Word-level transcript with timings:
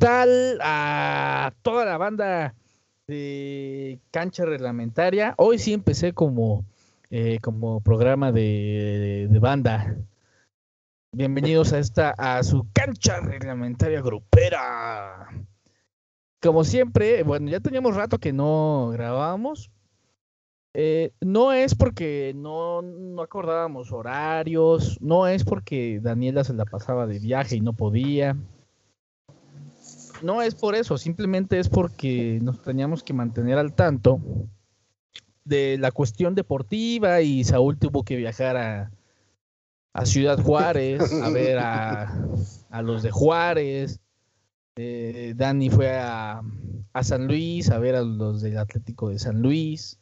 ¿Qué 0.00 0.06
tal 0.06 0.58
a 0.62 1.52
toda 1.60 1.84
la 1.84 1.98
banda 1.98 2.54
de 3.06 4.00
cancha 4.10 4.46
reglamentaria? 4.46 5.34
Hoy 5.36 5.58
sí 5.58 5.74
empecé 5.74 6.14
como, 6.14 6.64
eh, 7.10 7.38
como 7.42 7.82
programa 7.82 8.32
de, 8.32 9.28
de 9.30 9.38
banda. 9.38 9.98
Bienvenidos 11.12 11.74
a 11.74 11.80
esta, 11.80 12.14
a 12.16 12.42
su 12.44 12.66
cancha 12.72 13.20
reglamentaria 13.20 14.00
grupera. 14.00 15.28
Como 16.40 16.64
siempre, 16.64 17.22
bueno, 17.22 17.50
ya 17.50 17.60
teníamos 17.60 17.94
rato 17.94 18.16
que 18.16 18.32
no 18.32 18.88
grabábamos. 18.94 19.70
Eh, 20.72 21.12
no 21.20 21.52
es 21.52 21.74
porque 21.74 22.32
no, 22.34 22.80
no 22.80 23.20
acordábamos 23.20 23.92
horarios, 23.92 24.96
no 25.02 25.28
es 25.28 25.44
porque 25.44 26.00
Daniela 26.00 26.42
se 26.42 26.54
la 26.54 26.64
pasaba 26.64 27.06
de 27.06 27.18
viaje 27.18 27.56
y 27.56 27.60
no 27.60 27.74
podía. 27.74 28.34
No 30.22 30.42
es 30.42 30.54
por 30.54 30.74
eso, 30.74 30.98
simplemente 30.98 31.58
es 31.58 31.68
porque 31.68 32.38
nos 32.42 32.62
teníamos 32.62 33.02
que 33.02 33.12
mantener 33.12 33.58
al 33.58 33.74
tanto 33.74 34.20
de 35.44 35.78
la 35.78 35.90
cuestión 35.90 36.34
deportiva 36.34 37.22
y 37.22 37.44
Saúl 37.44 37.78
tuvo 37.78 38.04
que 38.04 38.16
viajar 38.16 38.56
a, 38.56 38.90
a 39.92 40.06
Ciudad 40.06 40.40
Juárez 40.42 41.12
a 41.22 41.30
ver 41.30 41.58
a, 41.58 42.24
a 42.70 42.82
los 42.82 43.02
de 43.02 43.10
Juárez. 43.10 44.00
Eh, 44.76 45.34
Dani 45.36 45.70
fue 45.70 45.98
a, 45.98 46.42
a 46.92 47.04
San 47.04 47.26
Luis 47.26 47.70
a 47.70 47.78
ver 47.78 47.96
a 47.96 48.02
los 48.02 48.42
del 48.42 48.58
Atlético 48.58 49.08
de 49.08 49.18
San 49.18 49.40
Luis. 49.40 49.98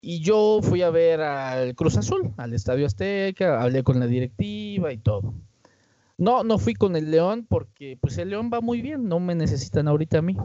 Y 0.00 0.20
yo 0.20 0.60
fui 0.62 0.82
a 0.82 0.90
ver 0.90 1.20
al 1.20 1.74
Cruz 1.74 1.96
Azul, 1.96 2.32
al 2.36 2.54
Estadio 2.54 2.86
Azteca, 2.86 3.60
hablé 3.60 3.82
con 3.82 3.98
la 3.98 4.06
directiva 4.06 4.92
y 4.92 4.98
todo. 4.98 5.34
No, 6.18 6.44
no 6.44 6.58
fui 6.58 6.74
con 6.74 6.96
el 6.96 7.10
León 7.10 7.46
porque 7.48 7.98
pues 8.00 8.16
el 8.18 8.30
León 8.30 8.50
va 8.52 8.60
muy 8.60 8.80
bien, 8.80 9.08
no 9.08 9.20
me 9.20 9.34
necesitan 9.34 9.88
ahorita 9.88 10.18
a 10.18 10.22
mí. 10.22 10.36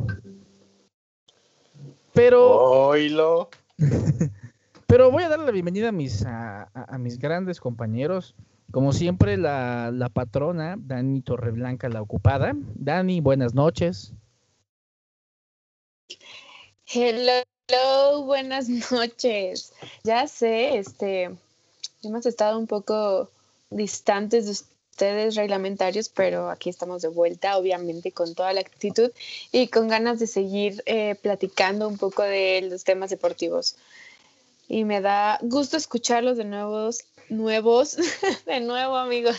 Pero... 2.14 2.88
Oilo. 2.88 3.50
pero 4.88 5.12
voy 5.12 5.24
a 5.24 5.30
darle 5.30 5.46
la 5.46 5.52
bienvenida 5.52 5.90
a 5.90 5.94
mis, 5.94 6.26
a, 6.26 6.70
a 6.74 6.98
mis 6.98 7.18
grandes 7.18 7.62
compañeros. 7.62 8.36
Como 8.72 8.94
siempre, 8.94 9.38
la, 9.38 9.92
la 9.92 10.10
patrona, 10.10 10.76
Dani 10.78 11.22
Torreblanca, 11.22 11.90
la 11.90 12.02
ocupada. 12.02 12.54
Dani, 12.76 13.20
buenas 13.20 13.54
noches. 13.54 14.14
Hello. 16.86 17.44
Hello, 17.72 18.24
buenas 18.24 18.68
noches. 18.92 19.72
Ya 20.04 20.28
sé, 20.28 20.78
este, 20.78 21.32
hemos 22.04 22.26
estado 22.26 22.60
un 22.60 22.68
poco 22.68 23.30
distantes 23.70 24.46
de 24.46 24.52
ustedes 24.92 25.36
reglamentarios, 25.36 26.10
pero 26.10 26.50
aquí 26.50 26.70
estamos 26.70 27.02
de 27.02 27.08
vuelta, 27.08 27.58
obviamente 27.58 28.12
con 28.12 28.36
toda 28.36 28.54
la 28.54 28.62
actitud 28.62 29.12
y 29.52 29.68
con 29.68 29.88
ganas 29.88 30.20
de 30.20 30.28
seguir 30.28 30.84
eh, 30.86 31.16
platicando 31.16 31.88
un 31.88 31.98
poco 31.98 32.22
de 32.22 32.68
los 32.70 32.84
temas 32.84 33.10
deportivos. 33.10 33.78
Y 34.68 34.84
me 34.86 35.02
da 35.02 35.40
gusto 35.42 35.78
escucharlos 35.78 36.38
de 36.38 36.46
nuevos, 36.46 37.06
nuevos, 37.30 37.98
de 38.46 38.60
nuevo 38.60 38.96
amigos. 38.96 39.38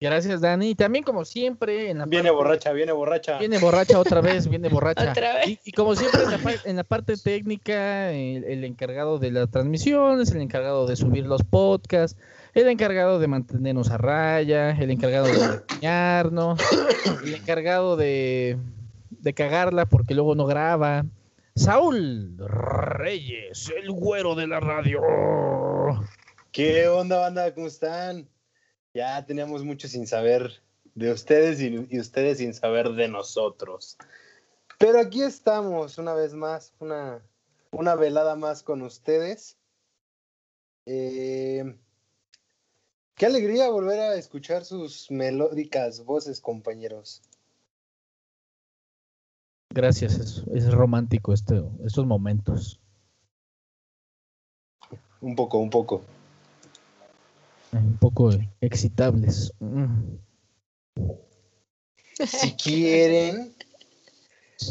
Gracias, 0.00 0.40
Dani. 0.40 0.70
Y 0.70 0.74
también, 0.74 1.04
como 1.04 1.26
siempre, 1.26 1.90
en 1.90 1.98
la 1.98 2.06
Viene 2.06 2.30
borracha, 2.30 2.72
viene 2.72 2.90
borracha. 2.92 3.38
Viene 3.38 3.58
borracha 3.58 3.98
otra 3.98 4.22
vez, 4.22 4.48
viene 4.48 4.68
borracha. 4.70 5.10
Otra 5.10 5.34
vez. 5.34 5.48
Y, 5.48 5.60
y 5.64 5.72
como 5.72 5.94
siempre, 5.94 6.22
en 6.22 6.30
la, 6.30 6.38
par- 6.38 6.60
en 6.64 6.76
la 6.76 6.84
parte 6.84 7.16
técnica, 7.18 8.10
el, 8.10 8.44
el 8.44 8.64
encargado 8.64 9.18
de 9.18 9.30
las 9.30 9.50
transmisiones, 9.50 10.30
el 10.30 10.40
encargado 10.40 10.86
de 10.86 10.96
subir 10.96 11.26
los 11.26 11.42
podcasts, 11.42 12.18
el 12.54 12.66
encargado 12.68 13.18
de 13.18 13.26
mantenernos 13.28 13.90
a 13.90 13.98
raya, 13.98 14.70
el 14.70 14.90
encargado 14.90 15.26
de 15.26 15.34
regañarnos, 15.68 16.58
el 17.22 17.34
encargado 17.34 17.96
de, 17.98 18.56
de 19.10 19.34
cagarla 19.34 19.84
porque 19.84 20.14
luego 20.14 20.34
no 20.34 20.46
graba. 20.46 21.04
Saúl 21.54 22.36
Reyes, 22.38 23.70
el 23.76 23.90
güero 23.90 24.34
de 24.34 24.46
la 24.46 24.60
radio. 24.60 25.02
¿Qué 26.52 26.88
onda, 26.88 27.18
banda? 27.18 27.52
¿Cómo 27.54 27.66
están? 27.66 28.26
Ya 28.94 29.24
teníamos 29.24 29.64
mucho 29.64 29.88
sin 29.88 30.06
saber 30.06 30.62
de 30.94 31.12
ustedes 31.12 31.60
y, 31.60 31.86
y 31.88 32.00
ustedes 32.00 32.38
sin 32.38 32.54
saber 32.54 32.90
de 32.90 33.08
nosotros. 33.08 33.96
Pero 34.78 34.98
aquí 34.98 35.22
estamos 35.22 35.98
una 35.98 36.14
vez 36.14 36.34
más, 36.34 36.72
una, 36.80 37.22
una 37.70 37.94
velada 37.94 38.34
más 38.34 38.62
con 38.62 38.82
ustedes. 38.82 39.58
Eh, 40.86 41.76
qué 43.14 43.26
alegría 43.26 43.68
volver 43.68 44.00
a 44.00 44.14
escuchar 44.14 44.64
sus 44.64 45.10
melódicas 45.10 46.04
voces, 46.04 46.40
compañeros. 46.40 47.22
Gracias, 49.72 50.18
es, 50.18 50.44
es 50.52 50.72
romántico 50.72 51.32
este, 51.32 51.62
estos 51.84 52.06
momentos. 52.06 52.80
Un 55.20 55.36
poco, 55.36 55.58
un 55.58 55.70
poco. 55.70 56.02
Un 57.72 57.96
poco 57.98 58.30
excitables. 58.60 59.52
Si 62.26 62.52
quieren, 62.56 63.54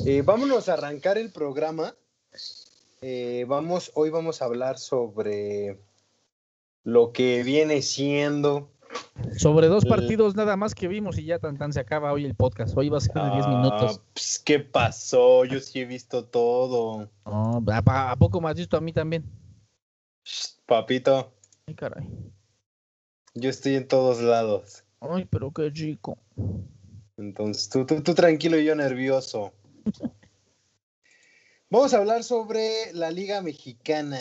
eh, 0.06 0.22
vámonos 0.22 0.70
a 0.70 0.74
arrancar 0.74 1.18
el 1.18 1.32
programa. 1.32 1.96
Eh, 3.02 3.46
vamos, 3.48 3.92
hoy 3.96 4.10
vamos 4.10 4.42
a 4.42 4.46
hablar 4.46 4.78
sobre 4.78 5.80
lo 6.84 7.12
que 7.14 7.44
viene 7.44 7.82
siendo. 7.82 8.72
Sobre 9.38 9.68
dos 9.68 9.84
El- 9.84 9.90
partidos 9.90 10.36
nada 10.36 10.58
más 10.58 10.76
que 10.76 10.88
vimos 10.88 11.18
y 11.18 11.26
ya 11.26 11.40
tan 11.40 11.58
tan 11.58 11.72
se 11.74 11.80
acaba 11.80 12.12
hoy 12.12 12.26
el 12.26 12.36
podcast. 12.36 12.76
Hoy 12.78 12.90
va 12.90 12.98
a 12.98 13.02
ser 13.02 13.14
de 13.14 13.32
10 13.32 13.48
minutos. 13.48 13.98
Ah, 13.98 14.04
pues, 14.14 14.40
¿Qué 14.40 14.60
pasó? 14.60 15.46
Yo 15.46 15.60
sí 15.60 15.80
he 15.80 15.86
visto 15.86 16.26
todo. 16.26 17.10
No, 17.26 17.64
¿a, 17.68 18.16
poco 18.18 18.42
más 18.42 18.56
visto 18.56 18.78
a 18.78 18.82
mí 18.82 18.92
también? 18.92 19.24
Papito, 20.66 21.34
Ay, 21.68 21.76
caray. 21.76 22.08
Yo 23.36 23.50
estoy 23.50 23.76
en 23.76 23.88
todos 23.88 24.22
lados. 24.22 24.84
Ay, 25.02 25.26
pero 25.26 25.52
qué 25.52 25.72
chico. 25.72 26.18
Entonces, 27.18 27.70
tú, 27.70 27.86
tú, 27.86 28.02
tú 28.02 28.14
tranquilo 28.14 28.58
y 28.58 28.66
yo 28.66 28.76
nervioso. 28.76 29.54
Vamos 31.70 31.94
a 31.94 31.98
hablar 31.98 32.24
sobre 32.24 32.92
la 32.94 33.12
Liga 33.12 33.42
Mexicana 33.42 34.20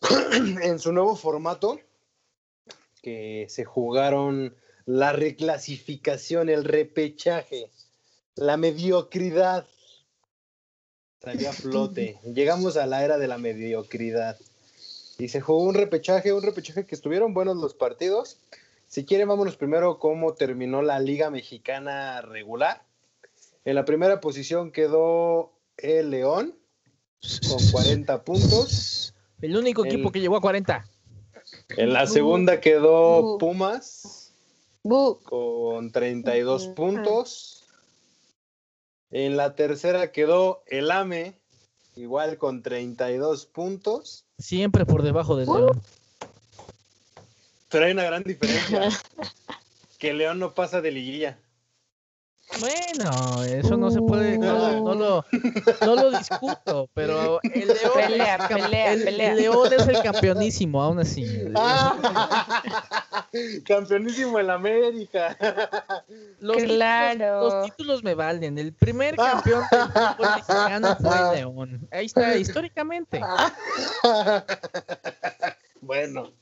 en 0.62 0.78
su 0.78 0.92
nuevo 0.92 1.14
formato, 1.14 1.78
que 3.02 3.46
se 3.50 3.64
jugaron 3.64 4.56
la 4.86 5.12
reclasificación, 5.12 6.48
el 6.48 6.64
repechaje, 6.64 7.70
la 8.34 8.56
mediocridad. 8.56 9.66
Salió 11.22 11.50
a 11.50 11.52
flote. 11.52 12.18
Llegamos 12.34 12.76
a 12.76 12.86
la 12.86 13.04
era 13.04 13.18
de 13.18 13.28
la 13.28 13.36
mediocridad. 13.38 14.38
Y 15.20 15.28
se 15.28 15.42
jugó 15.42 15.64
un 15.64 15.74
repechaje, 15.74 16.32
un 16.32 16.42
repechaje 16.42 16.86
que 16.86 16.94
estuvieron 16.94 17.34
buenos 17.34 17.56
los 17.58 17.74
partidos. 17.74 18.38
Si 18.86 19.04
quieren, 19.04 19.28
vámonos 19.28 19.56
primero 19.56 19.98
cómo 19.98 20.32
terminó 20.32 20.80
la 20.80 20.98
Liga 20.98 21.30
Mexicana 21.30 22.22
regular. 22.22 22.82
En 23.66 23.74
la 23.74 23.84
primera 23.84 24.20
posición 24.20 24.72
quedó 24.72 25.52
el 25.76 26.10
León 26.10 26.56
con 27.48 27.58
40 27.70 28.24
puntos. 28.24 29.14
El 29.42 29.56
único 29.58 29.84
El- 29.84 29.92
equipo 29.92 30.10
que 30.10 30.20
llegó 30.20 30.36
a 30.36 30.40
40. 30.40 30.86
En 31.76 31.92
la 31.92 32.06
segunda 32.06 32.60
quedó. 32.60 33.36
Pumas 33.36 34.32
con 34.82 35.92
32 35.92 36.64
Ujú. 36.64 36.74
puntos. 36.74 37.66
En 39.10 39.36
la 39.36 39.54
tercera 39.54 40.12
quedó 40.12 40.62
el 40.66 40.90
AME, 40.90 41.34
igual 41.94 42.38
con 42.38 42.62
32 42.62 43.44
puntos. 43.44 44.24
Siempre 44.40 44.86
por 44.86 45.02
debajo 45.02 45.36
del 45.36 45.48
Uh. 45.48 45.56
León. 45.58 45.82
Pero 47.68 47.84
hay 47.84 47.92
una 47.92 48.04
gran 48.04 48.22
diferencia. 48.24 48.88
que 49.98 50.12
León 50.12 50.38
no 50.38 50.54
pasa 50.54 50.80
de 50.80 50.90
liguilla. 50.90 51.38
Bueno, 52.58 53.44
eso 53.44 53.76
no 53.76 53.90
se 53.90 54.00
puede, 54.00 54.36
no, 54.36 54.52
lo- 54.52 54.80
no 54.82 54.94
lo, 54.94 55.24
no 55.86 55.94
lo 55.94 56.10
discuto, 56.18 56.88
pero 56.94 57.38
el 57.44 57.52
León, 57.68 57.92
Pelea, 57.94 58.36
es 58.36 58.48
pelea, 58.48 58.92
el- 58.92 59.04
pelea. 59.04 59.30
el 59.32 59.36
León 59.38 59.72
es 59.72 59.86
el 59.88 60.02
campeonísimo, 60.02 60.82
aún 60.82 60.98
así. 60.98 61.24
Campeonísimo 63.64 64.40
en 64.40 64.50
América. 64.50 65.36
Los 66.40 66.56
Claro. 66.56 67.12
títulos, 67.12 67.54
los 67.54 67.64
títulos 67.66 68.02
me 68.02 68.14
valen. 68.14 68.58
El 68.58 68.72
primer 68.72 69.14
campeón 69.16 69.62
del 69.70 69.80
fútbol 69.88 70.28
mexicano 70.36 70.96
fue 71.00 71.36
León. 71.36 71.88
Ahí 71.92 72.06
está, 72.06 72.36
históricamente. 72.36 73.20
bueno, 75.80 76.32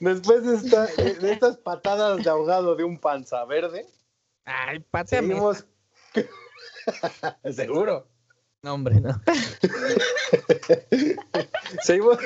después 0.00 0.44
de, 0.44 0.56
esta- 0.56 0.86
de 0.86 1.32
estas 1.32 1.56
patadas 1.58 2.24
de 2.24 2.28
ahogado 2.30 2.74
de 2.74 2.82
un 2.84 2.98
panza 2.98 3.44
verde, 3.44 3.86
Ay, 4.48 4.80
pateame. 4.80 5.28
seguimos. 5.28 5.66
Seguro. 7.52 8.08
No, 8.62 8.74
hombre, 8.74 9.00
no. 9.00 9.20
Seguimos, 11.82 12.18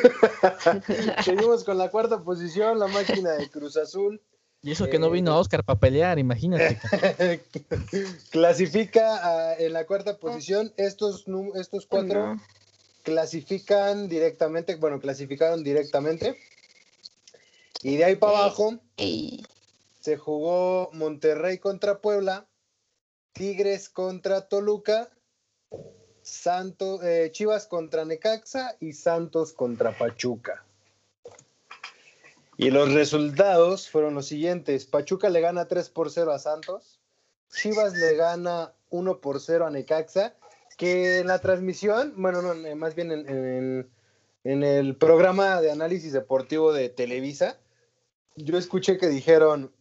seguimos 1.24 1.64
con 1.64 1.76
la 1.78 1.90
cuarta 1.90 2.22
posición, 2.22 2.78
la 2.78 2.86
máquina 2.86 3.32
de 3.32 3.50
Cruz 3.50 3.76
Azul, 3.76 4.22
Y 4.62 4.70
eso 4.70 4.88
que 4.88 5.00
no 5.00 5.10
vino 5.10 5.32
a 5.32 5.38
Oscar 5.38 5.64
para 5.64 5.80
pelear, 5.80 6.18
imagínate. 6.18 6.80
Clasifica 8.30 9.56
en 9.58 9.72
la 9.72 9.84
cuarta 9.84 10.16
posición. 10.16 10.72
Estos, 10.76 11.26
estos 11.56 11.86
cuatro 11.86 12.36
clasifican 13.02 14.08
directamente, 14.08 14.76
bueno, 14.76 15.00
clasificaron 15.00 15.64
directamente. 15.64 16.38
Y 17.82 17.96
de 17.96 18.04
ahí 18.04 18.16
para 18.16 18.38
abajo 18.38 18.78
se 20.02 20.16
jugó 20.16 20.90
Monterrey 20.92 21.58
contra 21.58 22.00
Puebla, 22.00 22.48
Tigres 23.32 23.88
contra 23.88 24.48
Toluca, 24.48 25.10
Santos, 26.22 27.02
eh, 27.04 27.30
Chivas 27.32 27.68
contra 27.68 28.04
Necaxa 28.04 28.76
y 28.80 28.94
Santos 28.94 29.52
contra 29.52 29.96
Pachuca. 29.96 30.64
Y 32.56 32.70
los 32.70 32.92
resultados 32.92 33.88
fueron 33.88 34.14
los 34.14 34.26
siguientes. 34.26 34.86
Pachuca 34.86 35.30
le 35.30 35.40
gana 35.40 35.68
3 35.68 35.88
por 35.90 36.10
0 36.10 36.32
a 36.32 36.38
Santos. 36.40 36.98
Chivas 37.50 37.94
le 37.94 38.16
gana 38.16 38.72
1 38.90 39.20
por 39.20 39.40
0 39.40 39.66
a 39.66 39.70
Necaxa. 39.70 40.34
Que 40.76 41.20
en 41.20 41.28
la 41.28 41.40
transmisión, 41.40 42.14
bueno, 42.16 42.42
no, 42.42 42.54
más 42.76 42.96
bien 42.96 43.12
en, 43.12 43.88
en 44.42 44.62
el 44.64 44.96
programa 44.96 45.60
de 45.60 45.70
análisis 45.70 46.12
deportivo 46.12 46.72
de 46.72 46.88
Televisa, 46.88 47.58
yo 48.36 48.58
escuché 48.58 48.98
que 48.98 49.08
dijeron, 49.08 49.72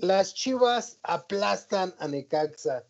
las 0.00 0.34
Chivas 0.34 0.98
aplastan 1.02 1.94
a 1.98 2.08
Necaxa. 2.08 2.84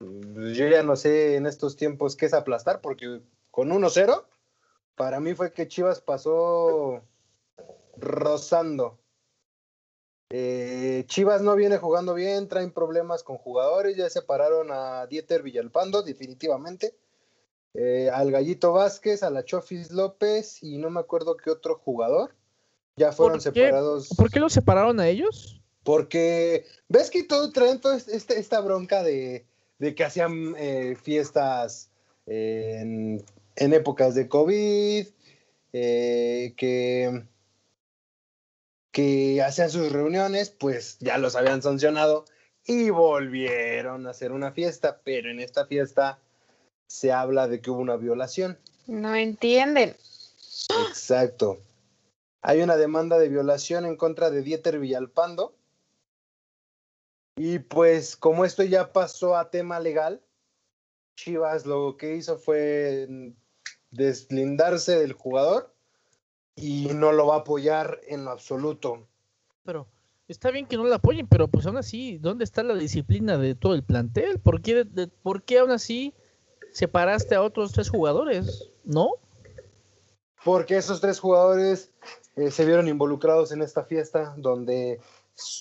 Yo 0.00 0.66
ya 0.66 0.82
no 0.82 0.96
sé 0.96 1.36
en 1.36 1.46
estos 1.46 1.76
tiempos 1.76 2.16
qué 2.16 2.26
es 2.26 2.34
aplastar, 2.34 2.80
porque 2.80 3.20
con 3.50 3.70
1-0, 3.70 4.24
para 4.94 5.20
mí 5.20 5.34
fue 5.34 5.52
que 5.52 5.68
Chivas 5.68 6.00
pasó 6.00 7.02
rozando. 7.96 8.98
Eh, 10.30 11.04
Chivas 11.06 11.42
no 11.42 11.54
viene 11.56 11.76
jugando 11.76 12.14
bien, 12.14 12.48
traen 12.48 12.72
problemas 12.72 13.22
con 13.22 13.36
jugadores, 13.36 13.96
ya 13.96 14.08
separaron 14.08 14.68
a 14.70 15.06
Dieter 15.06 15.42
Villalpando 15.42 16.02
definitivamente, 16.02 16.94
eh, 17.74 18.08
al 18.12 18.30
Gallito 18.30 18.72
Vázquez, 18.72 19.22
a 19.22 19.30
la 19.30 19.44
Chofis 19.44 19.90
López 19.90 20.62
y 20.62 20.78
no 20.78 20.88
me 20.88 21.00
acuerdo 21.00 21.36
qué 21.36 21.50
otro 21.50 21.76
jugador, 21.76 22.34
ya 22.96 23.12
fueron 23.12 23.40
separados. 23.40 24.08
¿Por 24.16 24.30
qué 24.30 24.38
los 24.38 24.52
separaron 24.52 25.00
a 25.00 25.08
ellos? 25.08 25.59
Porque 25.90 26.66
ves 26.88 27.10
que 27.10 27.24
todo 27.24 27.50
traen 27.50 27.80
toda 27.80 27.96
este, 27.96 28.38
esta 28.38 28.60
bronca 28.60 29.02
de, 29.02 29.44
que 29.80 30.04
hacían 30.04 30.54
eh, 30.56 30.94
fiestas 30.94 31.90
en, 32.26 33.24
épocas 33.56 34.14
de 34.14 34.28
COVID, 34.28 35.08
eh, 35.72 36.54
que, 36.56 37.24
que 38.92 39.42
hacían 39.42 39.68
sus 39.68 39.90
reuniones, 39.90 40.50
pues 40.50 40.96
ya 41.00 41.18
los 41.18 41.34
habían 41.34 41.60
sancionado 41.60 42.24
y 42.64 42.90
volvieron 42.90 44.06
a 44.06 44.10
hacer 44.10 44.30
una 44.30 44.52
fiesta, 44.52 45.00
pero 45.02 45.28
en 45.28 45.40
esta 45.40 45.66
fiesta 45.66 46.20
se 46.86 47.10
habla 47.10 47.48
de 47.48 47.60
que 47.60 47.72
hubo 47.72 47.80
una 47.80 47.96
violación. 47.96 48.60
No 48.86 49.16
entienden. 49.16 49.96
Exacto. 50.88 51.58
Hay 52.42 52.62
una 52.62 52.76
demanda 52.76 53.18
de 53.18 53.28
violación 53.28 53.86
en 53.86 53.96
contra 53.96 54.30
de 54.30 54.42
Dieter 54.42 54.78
Villalpando 54.78 55.56
y 57.42 57.58
pues 57.58 58.18
como 58.18 58.44
esto 58.44 58.62
ya 58.64 58.92
pasó 58.92 59.34
a 59.34 59.48
tema 59.48 59.80
legal, 59.80 60.20
Chivas 61.16 61.64
lo 61.64 61.96
que 61.96 62.16
hizo 62.16 62.36
fue 62.36 63.32
deslindarse 63.90 64.98
del 64.98 65.14
jugador 65.14 65.74
y 66.54 66.88
no 66.92 67.12
lo 67.12 67.28
va 67.28 67.36
a 67.36 67.38
apoyar 67.38 67.98
en 68.06 68.26
lo 68.26 68.32
absoluto. 68.32 69.08
Pero 69.64 69.86
está 70.28 70.50
bien 70.50 70.66
que 70.66 70.76
no 70.76 70.84
lo 70.84 70.94
apoyen, 70.94 71.26
pero 71.28 71.48
pues 71.48 71.64
aún 71.64 71.78
así, 71.78 72.18
¿dónde 72.18 72.44
está 72.44 72.62
la 72.62 72.74
disciplina 72.74 73.38
de 73.38 73.54
todo 73.54 73.72
el 73.72 73.84
plantel? 73.84 74.38
¿Por 74.38 74.60
qué, 74.60 74.84
¿por 75.22 75.42
qué 75.42 75.60
aún 75.60 75.70
así 75.70 76.12
separaste 76.72 77.36
a 77.36 77.42
otros 77.42 77.72
tres 77.72 77.88
jugadores? 77.88 78.70
¿No? 78.84 79.12
Porque 80.44 80.76
esos 80.76 81.00
tres 81.00 81.18
jugadores 81.18 81.90
eh, 82.36 82.50
se 82.50 82.66
vieron 82.66 82.86
involucrados 82.86 83.50
en 83.50 83.62
esta 83.62 83.82
fiesta 83.82 84.34
donde 84.36 85.00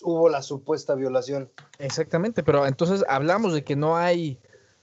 hubo 0.03 0.29
la 0.29 0.41
supuesta 0.41 0.95
violación. 0.95 1.51
Exactamente, 1.77 2.43
pero 2.43 2.65
entonces 2.65 3.03
hablamos 3.07 3.53
de 3.53 3.63
que 3.63 3.75
no 3.75 3.97
hay 3.97 4.39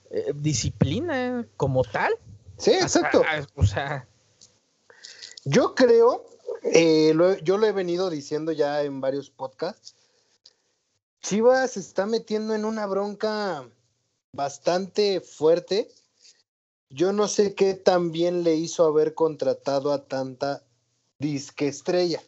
eh, 0.09 0.33
disciplina 0.35 1.47
como 1.57 1.83
tal. 1.83 2.13
Sí, 2.57 2.71
exacto. 2.71 3.23
o 3.55 3.65
sea. 3.65 4.07
Yo 5.45 5.75
creo, 5.75 6.25
eh, 6.63 7.13
yo 7.43 7.57
lo 7.57 7.67
he 7.67 7.71
venido 7.71 8.09
diciendo 8.09 8.51
ya 8.51 8.83
en 8.83 8.99
varios 8.99 9.29
podcasts. 9.29 9.95
Chivas 11.21 11.71
se 11.71 11.79
está 11.79 12.05
metiendo 12.05 12.53
en 12.53 12.65
una 12.65 12.85
bronca 12.85 13.67
bastante 14.33 15.21
fuerte. 15.21 15.89
Yo 16.89 17.13
no 17.13 17.27
sé 17.27 17.53
qué 17.53 17.73
tan 17.73 18.11
bien 18.11 18.43
le 18.43 18.55
hizo 18.55 18.85
haber 18.85 19.13
contratado 19.13 19.91
a 19.91 20.05
tanta 20.05 20.63
disque 21.19 21.67
estrella 21.67 22.21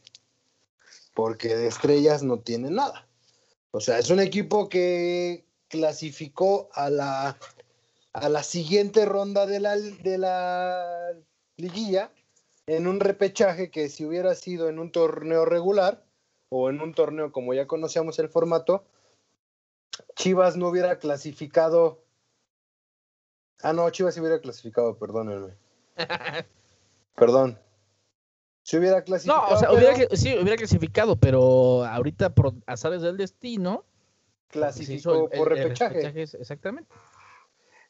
porque 1.19 1.54
de 1.54 1.68
estrellas 1.68 2.24
no 2.24 2.39
tiene 2.39 2.71
nada. 2.71 3.06
O 3.71 3.81
sea, 3.81 4.00
es 4.00 4.10
un 4.10 4.21
equipo 4.21 4.69
que 4.69 5.44
clasificó 5.68 6.69
a 6.71 6.89
la, 6.89 7.38
a 8.13 8.30
la 8.30 8.42
siguiente 8.42 9.04
ronda 9.04 9.45
de 9.45 9.60
la, 9.60 9.75
de 9.75 10.18
la 10.18 11.12
liguilla 11.57 12.10
en 12.68 12.88
un 12.88 13.01
repechaje 13.01 13.69
que 13.69 13.89
si 13.89 14.06
hubiera 14.06 14.33
sido 14.33 14.69
en 14.69 14.80
un 14.80 14.94
torneo 14.94 15.44
regular 15.44 16.06
o 16.48 16.69
en 16.69 16.80
un 16.80 16.94
torneo 16.94 17.33
como 17.33 17.54
ya 17.54 17.68
conocíamos 17.68 18.18
el 18.19 18.30
formato, 18.30 18.86
Chivas 20.15 20.56
no 20.56 20.69
hubiera 20.69 21.00
clasificado. 21.00 22.00
Ah, 23.62 23.74
no, 23.74 23.89
Chivas 23.89 24.13
sí 24.13 24.22
hubiera 24.22 24.39
clasificado, 24.39 24.98
perdónenme. 24.98 25.54
Perdón, 27.18 27.60
si 28.64 28.78
hubiera 28.78 29.04
clasificado. 29.04 29.50
No, 29.50 29.56
o 29.56 29.60
sea, 29.60 29.72
hubiera, 29.72 29.96
sí, 30.16 30.36
hubiera 30.38 30.58
clasificado, 30.58 31.16
pero 31.20 31.86
ahorita 31.86 32.34
por 32.34 32.54
azares 32.66 33.02
del 33.02 33.18
destino. 33.18 33.86
Clasificó 34.50 35.30
por 35.30 35.50
repechaje. 35.50 36.22
Exactamente. 36.22 36.89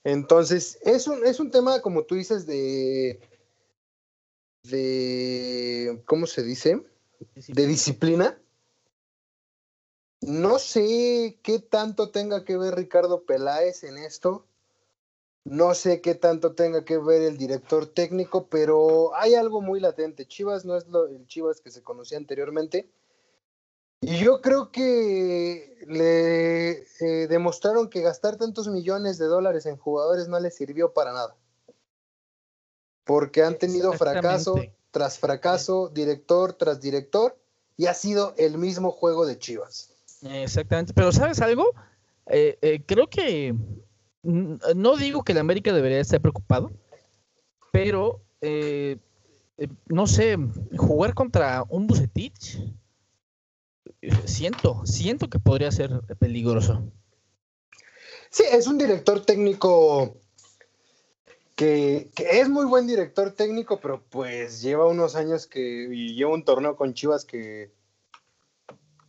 Entonces, 0.04 0.80
es 0.82 1.08
un, 1.08 1.26
es 1.26 1.40
un 1.40 1.52
tema, 1.52 1.82
como 1.82 2.04
tú 2.04 2.16
dices, 2.16 2.46
de. 2.46 3.20
de. 4.64 6.02
¿Cómo 6.06 6.26
se 6.26 6.44
dice? 6.44 6.82
De 7.36 7.68
disciplina. 7.68 8.38
No 10.22 10.60
sé 10.60 11.40
qué 11.44 11.60
tanto 11.60 12.12
tenga 12.12 12.44
que 12.44 12.58
ver 12.58 12.76
Ricardo 12.76 13.24
Peláez 13.24 13.84
en 13.84 13.98
esto. 13.98 14.46
No 15.50 15.74
sé 15.74 16.00
qué 16.00 16.14
tanto 16.14 16.54
tenga 16.54 16.86
que 16.86 17.00
ver 17.00 17.24
el 17.24 17.36
director 17.36 17.88
técnico, 17.88 18.46
pero 18.50 19.16
hay 19.16 19.34
algo 19.34 19.62
muy 19.62 19.80
latente. 19.80 20.28
Chivas 20.28 20.64
no 20.64 20.78
es 20.78 20.88
lo, 20.88 21.08
el 21.08 21.26
Chivas 21.26 21.60
que 21.60 21.72
se 21.72 21.82
conocía 21.82 22.20
anteriormente. 22.20 22.88
Y 24.00 24.20
yo 24.20 24.42
creo 24.42 24.72
que 24.72 25.84
le 25.88 26.70
eh, 26.70 27.28
demostraron 27.28 27.90
que 27.90 28.02
gastar 28.02 28.38
tantos 28.38 28.68
millones 28.68 29.18
de 29.18 29.26
dólares 29.26 29.66
en 29.66 29.78
jugadores 29.78 30.28
no 30.28 30.40
les 30.40 30.56
sirvió 30.56 30.94
para 30.94 31.14
nada. 31.14 31.36
Porque 33.04 33.42
han 33.42 33.58
tenido 33.58 33.92
fracaso 33.94 34.56
tras 34.92 35.18
fracaso, 35.18 35.90
director 35.90 36.54
tras 36.54 36.80
director, 36.80 37.36
y 37.76 37.88
ha 37.88 37.96
sido 37.96 38.36
el 38.38 38.60
mismo 38.60 38.92
juego 38.92 39.26
de 39.26 39.40
Chivas. 39.40 39.96
Exactamente, 40.22 40.94
pero 40.94 41.12
¿sabes 41.12 41.42
algo? 41.42 41.66
Eh, 42.28 42.60
eh, 42.62 42.84
creo 42.86 43.10
que 43.10 43.56
no 44.24 44.98
digo 44.98 45.24
que 45.24 45.32
el 45.32 45.38
América 45.38 45.74
debería 45.74 46.00
estar 46.00 46.22
preocupado, 46.22 46.72
pero 47.72 48.22
eh, 48.42 48.98
eh, 49.58 49.68
no 49.88 50.08
sé, 50.08 50.38
jugar 50.78 51.14
contra 51.14 51.64
un 51.70 51.88
Bucetich, 51.88 52.60
siento, 54.26 54.86
siento 54.86 55.30
que 55.30 55.40
podría 55.40 55.72
ser 55.72 56.02
peligroso. 56.20 56.92
Sí, 58.30 58.44
es 58.52 58.68
un 58.68 58.78
director 58.78 59.26
técnico 59.26 60.16
que, 61.56 62.10
es 62.16 62.48
muy 62.48 62.66
buen 62.66 62.88
director 62.88 63.32
técnico, 63.32 63.82
pero 63.82 64.02
pues 64.10 64.62
lleva 64.62 64.88
unos 64.88 65.16
años 65.16 65.46
que 65.46 65.90
y 65.92 66.14
lleva 66.16 66.34
un 66.34 66.46
torneo 66.46 66.78
con 66.78 66.94
Chivas 66.94 67.26
que 67.26 67.74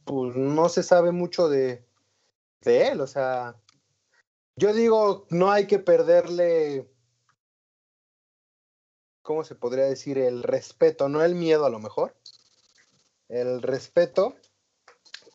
pues 0.04 0.34
no 0.34 0.68
se 0.68 0.82
sabe 0.82 1.12
mucho 1.12 1.48
de, 1.48 1.84
de 2.62 2.88
él, 2.88 3.00
o 3.00 3.06
sea, 3.06 3.54
yo 4.60 4.74
digo, 4.74 5.26
no 5.30 5.50
hay 5.50 5.66
que 5.66 5.78
perderle, 5.78 6.86
¿cómo 9.22 9.42
se 9.42 9.54
podría 9.54 9.84
decir? 9.84 10.18
El 10.18 10.42
respeto, 10.42 11.08
no 11.08 11.24
el 11.24 11.34
miedo 11.34 11.64
a 11.64 11.70
lo 11.70 11.78
mejor. 11.78 12.14
El 13.28 13.62
respeto, 13.62 14.34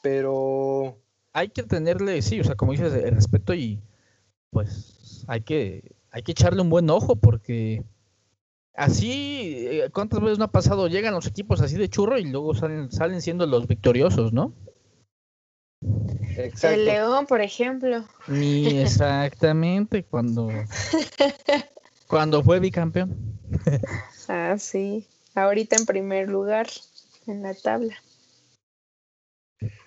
pero... 0.04 1.02
Hay 1.34 1.50
que 1.50 1.64
tenerle, 1.64 2.22
sí, 2.22 2.40
o 2.40 2.44
sea, 2.44 2.54
como 2.54 2.74
dices, 2.74 2.94
el 2.94 3.16
respeto 3.16 3.56
y 3.56 3.82
pues 4.52 5.26
hay 5.28 5.42
que, 5.42 5.96
hay 6.12 6.22
que 6.22 6.34
echarle 6.34 6.62
un 6.62 6.70
buen 6.70 6.90
ojo 6.92 7.16
porque 7.16 7.84
así, 8.76 9.66
eh, 9.68 9.90
¿cuántas 9.92 10.22
veces 10.22 10.38
no 10.38 10.46
ha 10.46 10.52
pasado? 10.52 10.88
Llegan 10.88 11.16
los 11.16 11.26
equipos 11.26 11.62
así 11.62 11.78
de 11.78 11.90
churro 11.90 12.20
y 12.20 12.26
luego 12.26 12.54
salen, 12.54 12.92
salen 12.92 13.24
siendo 13.24 13.48
los 13.48 13.68
victoriosos, 13.68 14.34
¿no? 14.34 14.54
Exacto. 16.38 16.76
El 16.76 16.86
León, 16.86 17.26
por 17.26 17.42
ejemplo. 17.42 18.06
Ni 18.28 18.80
exactamente 18.80 20.04
cuando 20.04 20.50
cuando 22.08 22.44
fue 22.44 22.60
bicampeón. 22.60 23.16
ah, 24.28 24.56
sí. 24.58 25.08
Ahorita 25.34 25.76
en 25.76 25.86
primer 25.86 26.30
lugar 26.30 26.68
en 27.28 27.44
la 27.44 27.54
tabla. 27.54 27.96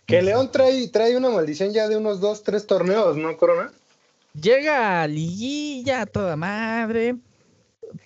Que 0.07 0.23
León 0.23 0.51
trae, 0.51 0.89
trae 0.89 1.17
una 1.17 1.29
maldición 1.29 1.73
ya 1.73 1.87
de 1.89 1.97
unos 1.97 2.21
dos, 2.21 2.43
tres 2.43 2.67
torneos, 2.67 3.17
¿no, 3.17 3.37
Corona? 3.37 3.71
Llega 4.33 5.03
a 5.03 5.07
liguilla 5.07 6.07
toda 6.07 6.37
madre. 6.37 7.17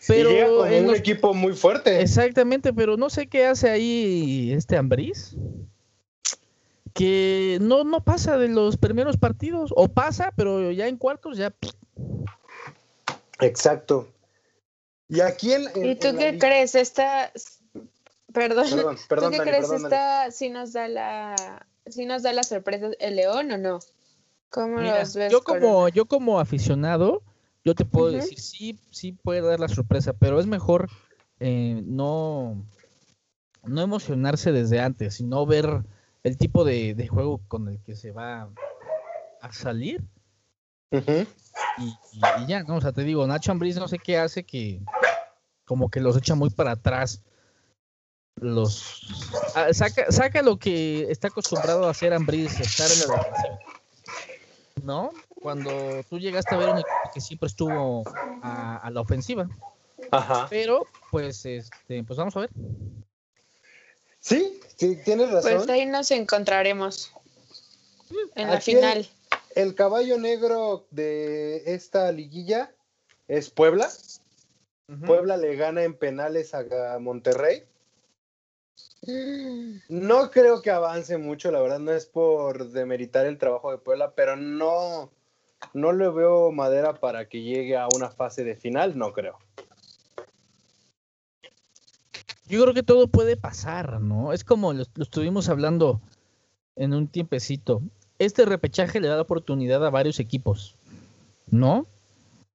Pero 0.07 0.31
llega 0.31 0.47
con 0.49 0.89
un 0.89 0.95
equipo 0.95 1.35
muy 1.35 1.55
fuerte. 1.55 2.01
Exactamente, 2.01 2.73
pero 2.73 2.97
no 2.97 3.11
sé 3.11 3.27
qué 3.27 3.47
hace 3.47 3.71
ahí 3.71 4.53
este 4.53 4.77
Ambriz. 4.77 5.37
Que 6.95 7.59
no, 7.61 7.85
no 7.85 8.05
pasa 8.05 8.39
de 8.39 8.49
los 8.49 8.77
primeros 8.77 9.17
partidos. 9.17 9.73
O 9.77 9.89
pasa, 9.89 10.33
pero 10.37 10.71
ya 10.71 10.89
en 10.89 10.97
cuartos 10.97 11.39
ya. 11.39 11.55
Exacto. 13.41 14.09
Y 15.09 15.21
aquí 15.21 15.53
en. 15.53 15.63
¿Y 15.75 15.95
tú 15.97 16.17
qué 16.17 16.39
crees? 16.39 16.75
Esta. 16.75 17.33
Perdón. 18.33 18.67
¿Tú 19.09 19.31
qué 19.31 19.39
crees? 19.39 19.71
Esta 19.71 20.31
si 20.31 20.51
nos 20.51 20.73
da 20.73 20.89
la. 20.89 21.67
Si 21.87 22.07
nos 22.07 22.23
da 22.23 22.33
la 22.33 22.45
sorpresa 22.45 22.91
el 23.01 23.17
León 23.17 23.51
o 23.53 23.59
no? 23.59 23.81
¿Cómo 24.51 24.81
los 24.81 25.15
ves? 25.15 25.33
Yo 25.33 25.43
como, 25.43 25.89
yo 25.89 26.05
como 26.05 26.39
aficionado, 26.39 27.23
yo 27.65 27.75
te 27.75 27.85
puedo 27.85 28.11
decir, 28.13 28.39
sí, 28.39 28.79
sí 28.91 29.13
puede 29.13 29.41
dar 29.41 29.59
la 29.59 29.69
sorpresa, 29.69 30.13
pero 30.13 30.39
es 30.39 30.47
mejor 30.47 30.91
eh, 31.41 31.83
no, 31.87 32.65
no 33.65 33.83
emocionarse 33.83 34.53
desde 34.53 34.81
antes, 34.81 35.15
sino 35.15 35.47
ver 35.47 35.85
el 36.25 36.37
tipo 36.37 36.64
de, 36.64 37.09
juego 37.09 37.41
con 37.49 37.69
el 37.69 37.81
que 37.83 37.97
se 37.97 38.12
va 38.12 38.49
a 39.41 39.52
salir. 39.52 40.02
y, 40.91 42.47
ya, 42.47 42.62
¿no? 42.64 42.76
O 42.76 42.81
sea, 42.81 42.93
te 42.93 43.02
digo, 43.02 43.26
Nacho 43.26 43.52
Ambriz 43.52 43.76
no 43.76 43.88
sé 43.88 43.99
qué 43.99 44.19
hace 44.19 44.45
que 44.45 44.83
como 45.64 45.91
que 45.91 46.00
los 46.00 46.17
echa 46.17 46.35
muy 46.35 46.50
para 46.50 46.73
atrás. 46.73 47.23
Los 48.37 49.07
ah, 49.55 49.73
saca, 49.73 50.11
saca 50.11 50.43
lo 50.43 50.59
que 50.59 51.11
está 51.11 51.29
acostumbrado 51.29 51.87
a 51.87 51.91
hacer 51.91 52.12
Ambriz, 52.12 52.59
estar 52.61 52.91
en 52.91 53.09
la 53.09 53.25
defensiva. 53.25 53.59
¿no? 54.83 55.11
Cuando 55.29 55.71
tú 56.09 56.19
llegaste 56.19 56.55
a 56.55 56.59
ver 56.59 56.69
un 56.71 56.79
equipo 56.79 57.11
que 57.12 57.21
siempre 57.21 57.47
estuvo 57.49 58.05
a, 58.43 58.88
la 58.93 59.00
ofensiva. 59.00 59.49
Ajá. 60.11 60.47
Pero, 60.50 60.87
pues, 61.11 61.45
este, 61.47 62.05
pues 62.05 62.19
vamos 62.19 62.37
a 62.37 62.41
ver. 62.41 62.50
Sí, 64.23 64.61
sí, 64.76 64.97
tienes 65.05 65.31
razón. 65.31 65.57
Pues 65.57 65.69
ahí 65.69 65.85
nos 65.85 66.11
encontraremos 66.12 67.12
en 68.37 68.49
la 68.49 68.61
final. 68.61 69.07
El, 69.55 69.75
caballo 69.75 70.17
negro 70.17 70.87
de 70.91 71.75
esta 71.75 72.11
liguilla 72.12 72.73
es 73.26 73.50
Puebla. 73.50 73.91
Puebla 75.07 75.37
le 75.37 75.57
gana 75.57 75.83
en 75.83 75.95
penales 75.95 76.55
a 76.55 76.99
Monterrey. 77.00 77.64
No 79.88 80.31
creo 80.31 80.62
que 80.62 80.71
avance 80.71 81.19
mucho, 81.19 81.50
la 81.50 81.61
verdad, 81.61 81.81
no 81.81 81.93
es 81.93 82.07
por 82.07 82.71
demeritar 82.71 83.26
el 83.26 83.38
trabajo 83.38 83.73
de 83.73 83.79
Puebla, 83.79 84.12
pero 84.14 84.37
no, 84.37 85.11
no 85.73 85.93
le 85.93 86.09
veo 86.11 86.52
madera 86.52 86.95
para 86.95 87.29
que 87.29 87.43
llegue 87.43 87.76
a 87.76 87.88
una 87.93 88.11
fase 88.11 88.45
de 88.45 88.55
final, 88.55 88.97
no 88.97 89.12
creo. 89.12 89.38
Yo 92.49 92.63
creo 92.63 92.75
que 92.75 92.83
todo 92.83 93.07
puede 93.09 93.37
pasar, 93.37 94.01
¿no? 94.01 94.33
Es 94.33 94.45
como 94.45 94.73
lo, 94.73 94.83
estuvimos 94.83 95.49
hablando 95.49 96.01
en 96.77 96.95
un 96.95 97.09
tiempecito. 97.09 97.83
Este 98.19 98.45
repechaje 98.45 99.01
le 99.01 99.09
da 99.09 99.17
la 99.17 99.23
oportunidad 99.23 99.85
a 99.85 99.91
varios 99.91 100.21
equipos, 100.21 100.77
¿no? 101.51 101.87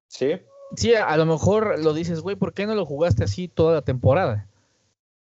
Sí. 0.08 0.36
Sí, 0.76 0.94
a 0.94 1.16
lo 1.16 1.24
mejor 1.24 1.78
lo 1.82 1.94
dices, 1.94 2.20
güey, 2.20 2.36
¿por 2.36 2.52
qué 2.52 2.66
no 2.66 2.74
lo 2.74 2.84
jugaste 2.84 3.24
así 3.24 3.48
toda 3.48 3.74
la 3.74 3.82
temporada? 3.82 4.46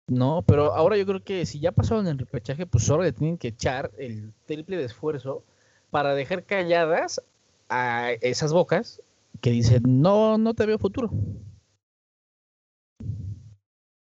No, 0.07 0.43
pero 0.45 0.73
ahora 0.73 0.97
yo 0.97 1.05
creo 1.05 1.23
que 1.23 1.45
si 1.45 1.59
ya 1.59 1.71
pasaron 1.71 2.07
el 2.07 2.17
repechaje, 2.17 2.65
pues 2.65 2.89
ahora 2.89 3.03
le 3.03 3.13
tienen 3.13 3.37
que 3.37 3.49
echar 3.49 3.91
el 3.97 4.33
triple 4.45 4.77
de 4.77 4.85
esfuerzo 4.85 5.43
para 5.91 6.13
dejar 6.15 6.43
calladas 6.43 7.21
a 7.69 8.11
esas 8.21 8.51
bocas 8.51 9.01
que 9.41 9.51
dicen, 9.51 9.83
no, 9.85 10.37
no 10.37 10.53
te 10.53 10.65
veo 10.65 10.77
futuro. 10.77 11.11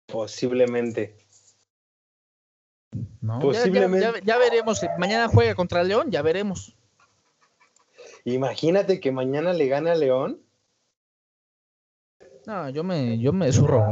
Posiblemente. 0.07 1.17
No, 3.21 3.39
Posiblemente. 3.39 4.21
Ya, 4.23 4.37
veremos. 4.37 4.81
Mañana 4.97 5.27
juega 5.27 5.53
contra 5.53 5.83
León, 5.83 6.09
ya 6.11 6.21
veremos. 6.21 6.75
Imagínate 8.23 8.99
que 8.99 9.11
mañana 9.11 9.53
le 9.53 9.67
gana 9.67 9.91
a 9.91 9.95
León. 9.95 10.41
No, 12.45 12.69
yo 12.69 12.83
me, 12.83 13.19
yo 13.19 13.33
me 13.33 13.51
zurro. 13.51 13.85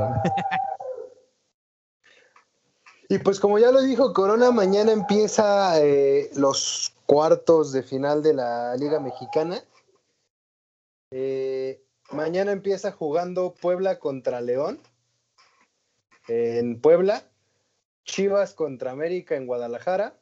Y 3.08 3.20
pues 3.20 3.40
como 3.40 3.60
ya 3.60 3.72
lo 3.72 3.82
dijo 3.82 4.14
Corona, 4.14 4.50
mañana 4.52 4.92
empieza 4.92 5.80
eh, 5.80 6.32
los 6.36 6.92
cuartos 7.06 7.72
de 7.72 7.84
final 7.84 8.24
de 8.24 8.34
la 8.34 8.76
Liga 8.78 9.00
Mexicana. 9.00 9.64
Eh, 11.12 11.84
mañana 12.10 12.52
empieza 12.52 12.92
jugando 12.92 13.54
Puebla 13.54 14.00
contra 14.00 14.42
León 14.42 14.80
en 16.28 16.82
Puebla, 16.82 17.30
Chivas 18.04 18.54
contra 18.54 18.92
América 18.92 19.36
en 19.36 19.48
Guadalajara, 19.48 20.20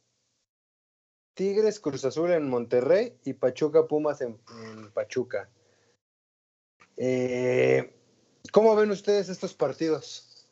Tigres 1.33 1.79
Cruz 1.79 2.05
Azul 2.05 2.31
en 2.31 2.49
Monterrey 2.49 3.17
y 3.23 3.33
Pachuca 3.33 3.87
Pumas 3.87 4.21
en, 4.21 4.39
Pachuca. 4.93 5.49
Eh, 6.97 7.95
¿Cómo 8.51 8.75
ven 8.75 8.91
ustedes 8.91 9.29
estos 9.29 9.53
partidos? 9.53 10.47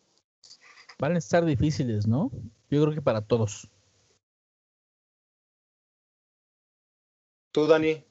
Van 1.00 1.16
a 1.16 1.20
estar 1.20 1.46
difíciles, 1.46 2.08
¿no? 2.08 2.32
Yo 2.70 2.82
creo 2.82 2.94
que 2.94 3.02
para 3.02 3.22
todos. 3.22 3.68
¿Tú, 7.52 7.68
Dani? 7.68 8.11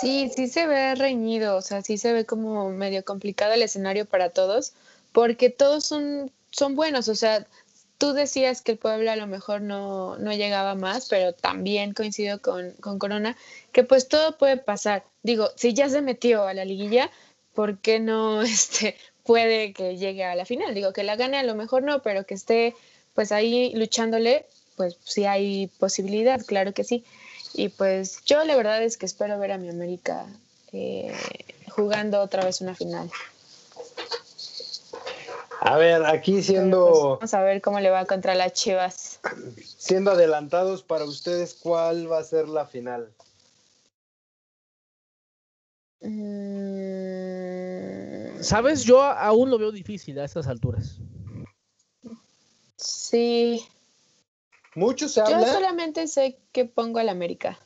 Sí, 0.00 0.30
sí 0.34 0.48
se 0.48 0.66
ve 0.66 0.94
reñido, 0.94 1.56
o 1.56 1.62
sea, 1.62 1.82
sí 1.82 1.98
se 1.98 2.12
ve 2.12 2.24
como 2.24 2.70
medio 2.70 3.04
complicado 3.04 3.52
el 3.52 3.62
escenario 3.62 4.06
para 4.06 4.30
todos, 4.30 4.72
porque 5.12 5.50
todos 5.50 5.84
son, 5.84 6.30
son 6.50 6.76
buenos, 6.76 7.08
o 7.08 7.14
sea, 7.14 7.46
tú 7.98 8.12
decías 8.12 8.62
que 8.62 8.72
el 8.72 8.78
pueblo 8.78 9.10
a 9.10 9.16
lo 9.16 9.26
mejor 9.26 9.60
no, 9.60 10.16
no 10.18 10.32
llegaba 10.32 10.74
más, 10.76 11.08
pero 11.08 11.32
también 11.32 11.94
coincido 11.94 12.40
con, 12.40 12.72
con, 12.80 12.98
Corona, 12.98 13.36
que 13.72 13.82
pues 13.82 14.08
todo 14.08 14.38
puede 14.38 14.56
pasar. 14.56 15.04
Digo, 15.22 15.50
si 15.56 15.74
ya 15.74 15.88
se 15.88 16.00
metió 16.00 16.46
a 16.46 16.54
la 16.54 16.64
liguilla, 16.64 17.10
¿por 17.54 17.78
qué 17.78 17.98
no 17.98 18.42
este, 18.42 18.96
puede 19.28 19.74
que 19.74 19.98
llegue 19.98 20.24
a 20.24 20.34
la 20.34 20.46
final. 20.46 20.74
Digo, 20.74 20.94
que 20.94 21.02
la 21.02 21.16
gane 21.16 21.36
a 21.36 21.42
lo 21.42 21.54
mejor 21.54 21.82
no, 21.82 22.00
pero 22.02 22.24
que 22.24 22.32
esté 22.32 22.74
pues 23.14 23.30
ahí 23.30 23.72
luchándole, 23.74 24.46
pues 24.76 24.96
sí 25.04 25.26
hay 25.26 25.66
posibilidad, 25.78 26.40
claro 26.46 26.72
que 26.72 26.84
sí. 26.84 27.04
Y 27.58 27.68
pues 27.70 28.22
yo 28.24 28.44
la 28.44 28.54
verdad 28.54 28.80
es 28.84 28.96
que 28.96 29.04
espero 29.04 29.36
ver 29.40 29.50
a 29.50 29.58
mi 29.58 29.68
América 29.68 30.26
eh, 30.70 31.12
jugando 31.68 32.20
otra 32.20 32.44
vez 32.44 32.60
una 32.60 32.76
final. 32.76 33.10
A 35.60 35.76
ver, 35.76 36.06
aquí 36.06 36.40
siendo... 36.40 36.86
Pues, 36.86 37.02
vamos 37.02 37.34
a 37.34 37.42
ver 37.42 37.60
cómo 37.60 37.80
le 37.80 37.90
va 37.90 38.04
contra 38.04 38.36
las 38.36 38.52
Chivas. 38.52 39.18
Siendo 39.76 40.12
adelantados 40.12 40.84
para 40.84 41.04
ustedes, 41.04 41.54
¿cuál 41.54 42.08
va 42.10 42.18
a 42.20 42.24
ser 42.24 42.46
la 42.48 42.64
final? 42.64 43.12
Mm, 46.00 46.30
¿Sabes? 48.40 48.84
Yo 48.84 49.02
aún 49.02 49.50
lo 49.50 49.58
veo 49.58 49.72
difícil 49.72 50.16
a 50.20 50.24
estas 50.26 50.46
alturas. 50.46 51.00
Sí. 52.76 53.66
Mucho 54.78 55.08
se 55.08 55.20
habla. 55.20 55.40
Yo 55.40 55.52
solamente 55.52 56.06
sé 56.06 56.38
que 56.52 56.64
pongo 56.64 57.00
al 57.00 57.08
América. 57.08 57.58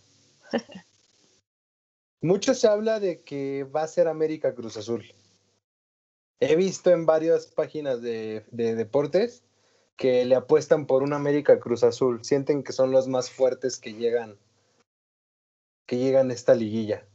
Mucho 2.22 2.54
se 2.54 2.66
habla 2.66 3.00
de 3.00 3.20
que 3.20 3.64
va 3.64 3.82
a 3.82 3.88
ser 3.88 4.08
América 4.08 4.54
Cruz 4.54 4.78
Azul. 4.78 5.04
He 6.40 6.56
visto 6.56 6.90
en 6.90 7.04
varias 7.04 7.48
páginas 7.48 8.00
de, 8.00 8.46
de 8.50 8.74
deportes 8.74 9.42
que 9.96 10.24
le 10.24 10.36
apuestan 10.36 10.86
por 10.86 11.02
un 11.02 11.12
América 11.12 11.60
Cruz 11.60 11.84
Azul. 11.84 12.24
Sienten 12.24 12.62
que 12.62 12.72
son 12.72 12.92
los 12.92 13.08
más 13.08 13.30
fuertes 13.30 13.78
que 13.78 13.92
llegan 13.92 14.38
que 15.86 15.98
llegan 15.98 16.30
a 16.30 16.32
esta 16.32 16.54
liguilla. 16.54 17.06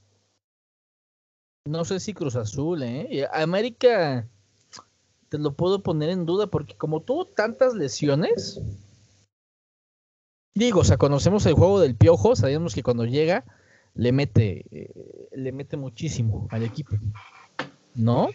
No 1.66 1.86
sé 1.86 2.00
si 2.00 2.14
Cruz 2.14 2.36
Azul, 2.36 2.84
¿eh? 2.84 3.28
América 3.34 4.30
te 5.30 5.40
lo 5.40 5.56
puedo 5.56 5.82
poner 5.82 6.10
en 6.10 6.28
duda 6.28 6.46
porque 6.46 6.76
como 6.78 7.02
tuvo 7.02 7.26
tantas 7.26 7.74
lesiones, 7.74 8.62
digo, 10.58 10.82
o 10.82 10.84
sea, 10.84 10.98
conocemos 10.98 11.46
el 11.46 11.54
juego 11.54 11.80
del 11.80 11.96
piojo, 11.96 12.36
sabemos 12.36 12.76
que 12.76 12.84
cuando 12.84 13.06
llega 13.06 13.46
le 13.94 14.12
mete, 14.12 14.66
eh, 14.72 15.30
le 15.32 15.52
mete 15.52 15.78
muchísimo 15.78 16.48
al 16.52 16.64
equipo, 16.64 16.96
¿no? 17.96 18.30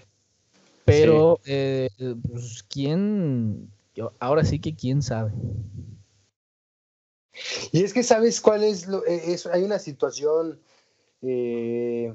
Pero, 0.84 1.40
eh, 1.44 1.88
pues, 2.28 2.64
¿quién? 2.68 3.70
Ahora 4.18 4.44
sí 4.44 4.58
que 4.58 4.74
quién 4.74 5.02
sabe. 5.02 5.32
Y 7.70 7.82
es 7.82 7.92
que 7.92 8.02
sabes 8.02 8.40
cuál 8.40 8.64
es, 8.64 8.86
lo, 8.86 9.06
e, 9.06 9.32
es 9.32 9.46
hay 9.46 9.62
una 9.62 9.78
situación, 9.78 10.60
eh, 11.22 12.14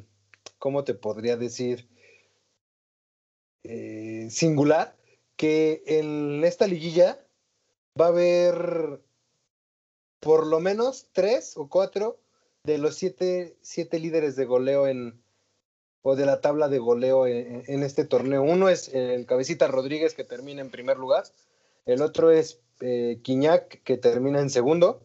¿cómo 0.59 0.83
te 0.83 0.93
podría 0.93 1.37
decir? 1.37 1.87
Eh, 3.63 4.27
singular, 4.29 4.95
que 5.35 5.83
en 5.85 6.43
esta 6.43 6.67
liguilla 6.67 7.19
va 7.99 8.05
a 8.05 8.09
haber 8.09 9.01
por 10.19 10.47
lo 10.47 10.59
menos 10.59 11.07
tres 11.13 11.57
o 11.57 11.67
cuatro 11.67 12.19
de 12.63 12.77
los 12.77 12.95
siete, 12.95 13.55
siete 13.61 13.99
líderes 13.99 14.35
de 14.35 14.45
goleo 14.45 14.87
en, 14.87 15.21
o 16.01 16.15
de 16.15 16.25
la 16.25 16.41
tabla 16.41 16.67
de 16.67 16.79
goleo 16.79 17.27
en, 17.27 17.83
este 17.83 18.05
torneo. 18.05 18.43
Uno 18.43 18.69
es 18.69 18.93
el 18.93 19.25
Cabecita 19.25 19.67
Rodríguez, 19.67 20.13
que 20.13 20.23
termina 20.23 20.61
en 20.61 20.69
primer 20.69 20.97
lugar. 20.97 21.25
El 21.85 22.01
otro 22.01 22.31
es 22.31 22.59
eh, 22.81 23.19
Quiñac, 23.23 23.83
que 23.83 23.97
termina 23.97 24.41
en 24.41 24.49
segundo. 24.49 25.01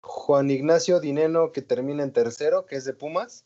Juan 0.00 0.50
Ignacio 0.50 1.00
Dineno, 1.00 1.52
que 1.52 1.62
termina 1.62 2.02
en 2.02 2.12
tercero, 2.12 2.66
que 2.66 2.76
es 2.76 2.84
de 2.84 2.92
Pumas. 2.92 3.44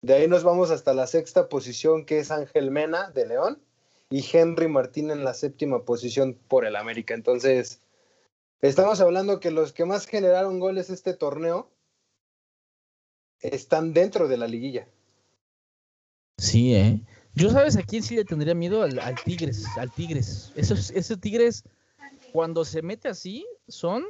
De 0.00 0.14
ahí 0.14 0.26
nos 0.26 0.42
vamos 0.42 0.70
hasta 0.70 0.94
la 0.94 1.06
sexta 1.06 1.48
posición, 1.48 2.04
que 2.04 2.18
es 2.18 2.30
Ángel 2.30 2.70
Mena, 2.70 3.10
de 3.10 3.26
León. 3.26 3.62
Y 4.10 4.24
Henry 4.30 4.68
Martín 4.68 5.10
en 5.10 5.24
la 5.24 5.32
séptima 5.32 5.84
posición 5.84 6.38
por 6.48 6.66
el 6.66 6.76
América. 6.76 7.14
Entonces, 7.14 7.80
estamos 8.62 9.00
hablando 9.00 9.40
que 9.40 9.50
los 9.50 9.72
que 9.72 9.84
más 9.84 10.06
generaron 10.06 10.60
goles 10.60 10.90
este 10.90 11.14
torneo 11.14 11.70
están 13.40 13.92
dentro 13.92 14.28
de 14.28 14.36
la 14.36 14.46
liguilla. 14.46 14.86
Sí, 16.38 16.74
¿eh? 16.74 17.00
Yo 17.34 17.50
sabes 17.50 17.76
a 17.76 17.82
quién 17.82 18.02
sí 18.02 18.14
le 18.14 18.24
tendría 18.24 18.54
miedo 18.54 18.82
al, 18.82 19.00
Tigres, 19.24 19.64
al 19.76 19.90
Tigres. 19.90 20.52
Esos, 20.54 20.90
ese 20.90 21.16
Tigres, 21.16 21.64
cuando 22.32 22.64
se 22.64 22.82
mete 22.82 23.08
así, 23.08 23.46
son... 23.68 24.04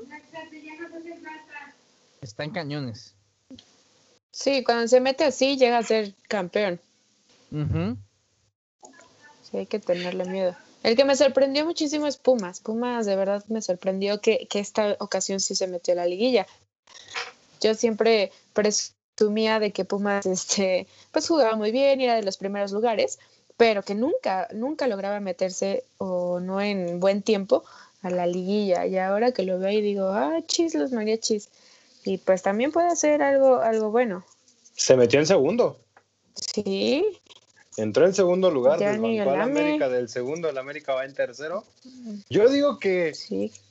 Están 2.20 2.50
cañones. 2.50 3.14
Sí, 4.32 4.64
cuando 4.64 4.88
se 4.88 5.00
mete 5.00 5.24
así 5.24 5.56
llega 5.56 5.78
a 5.78 5.82
ser 5.82 6.14
campeón. 6.28 6.80
Sí, 9.42 9.56
hay 9.56 9.66
que 9.66 9.78
tenerle 9.78 10.24
miedo. 10.24 10.56
El 10.82 10.96
que 10.96 11.04
me 11.04 11.16
sorprendió 11.16 11.64
muchísimo 11.64 12.06
es 12.06 12.16
Pumas. 12.16 12.60
Pumas 12.60 13.06
de 13.06 13.16
verdad 13.16 13.44
me 13.48 13.62
sorprendió 13.62 14.20
que, 14.20 14.46
que 14.48 14.58
esta 14.58 14.96
ocasión 14.98 15.40
sí 15.40 15.54
se 15.54 15.68
metió 15.68 15.92
a 15.94 15.96
la 15.96 16.06
liguilla. 16.06 16.46
Yo 17.60 17.74
siempre 17.74 18.32
presumía 18.52 19.60
de 19.60 19.70
que 19.72 19.84
Pumas 19.84 20.26
este, 20.26 20.86
pues 21.12 21.28
jugaba 21.28 21.56
muy 21.56 21.70
bien 21.70 22.00
y 22.00 22.04
era 22.04 22.16
de 22.16 22.24
los 22.24 22.36
primeros 22.36 22.72
lugares, 22.72 23.18
pero 23.56 23.82
que 23.82 23.94
nunca, 23.94 24.48
nunca 24.52 24.88
lograba 24.88 25.20
meterse 25.20 25.84
o 25.98 26.40
no 26.40 26.60
en 26.60 26.98
buen 26.98 27.22
tiempo 27.22 27.64
a 28.02 28.10
la 28.10 28.26
liguilla. 28.26 28.86
Y 28.86 28.98
ahora 28.98 29.32
que 29.32 29.44
lo 29.44 29.58
veo 29.58 29.70
y 29.70 29.80
digo, 29.80 30.08
ah, 30.08 30.40
chis, 30.46 30.74
los 30.74 30.90
mariachis. 30.90 31.48
Y 32.04 32.18
pues 32.18 32.42
también 32.42 32.72
puede 32.72 32.96
ser 32.96 33.22
algo, 33.22 33.60
algo 33.60 33.90
bueno. 33.92 34.24
Se 34.74 34.96
metió 34.96 35.20
en 35.20 35.26
segundo. 35.26 35.78
Sí. 36.34 37.20
Entró 37.76 38.04
en 38.04 38.12
segundo 38.12 38.50
lugar, 38.50 38.78
desbancó 38.78 39.30
a 39.30 39.36
la 39.36 39.44
América 39.44 39.88
del 39.88 40.08
segundo, 40.08 40.48
el 40.48 40.58
América 40.58 40.94
va 40.94 41.04
en 41.04 41.14
tercero. 41.14 41.64
Yo 42.28 42.48
digo 42.48 42.78
que 42.78 43.12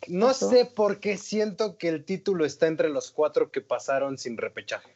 no 0.07 0.33
sé 0.33 0.65
por 0.65 0.99
qué 0.99 1.17
siento 1.17 1.77
que 1.77 1.89
el 1.89 2.03
título 2.03 2.45
está 2.45 2.67
entre 2.67 2.89
los 2.89 3.11
cuatro 3.11 3.51
que 3.51 3.61
pasaron 3.61 4.17
sin 4.17 4.37
repechaje. 4.37 4.95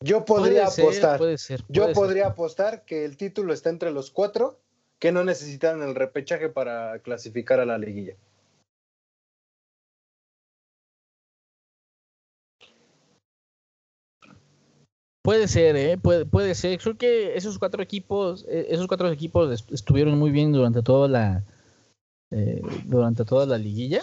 Yo 0.00 0.24
podría 0.24 0.66
apostar. 0.66 1.20
yo 1.68 1.92
podría 1.92 2.28
apostar 2.28 2.84
que 2.84 3.04
el 3.04 3.16
título 3.16 3.52
está 3.52 3.70
entre 3.70 3.90
los 3.90 4.10
cuatro 4.10 4.60
que 4.98 5.12
no 5.12 5.24
necesitaron 5.24 5.82
el 5.82 5.94
repechaje 5.94 6.48
para 6.48 6.98
clasificar 7.00 7.60
a 7.60 7.64
la 7.64 7.78
liguilla. 7.78 8.14
Puede 15.28 15.46
ser, 15.46 15.76
¿eh? 15.76 15.98
puede, 15.98 16.24
puede 16.24 16.54
ser. 16.54 16.78
Creo 16.78 16.96
que 16.96 17.36
esos 17.36 17.58
cuatro 17.58 17.82
equipos, 17.82 18.46
eh, 18.48 18.68
esos 18.70 18.86
cuatro 18.86 19.10
equipos 19.10 19.62
estuvieron 19.70 20.18
muy 20.18 20.30
bien 20.30 20.52
durante 20.52 20.82
toda 20.82 21.06
la, 21.06 21.44
eh, 22.30 22.62
durante 22.86 23.26
toda 23.26 23.44
la 23.44 23.58
liguilla. 23.58 24.00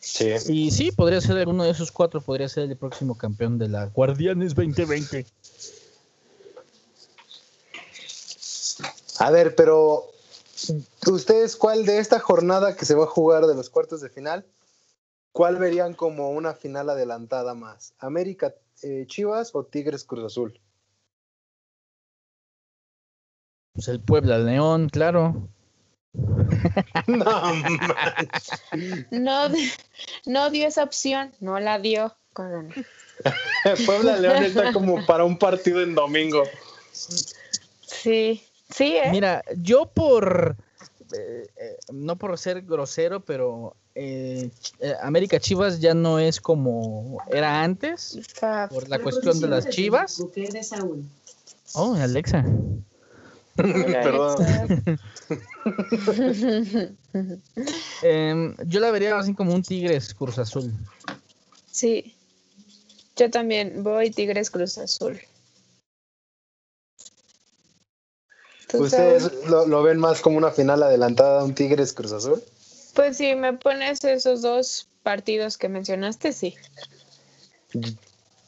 Sí. 0.00 0.32
Y 0.48 0.72
sí, 0.72 0.90
podría 0.90 1.20
ser 1.20 1.36
alguno 1.36 1.62
de 1.62 1.70
esos 1.70 1.92
cuatro, 1.92 2.20
podría 2.20 2.48
ser 2.48 2.68
el 2.68 2.76
próximo 2.76 3.16
campeón 3.16 3.56
de 3.56 3.68
la 3.68 3.86
Guardianes 3.86 4.52
2020. 4.56 5.26
A 9.20 9.30
ver, 9.30 9.54
pero 9.54 10.10
ustedes, 11.06 11.54
¿cuál 11.54 11.86
de 11.86 11.98
esta 11.98 12.18
jornada 12.18 12.74
que 12.74 12.84
se 12.84 12.96
va 12.96 13.04
a 13.04 13.06
jugar 13.06 13.46
de 13.46 13.54
los 13.54 13.70
cuartos 13.70 14.00
de 14.00 14.10
final, 14.10 14.44
cuál 15.30 15.58
verían 15.58 15.94
como 15.94 16.30
una 16.30 16.54
final 16.54 16.90
adelantada 16.90 17.54
más? 17.54 17.94
¿América 18.00 18.52
eh, 18.82 19.04
Chivas 19.06 19.54
o 19.54 19.64
Tigres 19.64 20.04
Cruz 20.04 20.24
Azul? 20.24 20.60
Pues 23.72 23.88
el 23.88 24.00
Puebla 24.00 24.38
León, 24.38 24.88
claro. 24.88 25.48
no, 27.06 27.54
no, 29.10 29.48
no 30.26 30.50
dio 30.50 30.66
esa 30.66 30.82
opción, 30.82 31.32
no 31.40 31.60
la 31.60 31.78
dio. 31.78 32.16
Puebla 33.86 34.16
León 34.16 34.44
está 34.44 34.72
como 34.72 35.04
para 35.06 35.24
un 35.24 35.38
partido 35.38 35.82
en 35.82 35.94
domingo. 35.94 36.44
Sí, 36.92 38.42
sí. 38.70 38.96
¿eh? 38.96 39.08
Mira, 39.10 39.42
yo 39.56 39.86
por 39.86 40.56
eh, 41.12 41.46
eh, 41.56 41.76
no 41.92 42.16
por 42.16 42.36
ser 42.38 42.62
grosero, 42.62 43.20
pero 43.20 43.76
eh, 43.94 44.50
América 45.02 45.38
Chivas 45.40 45.80
ya 45.80 45.94
no 45.94 46.18
es 46.18 46.40
como 46.40 47.18
era 47.30 47.62
antes 47.62 48.18
por 48.70 48.88
la 48.88 48.98
cuestión 48.98 49.40
de 49.40 49.48
las 49.48 49.68
Chivas. 49.68 50.22
Oh, 51.74 51.94
Alexa. 51.94 52.44
Perdón. 53.56 54.46
Em, 58.02 58.56
yo 58.66 58.80
la 58.80 58.90
vería 58.90 59.16
así 59.18 59.34
como 59.34 59.54
un 59.54 59.62
Tigres 59.62 60.14
Cruz 60.14 60.38
Azul. 60.38 60.72
Sí, 61.70 62.16
yo 63.16 63.30
también 63.30 63.82
voy 63.82 64.10
Tigres 64.10 64.50
Cruz 64.50 64.78
Azul. 64.78 65.20
¿Ustedes 68.74 69.30
lo, 69.48 69.82
ven 69.82 69.98
más 69.98 70.20
como 70.20 70.38
una 70.38 70.50
final 70.50 70.82
adelantada 70.82 71.38
de 71.38 71.44
un 71.44 71.54
Tigres 71.54 71.92
Cruz 71.92 72.12
Azul? 72.12 72.42
Pues 72.94 73.16
si 73.16 73.34
me 73.34 73.52
pones 73.54 74.04
esos 74.04 74.42
dos 74.42 74.88
partidos 75.02 75.56
que 75.56 75.68
mencionaste, 75.68 76.32
sí. 76.32 76.54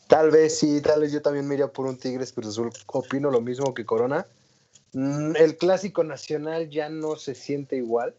Tal 0.08 0.30
vez 0.30 0.58
sí, 0.58 0.80
tal 0.80 1.00
vez 1.00 1.12
yo 1.12 1.22
también 1.22 1.46
me 1.46 1.54
iría 1.54 1.68
por 1.68 1.86
un 1.86 1.96
Tigres 1.96 2.32
Cruz 2.32 2.48
Azul. 2.48 2.70
Opino 2.86 3.30
lo 3.30 3.40
mismo 3.40 3.74
que 3.74 3.86
Corona. 3.86 4.26
Mm, 4.92 5.36
el 5.36 5.56
clásico 5.56 6.04
nacional 6.04 6.68
ya 6.68 6.88
no 6.88 7.16
se 7.16 7.34
siente 7.34 7.76
igual. 7.76 8.14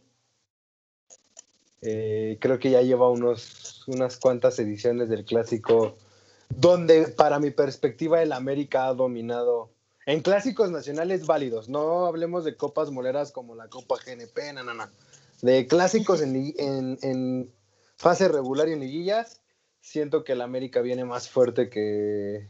Eh, 1.82 2.38
creo 2.39 2.60
que 2.60 2.72
ya 2.72 2.82
lleva 2.82 3.10
unos, 3.10 3.84
unas 3.88 4.18
cuantas 4.18 4.58
ediciones 4.58 5.10
del 5.10 5.26
clásico 5.26 5.98
donde 6.50 7.08
para 7.10 7.39
mi 7.39 7.52
perspectiva 7.52 8.22
el 8.22 8.32
América 8.32 8.88
ha 8.88 8.94
dominado 8.94 9.73
en 10.06 10.22
clásicos 10.22 10.72
nacionales 10.72 11.26
válidos, 11.26 11.70
no 11.70 12.06
hablemos 12.06 12.44
de 12.44 12.56
copas 12.56 12.92
moleras 12.92 13.32
como 13.32 13.56
la 13.56 13.70
Copa 13.70 13.96
GNP, 14.06 14.54
no, 14.54 14.63
no, 14.63 14.74
no. 14.74 14.88
De 15.42 15.68
clásicos 15.68 16.22
en, 16.22 17.52
fase 17.98 18.28
regular 18.28 18.68
y 18.68 18.74
en 18.74 18.80
liguillas, 18.80 19.42
siento 19.82 20.24
que 20.24 20.34
el 20.34 20.42
América 20.42 20.82
viene 20.82 21.06
más 21.06 21.30
fuerte 21.30 21.70
que, 21.70 22.50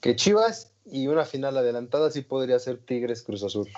que 0.00 0.16
Chivas 0.16 0.72
y 0.84 1.06
una 1.06 1.24
final 1.24 1.56
adelantada 1.56 2.10
sí 2.10 2.22
podría 2.22 2.58
ser 2.58 2.78
Tigres 2.78 3.22
Cruz 3.22 3.42
Azul. 3.42 3.68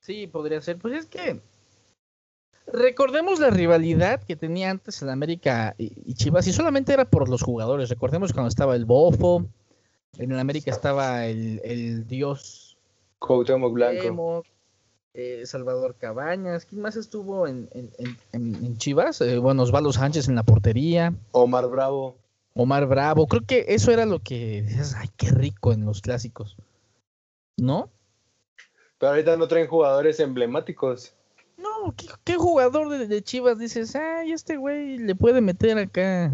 Sí, 0.00 0.26
podría 0.26 0.60
ser. 0.60 0.78
Pues 0.78 0.94
es 0.94 1.06
que 1.06 1.40
recordemos 2.66 3.40
la 3.40 3.50
rivalidad 3.50 4.22
que 4.22 4.36
tenía 4.36 4.70
antes 4.70 5.00
el 5.02 5.10
América 5.10 5.74
y, 5.78 6.14
Chivas 6.14 6.46
y 6.46 6.52
solamente 6.52 6.92
era 6.92 7.04
por 7.04 7.28
los 7.28 7.42
jugadores. 7.42 7.88
Recordemos 7.88 8.32
cuando 8.32 8.48
estaba 8.48 8.76
el 8.76 8.84
Bofo, 8.84 9.46
en 10.18 10.32
el 10.32 10.38
América 10.38 10.70
estaba 10.70 11.26
el, 11.26 11.60
el 11.64 12.06
dios 12.06 12.70
Cuauhtémoc 13.20 13.72
Blanco. 13.72 14.44
Eh, 15.12 15.44
Salvador 15.44 15.96
Cabañas. 15.98 16.64
¿Quién 16.64 16.82
más 16.82 16.96
estuvo 16.96 17.46
en, 17.46 17.68
Chivas? 18.78 19.20
Eh, 19.20 19.38
bueno, 19.38 19.62
Osvaldo 19.62 19.92
Sánchez 19.92 20.28
en 20.28 20.36
la 20.36 20.44
portería. 20.44 21.14
Omar 21.32 21.68
Bravo. 21.68 22.16
Omar 22.54 22.86
Bravo. 22.86 23.26
Creo 23.26 23.42
que 23.44 23.66
eso 23.68 23.90
era 23.90 24.06
lo 24.06 24.20
que 24.20 24.62
decías, 24.62 24.94
ay, 24.96 25.08
qué 25.16 25.30
rico 25.30 25.72
en 25.72 25.84
los 25.84 26.00
clásicos. 26.00 26.56
¿No? 27.56 27.90
Pero 28.98 29.10
ahorita 29.10 29.36
no 29.36 29.48
traen 29.48 29.66
jugadores 29.66 30.20
emblemáticos. 30.20 31.12
No, 31.56 31.94
¿qué, 32.24 32.36
jugador 32.36 32.88
de, 32.88 33.22
Chivas 33.22 33.58
dices, 33.58 33.96
ay, 33.96 34.32
este 34.32 34.56
güey 34.56 34.96
le 34.98 35.14
puede 35.14 35.40
meter 35.40 35.76
acá? 35.76 36.32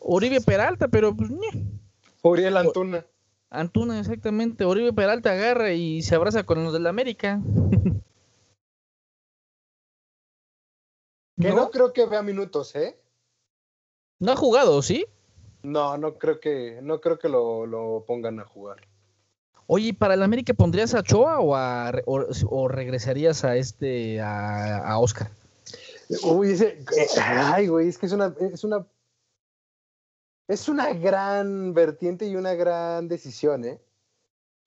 Oribe 0.00 0.40
Peralta, 0.40 0.88
pero 0.88 1.14
pues, 1.14 1.30
Uriel 2.24 2.56
Antuna. 2.56 3.06
Antuna, 3.50 4.00
exactamente. 4.00 4.64
Oribe 4.64 4.92
Peralta 4.92 5.32
agarra 5.32 5.72
y 5.72 6.02
se 6.02 6.14
abraza 6.14 6.44
con 6.44 6.64
los 6.64 6.72
del 6.72 6.86
América. 6.86 7.40
Que 11.36 11.52
no, 11.52 11.70
creo 11.70 11.92
que 11.92 12.06
vea 12.06 12.22
minutos, 12.22 12.74
¿eh? 12.76 12.96
No 14.20 14.32
ha 14.32 14.36
jugado, 14.36 14.80
¿sí? 14.82 15.04
No, 15.62 15.98
no 15.98 16.14
creo 16.14 16.38
que, 16.38 16.78
no 16.80 17.00
creo 17.00 17.18
que 17.18 17.28
lo, 17.28 18.04
pongan 18.06 18.38
a 18.38 18.44
jugar. 18.44 18.76
Oye, 19.66 19.94
¿para 19.94 20.14
el 20.14 20.22
América 20.22 20.54
pondrías 20.54 20.94
a 20.94 21.02
Choa 21.02 21.40
o, 21.40 21.56
o, 22.06 22.68
regresarías 22.68 23.44
a 23.44 23.56
este, 23.56 24.20
a, 24.20 24.96
Oscar? 24.98 25.30
Uy, 26.22 26.52
ese, 26.52 26.78
eh, 26.96 27.06
ay, 27.20 27.66
güey, 27.66 27.88
es 27.88 27.98
que 27.98 28.06
es 28.06 28.12
una, 28.12 28.34
es 28.38 28.62
una, 28.62 28.86
es 30.48 30.68
una 30.68 30.92
gran 30.92 31.74
vertiente 31.74 32.26
y 32.26 32.36
una 32.36 32.54
gran 32.54 33.08
decisión, 33.08 33.64
¿eh? 33.64 33.80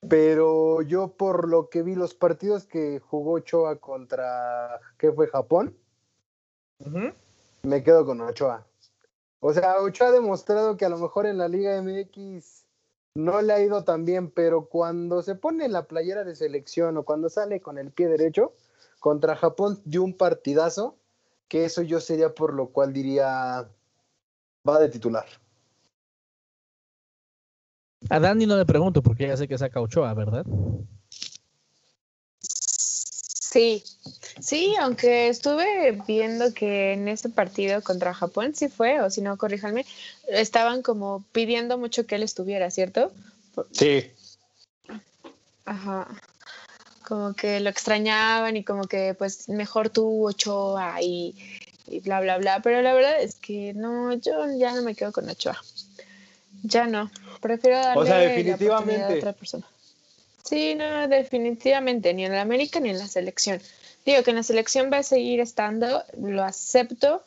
Pero 0.07 0.81
yo 0.83 1.09
por 1.09 1.47
lo 1.47 1.69
que 1.69 1.83
vi 1.83 1.95
los 1.95 2.13
partidos 2.13 2.65
que 2.65 2.99
jugó 2.99 3.33
Ochoa 3.33 3.77
contra, 3.77 4.79
¿qué 4.97 5.11
fue? 5.11 5.27
Japón, 5.27 5.75
me 7.63 7.83
quedo 7.83 8.05
con 8.05 8.21
Ochoa. 8.21 8.65
O 9.39 9.53
sea, 9.53 9.81
Ochoa 9.81 10.07
ha 10.07 10.11
demostrado 10.11 10.77
que 10.77 10.85
a 10.85 10.89
lo 10.89 10.97
mejor 10.97 11.25
en 11.25 11.37
la 11.37 11.47
Liga 11.47 11.81
MX 11.81 12.65
no 13.15 13.41
le 13.41 13.53
ha 13.53 13.61
ido 13.61 13.83
tan 13.83 14.05
bien, 14.05 14.29
pero 14.29 14.65
cuando 14.65 15.23
se 15.23 15.35
pone 15.35 15.67
la 15.67 15.87
playera 15.87 16.23
de 16.23 16.35
selección 16.35 16.97
o 16.97 17.03
cuando 17.03 17.29
sale 17.29 17.61
con 17.61 17.77
el 17.77 17.91
pie 17.91 18.07
derecho, 18.07 18.53
contra 18.99 19.35
Japón 19.35 19.81
dio 19.85 20.03
un 20.03 20.15
partidazo, 20.15 20.97
que 21.47 21.65
eso 21.65 21.81
yo 21.81 21.99
sería 21.99 22.33
por 22.35 22.53
lo 22.53 22.69
cual 22.69 22.93
diría 22.93 23.67
va 24.67 24.79
de 24.79 24.89
titular. 24.89 25.25
A 28.09 28.19
Dani 28.19 28.45
no 28.45 28.57
le 28.57 28.65
pregunto 28.65 29.01
porque 29.01 29.27
ya 29.27 29.37
sé 29.37 29.47
que 29.47 29.57
saca 29.57 29.81
Ochoa, 29.81 30.13
¿verdad? 30.13 30.45
Sí, 32.39 33.83
sí, 34.39 34.75
aunque 34.79 35.29
estuve 35.29 35.99
viendo 36.07 36.53
que 36.53 36.93
en 36.93 37.07
ese 37.07 37.29
partido 37.29 37.81
contra 37.81 38.13
Japón 38.13 38.53
sí 38.53 38.67
fue, 38.67 39.01
o 39.01 39.09
si 39.09 39.21
no, 39.21 39.37
corríjanme, 39.37 39.85
estaban 40.27 40.81
como 40.83 41.25
pidiendo 41.31 41.77
mucho 41.77 42.05
que 42.05 42.15
él 42.15 42.23
estuviera, 42.23 42.69
¿cierto? 42.69 43.11
Sí. 43.71 44.11
Ajá. 45.65 46.07
Como 47.07 47.33
que 47.33 47.59
lo 47.59 47.69
extrañaban 47.69 48.57
y 48.57 48.63
como 48.63 48.83
que 48.83 49.15
pues 49.15 49.49
mejor 49.49 49.89
tú 49.89 50.27
Ochoa 50.27 51.01
y, 51.01 51.35
y 51.87 51.99
bla, 52.01 52.19
bla, 52.21 52.37
bla. 52.37 52.61
Pero 52.61 52.81
la 52.81 52.93
verdad 52.93 53.21
es 53.21 53.35
que 53.35 53.73
no, 53.73 54.13
yo 54.13 54.45
ya 54.57 54.75
no 54.75 54.83
me 54.83 54.93
quedo 54.93 55.11
con 55.11 55.27
Ochoa. 55.29 55.57
Ya 56.63 56.87
no. 56.87 57.11
Prefiero 57.41 57.77
darle 57.77 58.03
o 58.03 58.05
sea, 58.05 58.17
definitivamente. 58.17 59.03
a 59.03 59.17
otra 59.17 59.33
persona. 59.33 59.65
Sí, 60.43 60.75
no, 60.75 61.07
definitivamente, 61.07 62.13
ni 62.13 62.25
en 62.25 62.31
la 62.31 62.41
América 62.41 62.79
ni 62.79 62.89
en 62.89 62.99
la 62.99 63.07
selección. 63.07 63.61
Digo 64.05 64.23
que 64.23 64.29
en 64.29 64.37
la 64.37 64.43
selección 64.43 64.89
va 64.91 64.99
a 64.99 65.03
seguir 65.03 65.41
estando, 65.41 66.03
lo 66.17 66.43
acepto, 66.43 67.23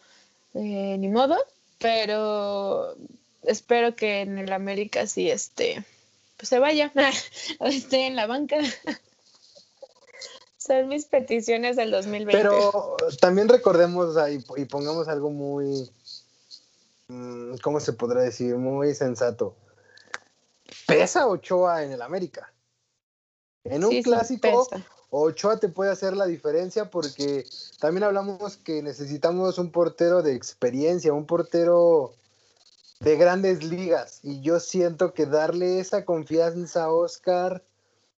eh, 0.55 0.97
ni 0.99 1.09
modo, 1.09 1.37
pero 1.79 2.97
espero 3.43 3.95
que 3.95 4.23
en 4.23 4.39
el 4.39 4.53
América 4.53 5.07
sí 5.07 5.31
este, 5.31 5.85
pues 6.39 6.49
se 6.49 6.59
vaya 6.59 6.93
o 7.59 7.67
esté 7.67 8.07
en 8.07 8.17
la 8.17 8.27
banca. 8.27 8.57
Son 10.57 10.89
mis 10.89 11.05
peticiones 11.05 11.77
del 11.77 11.91
2020. 11.91 12.33
Pero 12.33 12.97
también 13.21 13.49
recordemos 13.49 14.17
y 14.57 14.65
pongamos 14.65 15.09
algo 15.09 15.31
muy, 15.31 15.91
¿cómo 17.63 17.81
se 17.81 17.93
podrá 17.93 18.23
decir? 18.23 18.57
Muy 18.57 18.95
sensato. 18.95 19.55
Pesa 20.87 21.27
Ochoa 21.27 21.85
en 21.85 21.93
el 21.93 22.03
América. 22.03 22.53
En 23.65 23.85
un 23.85 24.03
clásico, 24.03 24.67
Ochoa 25.11 25.59
te 25.59 25.69
puede 25.69 25.91
hacer 25.91 26.17
la 26.17 26.27
diferencia 26.27 26.91
porque 26.91 27.45
también 27.79 28.05
hablamos 28.05 28.57
que 28.57 28.83
necesitamos 28.83 29.59
un 29.59 29.71
portero 29.71 30.23
de 30.23 30.35
experiencia, 30.35 31.13
un 31.13 31.27
portero 31.27 32.15
de 33.01 33.17
grandes 33.17 33.65
ligas. 33.65 34.21
Y 34.23 34.41
yo 34.41 34.61
siento 34.61 35.13
que 35.13 35.27
darle 35.27 35.81
esa 35.81 36.05
confianza 36.05 36.85
a 36.85 36.93
Oscar, 36.93 37.65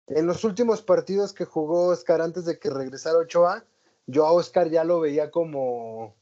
en 0.08 0.26
los 0.26 0.44
últimos 0.44 0.82
partidos 0.82 1.34
que 1.34 1.46
jugó 1.46 1.88
Oscar 1.88 2.22
antes 2.22 2.46
de 2.46 2.60
que 2.60 2.70
regresara 2.70 3.18
Ochoa, 3.18 3.64
yo 4.08 4.26
a 4.26 4.32
Oscar 4.34 4.70
ya 4.70 4.84
lo 4.84 5.00
veía 5.00 5.32
como 5.32 6.14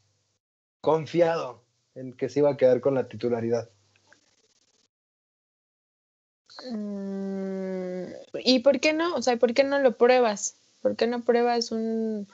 confiado 0.82 1.62
en 2.00 2.14
que 2.14 2.30
se 2.30 2.40
iba 2.40 2.50
a 2.50 2.58
quedar 2.58 2.80
con 2.80 2.96
la 2.96 3.08
titularidad. 3.08 3.70
Mm, 6.72 8.06
¿Y 8.44 8.60
por 8.60 8.80
qué 8.80 8.94
no? 8.94 9.16
O 9.16 9.22
sea, 9.22 9.38
¿por 9.38 9.54
qué 9.54 9.64
no 9.64 9.80
lo 9.80 9.98
pruebas? 9.98 10.56
¿Por 10.82 10.96
qué 10.96 11.08
no 11.08 11.22
pruebas 11.22 11.72
un, 11.72 12.28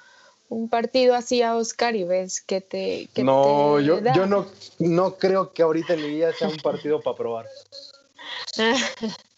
partido 0.69 1.15
así 1.15 1.41
a 1.41 1.56
Oscar 1.56 1.95
y 1.95 2.04
ves 2.04 2.41
que 2.41 2.62
te. 2.62 3.10
no, 3.23 3.80
yo, 3.80 3.99
yo 4.15 4.25
no, 4.28 4.45
no 4.80 5.15
creo 5.15 5.51
que 5.51 5.63
ahorita 5.63 5.93
en 5.93 6.04
Liguilla 6.04 6.32
sea 6.34 6.47
un 6.47 6.58
partido 6.58 7.01
para 7.01 7.17
probar. 7.17 7.45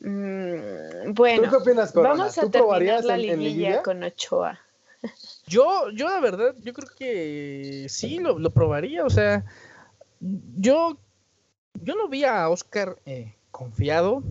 Mm, 0.00 1.12
bueno, 1.12 1.50
vamos 1.94 2.38
a 2.38 2.48
terminar 2.48 3.04
la 3.04 3.16
liguilla, 3.16 3.82
con 3.82 4.04
Ochoa. 4.04 4.60
Yo, 5.48 5.90
yo 5.90 6.08
la 6.08 6.20
verdad, 6.20 6.54
yo 6.62 6.72
creo 6.72 6.88
que 6.96 7.86
sí, 7.88 8.18
lo, 8.18 8.38
lo 8.38 8.50
probaría. 8.50 9.04
O 9.04 9.10
sea, 9.10 9.44
yo 10.20 10.98
yo 11.82 11.94
no 11.94 12.08
vi 12.08 12.24
a 12.24 12.48
Oscar 12.48 12.96
eh, 13.06 13.34
confiado, 13.50 14.22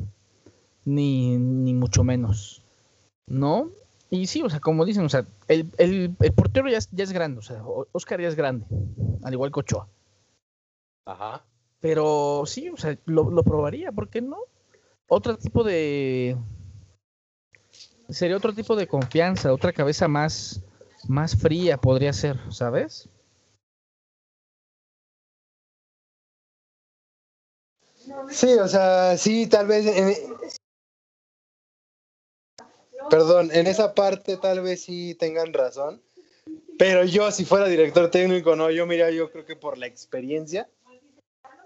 ni, 0.86 1.38
ni, 1.38 1.74
mucho 1.74 2.04
menos, 2.04 2.62
¿no? 3.28 3.72
Y 4.10 4.28
sí, 4.28 4.42
o 4.42 4.50
sea, 4.50 4.60
como 4.60 4.86
dicen, 4.86 5.06
o 5.06 5.10
sea, 5.10 5.26
el, 5.48 5.70
el, 5.78 6.16
portero 6.34 6.70
ya 6.70 6.78
es, 6.78 6.90
ya 6.92 7.04
es, 7.04 7.12
grande, 7.12 7.40
o 7.40 7.42
sea, 7.42 7.62
Oscar 7.92 8.22
ya 8.22 8.28
es 8.28 8.36
grande, 8.36 8.66
al 9.24 9.34
igual 9.34 9.52
que 9.52 9.60
Ochoa. 9.60 9.88
Ajá. 11.06 11.44
Pero 11.80 12.44
sí, 12.46 12.70
o 12.70 12.78
sea, 12.78 12.98
lo, 13.06 13.30
lo 13.30 13.44
probaría, 13.44 13.92
¿por 13.92 14.10
qué 14.10 14.22
no? 14.22 14.38
Otro 15.08 15.38
tipo 15.38 15.64
de... 15.64 16.38
Sería 18.10 18.38
otro 18.38 18.54
tipo 18.54 18.76
de 18.76 18.88
confianza, 18.88 19.54
otra 19.54 19.74
cabeza 19.74 20.08
más, 20.08 20.64
más 21.10 21.36
fría 21.36 21.78
podría 21.78 22.14
ser, 22.14 22.38
¿sabes? 22.52 23.10
Sí, 28.30 28.54
o 28.54 28.68
sea, 28.68 29.18
sí, 29.18 29.48
tal 29.48 29.68
vez. 29.68 29.86
perdón, 33.10 33.50
en 33.54 33.68
esa 33.68 33.94
parte 33.94 34.38
tal 34.38 34.62
vez 34.62 34.84
sí 34.84 35.16
tengan 35.16 35.54
razón. 35.54 36.02
Pero 36.78 37.04
yo, 37.04 37.32
si 37.32 37.44
fuera 37.44 37.68
director 37.68 38.12
técnico, 38.12 38.56
no, 38.56 38.70
yo 38.70 38.86
mira, 38.86 39.10
yo 39.10 39.32
creo 39.32 39.46
que 39.46 39.56
por 39.56 39.78
la 39.78 39.88
experiencia, 39.88 40.70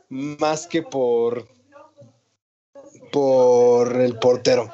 más 0.10 0.68
que 0.68 0.84
por 0.84 1.48
por 3.12 4.00
el 4.00 4.18
portero. 4.18 4.70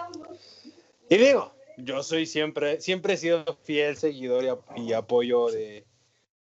Y 1.10 1.18
digo, 1.18 1.54
yo 1.78 2.04
soy 2.04 2.26
siempre, 2.26 2.82
siempre 2.82 3.14
he 3.14 3.18
sido 3.18 3.46
fiel 3.64 3.96
seguidor 3.96 4.44
y, 4.76 4.94
apoyo 4.94 5.48
de, 5.48 5.86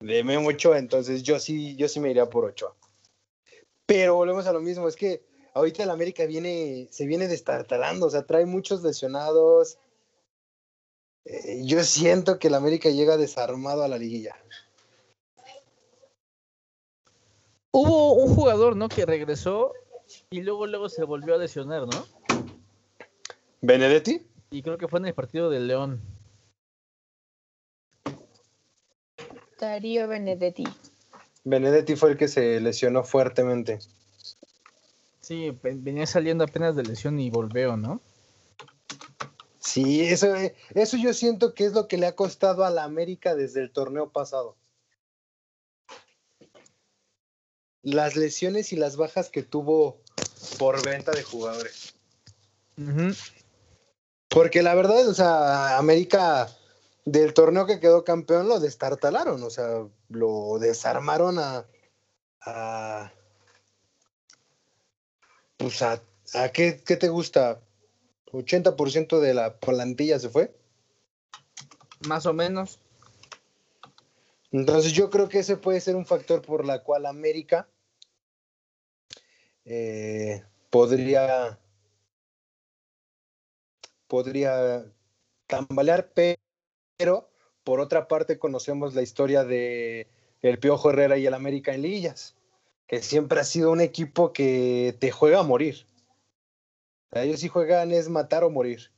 de 0.00 0.24
Memo 0.24 0.48
Ochoa, 0.48 0.78
entonces 0.78 1.22
yo 1.22 1.38
sí, 1.38 1.76
yo 1.76 1.88
sí 1.88 2.00
me 2.00 2.10
iría 2.10 2.28
por 2.28 2.46
Ochoa. 2.46 2.74
Pero 3.86 4.16
volvemos 4.16 4.46
a 4.46 4.52
lo 4.52 4.60
mismo, 4.60 4.88
es 4.88 4.96
que 4.96 5.22
ahorita 5.54 5.82
el 5.82 5.90
América 5.90 6.24
viene, 6.24 6.88
se 6.90 7.06
viene 7.06 7.28
destartalando, 7.28 8.06
o 8.06 8.10
sea, 8.10 8.26
trae 8.26 8.46
muchos 8.46 8.82
lesionados. 8.82 9.78
Eh, 11.24 11.62
yo 11.64 11.82
siento 11.84 12.38
que 12.38 12.48
el 12.48 12.54
América 12.54 12.88
llega 12.88 13.16
desarmado 13.16 13.82
a 13.82 13.88
la 13.88 13.98
liguilla. 13.98 14.36
Hubo 17.70 18.14
un 18.14 18.34
jugador, 18.34 18.76
¿no? 18.76 18.88
Que 18.88 19.04
regresó 19.04 19.72
y 20.30 20.40
luego, 20.40 20.66
luego 20.66 20.88
se 20.88 21.04
volvió 21.04 21.34
a 21.34 21.38
lesionar, 21.38 21.86
¿no? 21.86 22.06
¿Benedetti? 23.60 24.26
Y 24.50 24.62
creo 24.62 24.78
que 24.78 24.88
fue 24.88 25.00
en 25.00 25.06
el 25.06 25.14
partido 25.14 25.50
del 25.50 25.66
León. 25.66 26.00
Darío 29.58 30.08
Benedetti. 30.08 30.64
Benedetti 31.44 31.96
fue 31.96 32.12
el 32.12 32.16
que 32.16 32.28
se 32.28 32.60
lesionó 32.60 33.04
fuertemente. 33.04 33.78
Sí, 35.20 35.58
venía 35.62 36.06
saliendo 36.06 36.44
apenas 36.44 36.76
de 36.76 36.84
lesión 36.84 37.18
y 37.18 37.28
volvió, 37.28 37.76
¿no? 37.76 38.00
Sí, 39.58 40.00
eso, 40.00 40.34
eso 40.74 40.96
yo 40.96 41.12
siento 41.12 41.54
que 41.54 41.66
es 41.66 41.72
lo 41.72 41.88
que 41.88 41.98
le 41.98 42.06
ha 42.06 42.16
costado 42.16 42.64
a 42.64 42.70
la 42.70 42.84
América 42.84 43.34
desde 43.34 43.60
el 43.60 43.70
torneo 43.70 44.10
pasado. 44.10 44.56
Las 47.82 48.16
lesiones 48.16 48.72
y 48.72 48.76
las 48.76 48.96
bajas 48.96 49.28
que 49.28 49.42
tuvo 49.42 50.00
por 50.58 50.82
venta 50.84 51.12
de 51.12 51.22
jugadores. 51.22 51.94
Porque 54.28 54.62
la 54.62 54.74
verdad, 54.74 55.08
o 55.08 55.14
sea, 55.14 55.78
América 55.78 56.48
del 57.04 57.32
torneo 57.32 57.66
que 57.66 57.80
quedó 57.80 58.04
campeón 58.04 58.48
lo 58.48 58.60
destartalaron, 58.60 59.42
o 59.42 59.50
sea, 59.50 59.86
lo 60.10 60.58
desarmaron 60.58 61.38
a, 61.38 61.66
a 62.42 63.12
pues 65.56 65.82
a, 65.82 66.00
a 66.34 66.48
qué, 66.50 66.72
te 66.72 67.08
gusta, 67.08 67.60
80% 68.32 69.20
de 69.20 69.34
la 69.34 69.58
plantilla 69.58 70.18
se 70.18 70.28
fue. 70.28 70.54
Más 72.06 72.26
o 72.26 72.32
menos. 72.32 72.78
Entonces 74.52 74.92
yo 74.92 75.10
creo 75.10 75.28
que 75.28 75.40
ese 75.40 75.56
puede 75.56 75.80
ser 75.80 75.96
un 75.96 76.06
factor 76.06 76.42
por 76.42 76.64
la 76.64 76.82
cual 76.82 77.06
América 77.06 77.68
eh, 79.64 80.42
podría 80.70 81.58
podría 84.08 84.84
tambalear, 85.46 86.12
pero 86.96 87.30
por 87.62 87.80
otra 87.80 88.08
parte 88.08 88.38
conocemos 88.38 88.94
la 88.94 89.02
historia 89.02 89.44
de 89.44 90.08
el 90.42 90.58
Piojo 90.58 90.90
Herrera 90.90 91.18
y 91.18 91.26
el 91.26 91.34
América 91.34 91.74
en 91.74 91.82
liguillas, 91.82 92.36
que 92.86 93.02
siempre 93.02 93.40
ha 93.40 93.44
sido 93.44 93.70
un 93.70 93.80
equipo 93.80 94.32
que 94.32 94.96
te 94.98 95.10
juega 95.10 95.40
a 95.40 95.44
morir. 95.44 95.86
ellos 97.12 97.40
sí 97.40 97.48
juegan 97.48 97.92
es 97.92 98.08
matar 98.08 98.44
o 98.44 98.50
morir. 98.50 98.90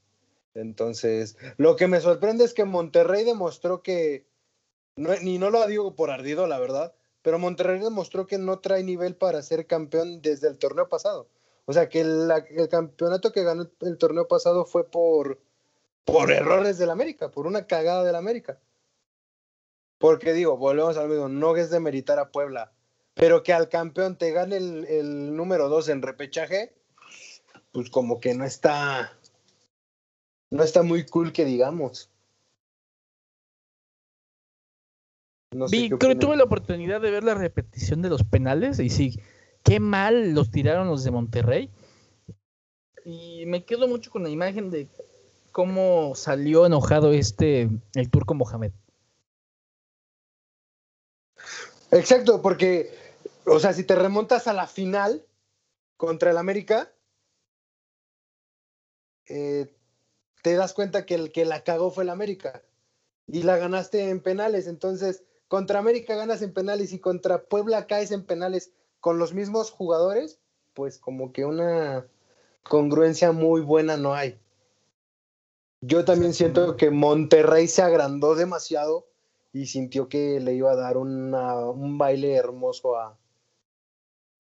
Entonces, 0.55 1.37
lo 1.57 1.77
que 1.77 1.87
me 1.87 2.01
sorprende 2.01 2.45
es 2.45 2.55
que 2.55 2.65
Monterrey 2.65 3.25
demostró 3.25 3.83
que, 3.83 4.27
no, 4.97 5.15
ni 5.17 5.39
no 5.39 5.51
lo 5.51 5.67
digo 5.67 5.95
por 5.95 6.11
ardido, 6.11 6.47
la 6.47 6.59
verdad, 6.59 6.95
pero 7.23 7.39
Monterrey 7.39 7.81
demostró 7.81 8.27
que 8.27 8.39
no 8.39 8.59
trae 8.59 8.83
nivel 8.83 9.15
para 9.15 9.43
ser 9.43 9.67
campeón 9.67 10.23
desde 10.23 10.49
el 10.49 10.59
torneo 10.59 10.89
pasado. 10.89 11.29
O 11.71 11.73
sea, 11.73 11.89
que 11.89 12.01
el, 12.01 12.29
campeonato 12.69 13.31
que 13.31 13.45
ganó 13.45 13.71
el, 13.83 13.97
torneo 13.97 14.27
pasado 14.27 14.65
fue 14.65 14.91
por, 14.91 15.41
por 16.05 16.33
errores 16.33 16.79
del 16.79 16.91
América, 16.91 17.31
por 17.31 17.47
una 17.47 17.69
cagada 17.69 18.03
del 18.03 18.17
América. 18.17 18.59
Porque 19.99 20.33
digo, 20.33 20.57
volvemos 20.57 20.97
al 20.97 21.09
mismo, 21.09 21.29
no 21.29 21.55
es 21.55 21.71
de 21.71 21.79
meritar 21.79 22.19
a 22.19 22.33
Puebla, 22.33 22.73
pero 23.15 23.45
que 23.45 23.53
al 23.53 23.69
campeón 23.69 24.19
te 24.19 24.33
gane 24.33 24.57
el, 24.57 24.85
el 24.87 25.37
número 25.37 25.69
dos 25.69 25.89
en 25.89 26.03
repechaje, 26.03 26.75
pues 27.71 27.89
como 27.89 28.19
que 28.19 28.35
no 28.35 28.45
está, 28.45 29.17
no 30.51 30.65
está 30.65 30.83
muy 30.83 31.07
cool 31.07 31.33
que 31.33 31.45
digamos. 31.45 32.11
Vi, 35.71 35.89
creo 35.89 35.99
que 35.99 36.17
tuve 36.17 36.37
la 36.37 36.43
oportunidad 36.43 37.01
de 37.01 37.13
ver 37.13 37.23
la 37.23 37.35
repetición 37.35 38.03
de 38.03 38.11
los 38.11 38.25
penales 38.25 38.81
y 38.81 38.91
sí, 38.91 39.21
qué 39.63 39.81
mal 39.81 40.33
los 40.33 40.51
tiraron 40.51 40.89
los 40.89 41.05
de 41.05 41.11
Monterrey. 41.11 41.71
Y 43.05 43.45
me 43.47 43.65
quedo 43.65 43.89
mucho 43.89 44.11
con 44.11 44.23
la 44.23 44.29
imagen 44.29 44.71
de 44.71 44.89
cómo 45.53 46.15
salió 46.15 46.67
enojado 46.67 47.13
este, 47.13 47.69
el 47.95 48.11
turco 48.11 48.35
Mohamed. 48.35 48.73
Exacto, 51.91 52.41
porque, 52.41 52.95
o 53.47 53.59
sea, 53.59 53.73
si 53.73 53.85
te 53.85 53.97
remontas 53.97 54.47
a 54.47 54.53
la 54.53 54.67
final 54.67 55.25
contra 55.97 56.31
el 56.31 56.39
América, 56.39 56.93
eh, 59.27 59.73
te 60.43 60.55
das 60.55 60.73
cuenta 60.73 61.05
que 61.05 61.15
el 61.15 61.33
que 61.33 61.45
la 61.45 61.63
cagó 61.63 61.91
fue 61.91 62.05
el 62.05 62.11
América 62.11 62.63
y 63.27 63.43
la 63.43 63.57
ganaste 63.57 64.09
en 64.09 64.21
penales. 64.21 64.67
Entonces, 64.67 65.25
contra 65.49 65.79
América 65.79 66.15
ganas 66.15 66.43
en 66.43 66.53
penales 66.53 66.93
y 66.93 67.01
contra 67.01 67.43
Puebla 67.43 67.87
caes 67.87 68.13
en 68.13 68.25
penales 68.25 68.73
con 69.01 69.19
los 69.19 69.35
mismos 69.35 69.71
jugadores, 69.71 70.39
pues 70.75 70.99
como 70.99 71.33
que 71.33 71.45
una 71.45 72.07
congruencia 72.63 73.33
muy 73.33 73.61
buena 73.61 73.97
no 73.97 74.15
hay. 74.15 74.39
Yo 75.81 76.05
también 76.05 76.35
siento 76.35 76.77
que 76.77 76.91
Monterrey 76.91 77.67
se 77.67 77.83
agrandó 77.83 78.35
demasiado 78.35 79.07
y 79.53 79.67
sintió 79.67 80.09
que 80.09 80.39
le 80.41 80.55
iba 80.55 80.73
a 80.73 80.77
dar 80.77 80.99
un 80.99 81.99
baile 81.99 82.35
hermoso 82.35 82.97
a, 82.97 83.19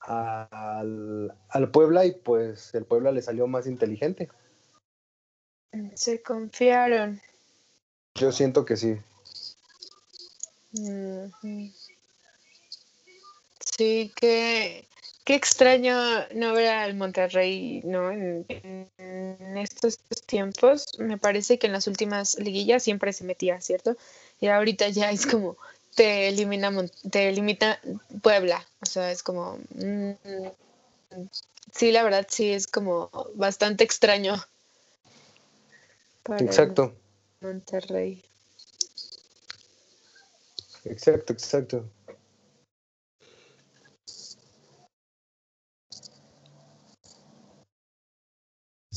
al, 0.01 1.35
al 1.49 1.71
Puebla 1.71 2.05
y 2.07 2.13
pues 2.13 2.75
el 2.75 2.85
Puebla 2.85 3.13
le 3.13 3.23
salió 3.23 3.47
más 3.47 3.67
inteligente. 3.67 4.29
Se 5.95 6.23
confiaron. 6.23 7.21
Yo 8.17 8.33
siento 8.33 8.65
que 8.65 8.77
sí. 8.77 8.99
Sí, 13.81 14.13
que 14.15 14.87
qué 15.25 15.35
extraño 15.35 15.97
no 16.35 16.53
ver 16.53 16.69
al 16.69 16.95
Monterrey, 16.95 17.81
¿no? 17.83 18.11
En, 18.11 18.45
estos 19.57 19.97
tiempos, 20.27 20.99
me 20.99 21.17
parece 21.17 21.59
que 21.59 21.67
en 21.67 21.73
las 21.73 21.87
últimas 21.87 22.39
liguillas 22.39 22.83
siempre 22.83 23.15
se 23.15 23.25
metía, 23.25 23.59
¿cierto? 23.63 23.97
Y 24.39 24.49
ahorita 24.49 24.91
ya 24.91 25.11
es 25.11 25.25
como 25.25 25.57
te 25.95 26.29
elimina 26.29 26.71
te 27.11 27.33
limita 27.33 27.81
Puebla, 28.21 28.67
o 28.83 28.87
sea, 28.87 29.11
es 29.11 29.23
como 29.23 29.59
mm, 29.71 30.11
sí, 31.73 31.93
la 31.93 32.03
verdad 32.03 32.27
sí 32.29 32.53
es 32.53 32.67
como 32.67 33.09
bastante 33.35 33.83
extraño 33.83 34.35
exacto. 36.39 36.95
Monterrey. 37.41 38.23
Exacto, 40.85 41.33
exacto. 41.33 41.91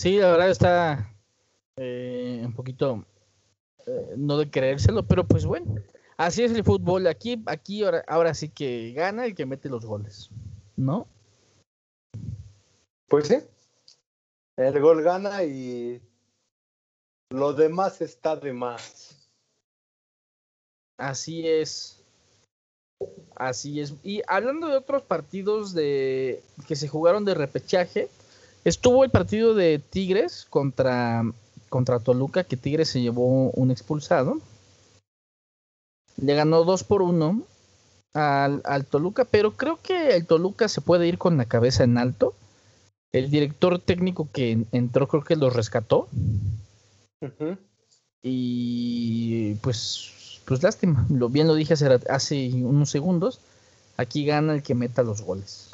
Sí, 0.04 0.18
la 0.18 0.32
verdad 0.32 0.50
está 0.50 1.16
eh, 1.78 2.42
un 2.44 2.52
poquito 2.52 3.06
eh, 3.88 4.16
no 4.18 4.38
de 4.38 4.52
creérselo, 4.52 5.08
pero 5.08 5.26
pues 5.26 5.46
bueno, 5.46 5.76
así 6.18 6.44
es 6.44 6.52
el 6.52 6.66
fútbol. 6.66 7.08
Aquí, 7.08 7.42
aquí 7.46 7.86
ahora, 7.86 8.04
ahora 8.10 8.34
sí 8.34 8.50
que 8.50 8.92
gana 8.92 9.26
el 9.26 9.34
que 9.34 9.46
mete 9.46 9.70
los 9.70 9.86
goles, 9.86 10.30
¿no? 10.76 11.08
Pues 13.08 13.30
sí. 13.30 13.38
El 14.58 14.78
gol 14.82 15.04
gana 15.04 15.42
y 15.46 16.02
lo 17.30 17.54
demás 17.54 18.02
está 18.02 18.36
de 18.36 18.52
más. 18.52 19.30
Así 20.98 21.48
es. 21.48 22.04
Así 23.38 23.80
es. 23.80 23.94
Y 24.04 24.22
hablando 24.28 24.68
de 24.68 24.76
otros 24.76 25.04
partidos 25.04 25.74
de 25.74 26.44
que 26.68 26.76
se 26.76 26.90
jugaron 26.90 27.24
de 27.24 27.36
repechaje, 27.36 28.10
estuvo 28.64 29.04
el 29.04 29.10
partido 29.10 29.54
de 29.54 29.80
Tigres 29.80 30.46
contra, 30.50 31.24
contra 31.70 32.00
Toluca, 32.00 32.44
que 32.44 32.58
Tigres 32.58 32.90
se 32.90 33.02
llevó 33.02 33.50
un 33.52 33.72
expulsado. 33.72 34.40
Le 36.18 36.36
ganó 36.36 36.64
2 36.64 36.84
por 36.84 37.02
1 37.02 37.42
al, 38.14 38.62
al, 38.66 38.86
Toluca, 38.86 39.26
pero 39.26 39.52
creo 39.52 39.80
que 39.82 40.16
el 40.16 40.26
Toluca 40.26 40.68
se 40.68 40.82
puede 40.82 41.08
ir 41.08 41.18
con 41.18 41.38
la 41.38 41.46
cabeza 41.46 41.84
en 41.84 41.98
alto. 41.98 42.36
El 43.12 43.30
director 43.30 43.80
técnico 43.80 44.30
que 44.32 44.66
entró 44.72 45.08
creo 45.08 45.24
que 45.24 45.36
lo 45.36 45.50
rescató. 45.50 46.08
Y 48.22 49.56
pues, 49.56 50.40
pues 50.46 50.64
lástima, 50.64 51.06
lo, 51.10 51.30
bien 51.30 51.48
lo 51.48 51.56
dije 51.56 51.74
hace, 51.74 52.00
hace 52.10 52.54
unos 52.54 52.90
segundos, 52.90 53.42
aquí 53.98 54.26
gana 54.26 54.54
el 54.54 54.64
que 54.64 54.76
meta 54.76 55.04
los 55.04 55.22
goles. 55.22 55.73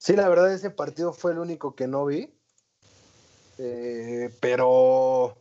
Sí, 0.00 0.16
la 0.16 0.28
verdad 0.28 0.52
ese 0.52 0.70
partido 0.70 1.12
fue 1.12 1.32
el 1.32 1.38
único 1.38 1.74
que 1.74 1.86
no 1.86 2.06
vi, 2.06 2.32
eh, 3.58 4.30
pero 4.40 5.36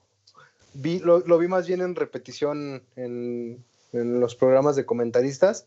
vi, 0.73 0.99
lo, 0.99 1.21
vi 1.21 1.47
más 1.47 1.65
bien 1.65 1.79
en 1.79 1.95
repetición 1.95 2.83
en, 2.97 3.63
los 3.93 4.35
programas 4.35 4.75
de 4.75 4.85
comentaristas 4.85 5.65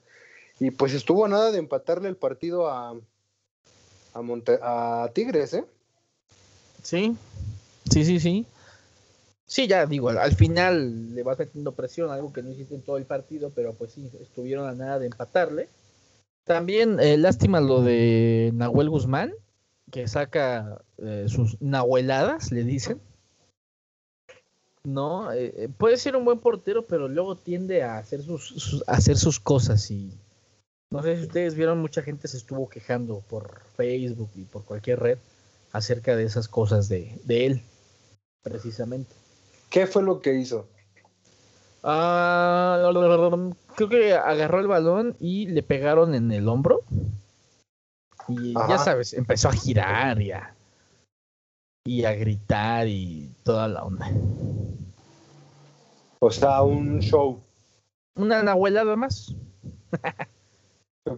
y 0.61 0.71
pues 0.71 0.93
estuvo 0.93 1.27
nada 1.27 1.51
de 1.51 1.59
empatarle 1.59 2.09
el 2.09 2.17
partido 2.17 2.69
a, 2.69 2.95
a, 4.13 5.03
a 5.05 5.11
Tigres, 5.13 5.55
¿eh? 5.55 5.65
Sí, 6.83 7.17
Sí, 7.91 8.05
sí, 8.05 8.21
sí. 8.21 8.47
Sí, 9.47 9.67
ya 9.67 9.85
digo, 9.87 10.09
al, 10.09 10.35
final 10.35 11.15
le 11.15 11.23
vas 11.23 11.39
metiendo 11.39 11.73
presión, 11.73 12.11
algo 12.11 12.33
que 12.33 12.43
no 12.43 12.51
hiciste 12.51 12.75
en 12.75 12.83
todo 12.83 12.97
el 12.97 13.05
partido, 13.05 13.51
pero 13.55 13.75
pues 13.75 13.93
sí, 13.93 14.11
estuvieron 14.23 14.67
a 14.69 14.73
nada 14.73 14.99
de 14.99 15.07
empatarle. 15.07 15.69
También, 16.45 16.99
eh, 17.01 17.17
lástima 17.17 17.61
lo 17.61 17.83
de 17.83 18.51
Nahuel 18.55 18.91
Guzmán, 18.91 19.33
que 19.91 20.09
saca 20.09 20.83
eh, 20.99 21.27
sus 21.29 21.61
nahueladas, 21.61 22.51
le 22.51 22.65
dicen. 22.65 23.01
No, 24.85 25.33
eh, 25.33 25.69
puede 25.79 25.97
ser 25.97 26.17
un 26.17 26.25
buen 26.25 26.41
portero, 26.41 26.87
pero 26.87 27.07
luego 27.07 27.37
tiende 27.37 27.85
a 27.85 27.99
hacer 27.99 28.23
sus, 28.23 28.83
hacer 28.89 29.17
sus 29.17 29.39
cosas 29.39 29.89
y 29.93 30.19
no 30.93 31.03
sé 31.03 31.17
si 31.17 31.23
ustedes 31.23 31.55
vieron, 31.55 31.81
mucha 31.81 32.03
gente 32.03 32.29
se 32.29 32.37
estuvo 32.37 32.69
quejando 32.69 33.21
por 33.21 33.63
Facebook 33.77 34.31
y 34.35 34.43
por 34.43 34.65
cualquier 34.65 35.01
red 35.01 35.19
acerca 35.73 36.17
de 36.17 36.25
esas 36.25 36.49
cosas 36.49 36.89
de, 36.91 37.19
de 37.25 37.47
él 37.47 37.63
precisamente. 38.43 39.15
¿Qué 39.71 39.87
fue 39.87 40.03
lo 40.03 40.21
que 40.21 40.35
hizo? 40.35 40.67
Ah, 41.83 42.91
creo 43.75 43.89
que 43.89 44.15
agarró 44.15 44.61
el 44.61 44.69
balón 44.69 45.17
y 45.19 45.47
le 45.47 45.63
pegaron 45.63 46.15
en 46.15 46.31
el 46.31 46.49
hombro. 46.49 46.83
Y 48.29 48.55
ya 48.55 48.79
sabes, 48.79 49.13
empezó 49.15 49.49
a 49.49 49.53
girar 49.53 50.23
y 50.23 50.31
a, 50.31 50.55
y 51.85 52.05
a 52.05 52.13
gritar 52.15 52.87
y 52.87 53.35
toda 53.43 53.67
la 53.67 53.85
onda. 53.85 54.09
O 56.21 56.31
sea, 56.31 56.63
un 56.63 57.01
show. 57.01 57.43
Una 58.15 58.43
nahuelada 58.43 58.95
más. 58.95 59.35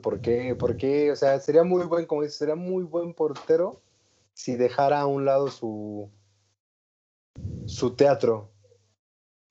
¿Por 0.02 0.20
qué? 0.20 0.54
¿Por 0.54 0.78
qué? 0.78 1.12
O 1.12 1.16
sea, 1.16 1.38
sería 1.40 1.62
muy 1.62 1.84
buen, 1.84 2.06
como 2.06 2.22
dices, 2.22 2.38
sería 2.38 2.54
muy 2.54 2.84
buen 2.84 3.12
portero 3.12 3.82
si 4.32 4.56
dejara 4.56 5.00
a 5.00 5.06
un 5.06 5.26
lado 5.26 5.50
su, 5.50 6.08
su 7.66 7.94
teatro. 7.94 8.48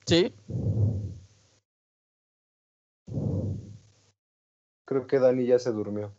Sí. 0.05 0.33
Creo 4.93 5.07
que 5.07 5.17
Dani 5.17 5.43
ya 5.47 5.57
se 5.57 5.71
durmió. 5.71 6.11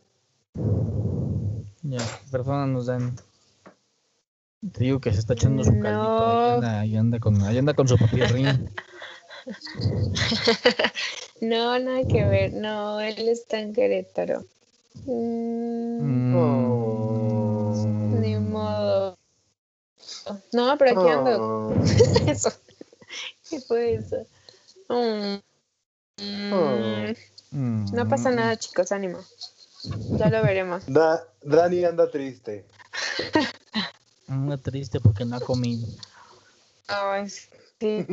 Ya, 1.81 1.99
perdónanos, 2.29 2.87
Dani. 2.87 3.13
Te 4.73 4.83
digo 4.83 4.99
que 4.99 5.13
se 5.13 5.19
está 5.19 5.31
echando 5.33 5.63
su 5.63 5.79
caldito. 5.79 6.27
Ahí 6.27 6.49
anda, 6.55 6.79
ahí 6.81 6.97
anda 6.97 7.19
con, 7.21 7.41
ahí 7.43 7.57
anda 7.57 7.73
con 7.73 7.87
su 7.87 7.97
papirrín. 7.97 8.69
No, 11.41 11.79
nada 11.79 12.01
que 12.05 12.25
ver. 12.25 12.53
No, 12.53 12.99
él 12.99 13.29
está 13.29 13.59
en 13.59 13.71
Querétaro. 13.73 14.43
Mm, 15.05 16.35
Mm. 16.35 18.19
Ni 18.19 18.35
modo. 18.37 19.17
No, 20.51 20.77
pero 20.77 20.91
aquí 20.99 21.09
ando. 21.09 21.69
Oh. 21.69 21.73
Eso. 22.27 22.51
¿Qué 23.49 23.61
fue 23.61 23.95
eso? 23.95 24.25
Mm. 24.89 25.35
Mm. 26.17 27.13
Mm. 27.55 27.85
No 27.93 28.07
pasa 28.09 28.31
nada, 28.31 28.57
chicos, 28.57 28.91
ánimo. 28.91 29.19
Ya 30.19 30.29
lo 30.29 30.43
veremos. 30.43 30.83
Da- 30.87 31.23
Dani 31.41 31.85
anda 31.85 32.09
triste. 32.11 32.65
Anda 34.27 34.57
triste 34.57 34.99
porque 34.99 35.23
no 35.23 35.35
ha 35.37 35.39
comido. 35.39 35.87
Ay, 36.87 37.29
sí. 37.29 37.45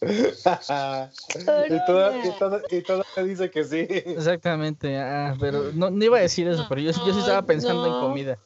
y, 0.00 1.86
toda- 1.86 2.26
y 2.26 2.30
toda- 2.38 2.62
y 2.68 2.82
todavía 2.82 3.24
dice 3.24 3.50
que 3.50 3.64
sí. 3.64 3.86
Exactamente, 3.88 4.98
ah, 4.98 5.34
pero 5.38 5.70
no, 5.72 5.88
no 5.90 6.04
iba 6.04 6.18
a 6.18 6.22
decir 6.22 6.46
eso, 6.48 6.66
pero 6.68 6.80
yo, 6.80 6.90
yo 6.90 7.12
sí 7.14 7.20
estaba 7.20 7.42
pensando 7.42 7.86
en 7.86 7.92
No. 7.92 8.00
comida. 8.00 8.38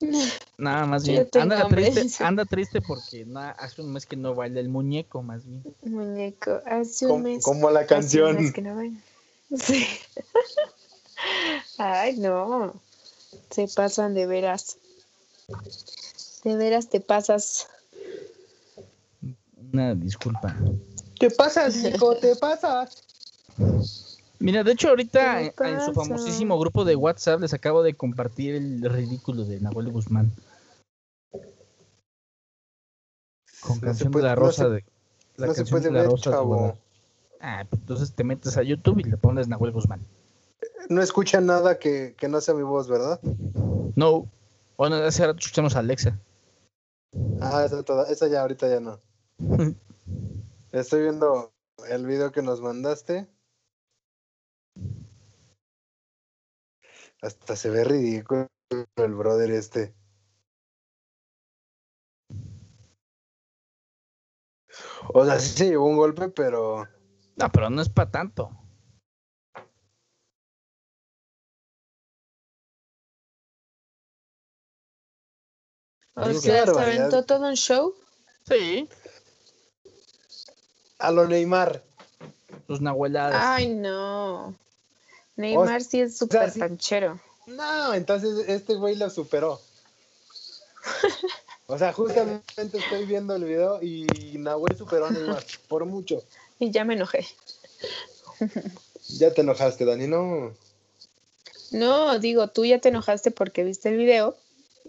Nada, 0.60 0.84
más 0.84 1.06
bien. 1.06 1.26
Anda 1.40 1.66
triste, 1.68 2.22
anda 2.24 2.44
triste 2.44 2.82
porque 2.82 3.24
na- 3.24 3.52
hace 3.52 3.80
un 3.80 3.92
mes 3.92 4.04
que 4.04 4.16
no 4.16 4.34
baila 4.34 4.60
el 4.60 4.68
muñeco, 4.68 5.22
más 5.22 5.46
bien. 5.46 5.64
Muñeco, 5.82 6.60
hace 6.66 7.06
un 7.06 7.22
mes. 7.22 7.42
como 7.42 7.70
la 7.70 7.80
hace 7.80 7.94
un 7.94 8.00
canción. 8.00 8.36
mes 8.36 8.52
que 8.52 8.62
no 8.62 8.76
ven. 8.76 9.02
Sí. 9.56 9.84
Ay, 11.78 12.16
no. 12.18 12.74
Se 13.50 13.66
pasan 13.66 14.14
de 14.14 14.26
veras. 14.26 14.78
De 16.44 16.54
veras 16.56 16.88
te 16.88 17.00
pasas. 17.00 17.66
Una 19.72 19.94
disculpa. 19.94 20.54
¿Qué 21.18 21.30
pasa, 21.30 21.68
Nico? 21.68 22.14
¿Te 22.16 22.36
pasas? 22.36 22.96
Mira, 24.38 24.62
de 24.62 24.72
hecho 24.72 24.90
ahorita 24.90 25.38
¿Qué 25.38 25.52
en, 25.64 25.74
en 25.74 25.80
su 25.80 25.92
famosísimo 25.94 26.58
grupo 26.58 26.84
de 26.84 26.96
WhatsApp 26.96 27.40
les 27.40 27.52
acabo 27.54 27.82
de 27.82 27.94
compartir 27.94 28.54
el 28.54 28.82
ridículo 28.88 29.44
de 29.44 29.58
Nahuel 29.60 29.90
Guzmán. 29.90 30.30
Con 33.60 33.72
No 33.72 33.80
se 33.80 33.86
canción 33.86 34.12
puede- 34.12 34.22
de 34.24 34.28
la 34.30 34.34
no 34.36 34.40
rosa 34.40 34.64
se- 34.64 34.70
de 34.70 34.84
la 35.36 35.46
no 35.46 35.52
se 35.54 35.58
canción 35.60 35.68
puede 35.80 35.84
de 35.84 35.90
la 35.94 36.00
ver, 36.02 36.10
rosa 36.10 36.30
chavo. 36.30 36.78
Ah, 37.40 37.64
pues 37.68 37.80
entonces 37.82 38.12
te 38.14 38.24
metes 38.24 38.56
a 38.56 38.62
YouTube 38.62 38.98
y 39.00 39.04
le 39.04 39.16
pones 39.16 39.48
Nahuel 39.48 39.72
Guzmán. 39.72 40.00
No 40.88 41.00
escucha 41.02 41.40
nada 41.40 41.78
que, 41.78 42.14
que 42.18 42.28
no 42.28 42.40
sea 42.40 42.54
mi 42.54 42.62
voz, 42.62 42.88
¿verdad? 42.88 43.20
No. 43.94 44.26
Bueno, 44.76 44.96
hace 44.96 45.26
rato 45.26 45.38
escuchamos 45.38 45.76
a 45.76 45.80
Alexa. 45.80 46.18
Ah, 47.40 47.64
esa, 47.64 47.82
toda- 47.82 48.10
esa 48.10 48.28
ya, 48.28 48.42
ahorita 48.42 48.68
ya 48.68 48.80
no. 48.80 48.98
Estoy 50.72 51.02
viendo 51.02 51.52
el 51.88 52.06
video 52.06 52.30
que 52.32 52.42
nos 52.42 52.60
mandaste. 52.60 53.26
Hasta 57.22 57.56
se 57.56 57.70
ve 57.70 57.84
ridículo 57.84 58.46
el 58.96 59.14
brother 59.14 59.50
este. 59.50 59.94
O 65.08 65.24
sea, 65.24 65.38
sí 65.38 65.56
se 65.56 65.68
llevó 65.68 65.86
un 65.86 65.96
golpe, 65.96 66.28
pero 66.28 66.86
No, 67.36 67.50
pero 67.50 67.70
no 67.70 67.82
es 67.82 67.88
para 67.88 68.10
tanto. 68.10 68.50
O 76.14 76.32
sea, 76.34 76.66
se 76.66 76.78
aventó 76.78 77.24
todo 77.24 77.48
un 77.48 77.54
show. 77.54 77.94
Sí. 78.46 78.88
a 80.98 81.10
lo 81.10 81.26
Neymar. 81.26 81.82
Sus 82.66 82.80
nahueladas. 82.80 83.40
Ay, 83.42 83.68
no. 83.68 84.54
Neymar 85.36 85.82
sí 85.82 86.00
es 86.00 86.18
súper 86.18 86.50
sí. 86.50 86.58
panchero. 86.58 87.20
No, 87.46 87.94
entonces 87.94 88.48
este 88.48 88.74
güey 88.74 88.96
lo 88.96 89.08
superó. 89.08 89.60
O 91.70 91.78
sea, 91.78 91.92
justamente 91.92 92.78
estoy 92.78 93.06
viendo 93.06 93.36
el 93.36 93.44
video 93.44 93.80
y 93.80 94.36
Nahuel 94.38 94.76
superó 94.76 95.06
a 95.06 95.12
Neymar 95.12 95.44
por 95.68 95.84
mucho. 95.86 96.24
Y 96.58 96.72
ya 96.72 96.84
me 96.84 96.94
enojé. 96.94 97.24
Ya 99.18 99.32
te 99.32 99.42
enojaste, 99.42 99.84
Dani, 99.84 100.08
no. 100.08 100.52
No, 101.70 102.18
digo, 102.18 102.48
tú 102.48 102.64
ya 102.64 102.80
te 102.80 102.88
enojaste 102.88 103.30
porque 103.30 103.62
viste 103.62 103.88
el 103.88 103.98
video 103.98 104.36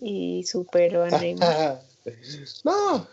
y 0.02 0.44
superó 0.46 1.04
a 1.04 1.12
Neymar. 1.12 1.84
no, 2.64 3.08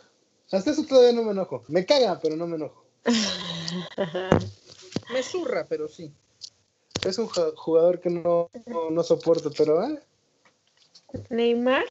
hasta 0.50 0.70
eso 0.70 0.84
todavía 0.84 1.12
no 1.12 1.24
me 1.24 1.32
enojo. 1.32 1.62
Me 1.68 1.84
caga, 1.84 2.18
pero 2.22 2.36
no 2.36 2.46
me 2.46 2.56
enojo. 2.56 2.86
Me 5.10 5.22
zurra, 5.22 5.66
pero 5.68 5.88
sí. 5.88 6.10
Es 7.04 7.18
un 7.18 7.28
ju- 7.28 7.54
jugador 7.56 8.00
que 8.00 8.10
no, 8.10 8.48
no, 8.66 8.90
no 8.90 9.02
soporto, 9.02 9.50
pero 9.56 9.82
¿eh? 9.84 10.02
Neymar, 11.30 11.84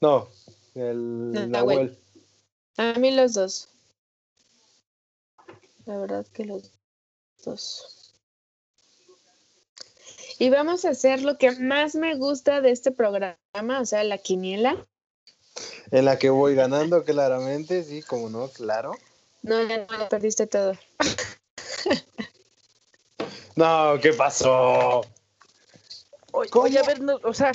No, 0.00 0.28
el 0.74 1.32
No, 1.32 1.46
Nahuel. 1.46 1.98
a 2.76 2.94
mí 2.94 3.10
los 3.10 3.34
dos. 3.34 3.68
La 5.86 5.96
verdad 5.98 6.26
que 6.32 6.44
los 6.44 6.70
dos. 7.44 8.14
Y 10.38 10.50
vamos 10.50 10.84
a 10.84 10.90
hacer 10.90 11.22
lo 11.22 11.38
que 11.38 11.52
más 11.52 11.94
me 11.94 12.16
gusta 12.16 12.60
de 12.60 12.70
este 12.70 12.90
programa, 12.90 13.38
o 13.80 13.84
sea, 13.86 14.02
la 14.04 14.18
quiniela. 14.18 14.84
En 15.92 16.06
la 16.06 16.18
que 16.18 16.30
voy 16.30 16.54
ganando 16.56 17.04
claramente, 17.04 17.84
sí, 17.84 18.02
como 18.02 18.28
no, 18.28 18.48
claro. 18.48 18.92
No, 19.42 19.62
ya 19.62 19.86
no, 19.86 20.08
perdiste 20.08 20.46
todo. 20.46 20.74
No, 23.56 24.00
¿qué 24.02 24.12
pasó? 24.12 25.02
Oye, 26.36 26.50
¿Cómo? 26.50 26.64
oye, 26.64 26.78
a 26.80 26.82
ver, 26.82 27.00
no, 27.00 27.20
o 27.22 27.32
sea, 27.32 27.52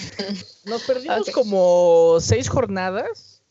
nos 0.63 0.83
perdimos 0.83 1.27
Ok. 1.27 1.31
como 1.33 2.17
seis 2.21 2.47
jornadas 2.47 3.41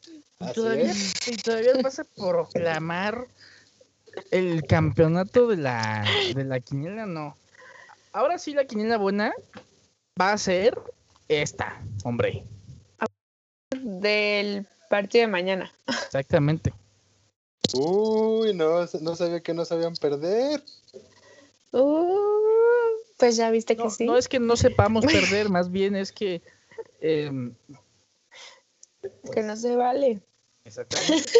y 0.40 0.52
todavía, 0.54 0.94
y 1.26 1.36
todavía 1.36 1.82
vas 1.82 1.98
a 1.98 2.04
proclamar 2.04 3.28
el 4.30 4.64
campeonato 4.64 5.46
de 5.48 5.58
la, 5.58 6.02
de 6.34 6.44
la 6.44 6.60
quiniela, 6.60 7.04
no. 7.04 7.36
Ahora 8.12 8.38
sí 8.38 8.54
la 8.54 8.64
quiniela 8.64 8.96
buena 8.96 9.34
va 10.18 10.32
a 10.32 10.38
ser 10.38 10.80
esta, 11.28 11.78
hombre. 12.04 12.44
Del 13.70 14.66
partido 14.88 15.26
de 15.26 15.32
mañana. 15.32 15.72
Exactamente. 16.06 16.72
Uy, 17.74 18.54
no, 18.54 18.86
no 19.02 19.14
sabía 19.14 19.42
que 19.42 19.52
no 19.52 19.66
sabían 19.66 19.92
perder. 19.94 20.62
Uh, 21.72 22.57
pues 23.18 23.36
ya 23.36 23.50
viste 23.50 23.76
que 23.76 23.84
No, 23.84 23.90
sí. 23.90 24.06
no 24.06 24.16
es 24.16 24.28
que 24.28 24.40
no 24.40 24.56
sepamos 24.56 25.04
perder, 25.04 25.48
más 25.50 25.70
bien 25.70 25.94
es 25.96 26.12
que... 26.12 26.40
em, 27.00 27.54
Que 29.32 29.42
no 29.42 29.56
se 29.56 29.76
vale. 29.76 30.20
exactamente. 30.64 31.30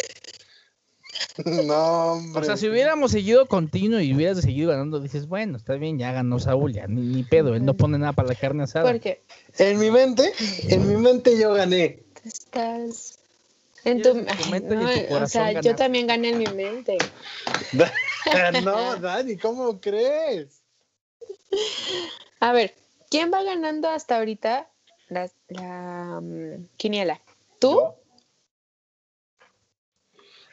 no, 1.67 2.13
hombre. 2.13 2.41
O 2.41 2.45
sea, 2.45 2.57
si 2.57 2.69
hubiéramos 2.69 3.13
seguido 3.13 3.47
continuo 3.47 4.01
y 4.01 4.15
hubieras 4.15 4.41
seguido 4.41 4.71
ganando, 4.71 5.01
dices, 5.01 5.27
bueno, 5.29 5.57
está 5.57 5.75
bien, 5.75 5.99
ya 5.99 6.13
ganó 6.13 6.39
Saúl, 6.39 6.73
ya 6.73 6.87
ni, 6.87 7.01
ni 7.03 7.23
pedo, 7.23 7.55
él 7.55 7.65
no 7.65 7.75
pone 7.75 7.99
nada 7.99 8.13
para 8.13 8.29
la 8.29 8.35
carne 8.35 8.65
asada. 8.65 8.91
Porque 8.91 9.23
En 9.59 9.79
mi 9.79 9.91
mente, 9.91 10.33
en 10.69 10.89
mi 10.89 10.97
mente 10.97 11.39
yo 11.39 11.55
gané. 11.55 12.03
estás 12.25 13.19
en 13.85 14.03
tu, 14.03 14.11
Ay, 14.11 14.53
en 14.53 14.69
no, 14.69 14.91
tu 15.09 15.15
o 15.15 15.27
sea, 15.27 15.61
yo 15.61 15.75
también 15.77 16.07
gané 16.09 16.31
en 16.31 16.39
mi 16.39 16.47
mente. 16.47 16.99
no, 18.65 18.97
Dani, 18.97 19.37
¿cómo 19.37 19.81
crees? 19.81 20.58
A 22.41 22.53
ver, 22.53 22.75
¿quién 23.11 23.33
va 23.33 23.43
ganando 23.43 23.89
hasta 23.89 24.19
ahorita 24.19 24.71
la, 25.09 25.31
la, 25.49 26.21
mm, 26.21 26.69
quiniela? 26.77 27.21
¿Tú? 27.59 27.81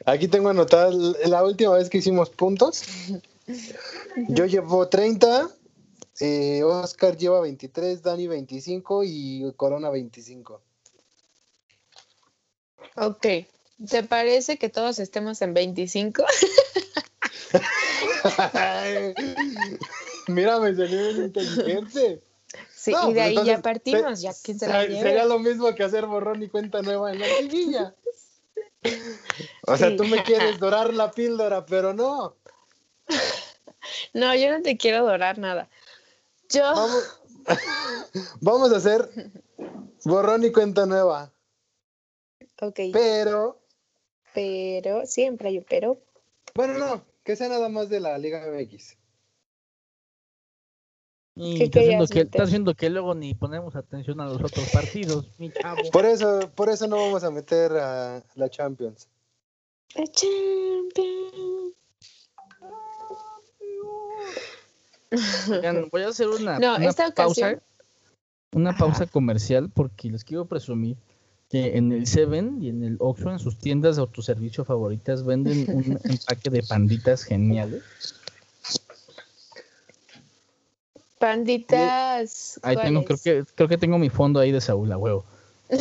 Aquí 0.04 0.28
tengo 0.28 0.48
anotada 0.48 0.90
la 1.26 1.44
última 1.44 1.74
vez 1.74 1.90
que 1.90 1.98
hicimos 1.98 2.30
puntos. 2.30 2.84
Yo 4.28 4.46
llevo 4.46 4.88
30, 4.88 5.50
eh, 6.20 6.62
Oscar 6.62 7.16
lleva 7.16 7.40
23, 7.40 8.02
Dani 8.02 8.26
25 8.26 9.02
y 9.04 9.52
Corona 9.56 9.90
25. 9.90 10.60
Ok. 12.96 13.26
¿Te 13.90 14.02
parece 14.02 14.56
que 14.56 14.70
todos 14.70 14.98
estemos 14.98 15.42
en 15.42 15.52
25? 15.52 16.24
Mira, 20.28 20.58
me 20.60 20.74
salió 20.74 21.02
bien 21.12 21.24
inteligente. 21.24 22.22
Sí, 22.74 22.92
No, 22.92 23.10
y 23.10 23.14
de 23.14 23.20
pues 23.22 23.38
ahí 23.38 23.44
ya 23.46 23.60
partimos, 23.62 24.18
se- 24.20 24.24
ya 24.26 24.32
quién 24.42 24.58
se 24.58 24.68
la 24.68 24.84
lleve. 24.84 25.00
Sería 25.02 25.24
lo 25.24 25.38
mismo 25.38 25.74
que 25.74 25.82
hacer 25.82 26.06
borrón 26.06 26.42
y 26.42 26.48
cuenta 26.48 26.82
nueva 26.82 27.12
en 27.12 27.20
la 27.20 27.26
liguilla. 27.40 27.94
O 29.66 29.76
sea, 29.76 29.88
Sí. 29.90 29.96
tú 29.96 30.04
me 30.04 30.22
quieres 30.22 30.58
dorar 30.60 30.94
la 30.94 31.10
píldora, 31.10 31.66
pero 31.66 31.92
no. 31.92 32.36
No, 34.12 34.32
yo 34.36 34.50
no 34.56 34.62
te 34.62 34.76
quiero 34.76 34.98
adorar 34.98 35.38
nada. 35.38 35.68
Yo. 36.50 36.62
Vamos, 36.62 37.20
vamos 38.40 38.72
a 38.72 38.76
hacer 38.76 39.10
borrón 40.04 40.44
y 40.44 40.52
cuenta 40.52 40.86
nueva. 40.86 41.32
Ok. 42.60 42.78
Pero, 42.92 43.58
Pero, 44.32 45.04
siempre 45.06 45.48
hay 45.48 45.58
un 45.58 45.64
pero. 45.68 45.98
bueno, 46.54 46.74
no, 46.78 47.04
que 47.24 47.34
sea 47.34 47.48
nada 47.48 47.68
más 47.68 47.88
de 47.88 47.98
la 48.00 48.16
Liga 48.18 48.46
MX. 48.46 48.96
Y 51.38 51.58
¿Qué 51.58 51.64
está 51.64 51.80
haciendo 51.80 52.06
que, 52.06 52.14
meter? 52.14 52.26
está 52.26 52.42
haciendo 52.44 52.74
que 52.74 52.88
luego 52.90 53.14
ni 53.14 53.34
ponemos 53.34 53.76
atención 53.76 54.20
a 54.22 54.24
los 54.24 54.36
otros 54.42 54.70
partidos, 54.72 55.26
mi 55.38 55.52
chavo. 55.52 55.82
Por 55.92 56.06
eso, 56.06 56.50
por 56.54 56.70
eso 56.70 56.86
no 56.86 56.96
vamos 56.96 57.24
a 57.24 57.30
meter 57.30 57.72
a 57.72 58.22
la 58.36 58.48
Champions. 58.48 59.06
The 59.94 60.06
champion. 60.08 61.74
Oigan, 65.50 65.88
voy 65.90 66.02
a 66.02 66.08
hacer 66.08 66.28
una, 66.28 66.58
No, 66.58 66.76
una 66.76 66.88
esta 66.88 67.10
pausa, 67.12 67.40
ocasión- 67.40 67.62
una 68.52 68.70
Ajá. 68.70 68.78
pausa 68.78 69.06
comercial 69.06 69.70
porque 69.70 70.10
les 70.10 70.24
quiero 70.24 70.46
presumir 70.46 70.96
que 71.48 71.76
en 71.76 71.92
el 71.92 72.06
Seven 72.06 72.58
y 72.62 72.70
en 72.70 72.82
el 72.82 72.96
Oxxo, 72.98 73.30
en 73.30 73.38
sus 73.38 73.56
tiendas 73.58 73.96
de 73.96 74.02
autoservicio 74.02 74.64
favoritas, 74.64 75.24
venden 75.24 75.66
un 75.68 75.98
empaque 76.04 76.50
de 76.50 76.62
panditas 76.62 77.22
geniales. 77.22 77.82
Panditas. 81.18 82.60
Ahí 82.62 82.76
tengo, 82.76 83.04
creo 83.04 83.18
que, 83.22 83.44
creo 83.54 83.68
que 83.68 83.78
tengo 83.78 83.98
mi 83.98 84.10
fondo 84.10 84.40
ahí 84.40 84.52
de 84.52 84.60
Saúl, 84.60 84.90
a 84.92 84.98
huevo. 84.98 85.24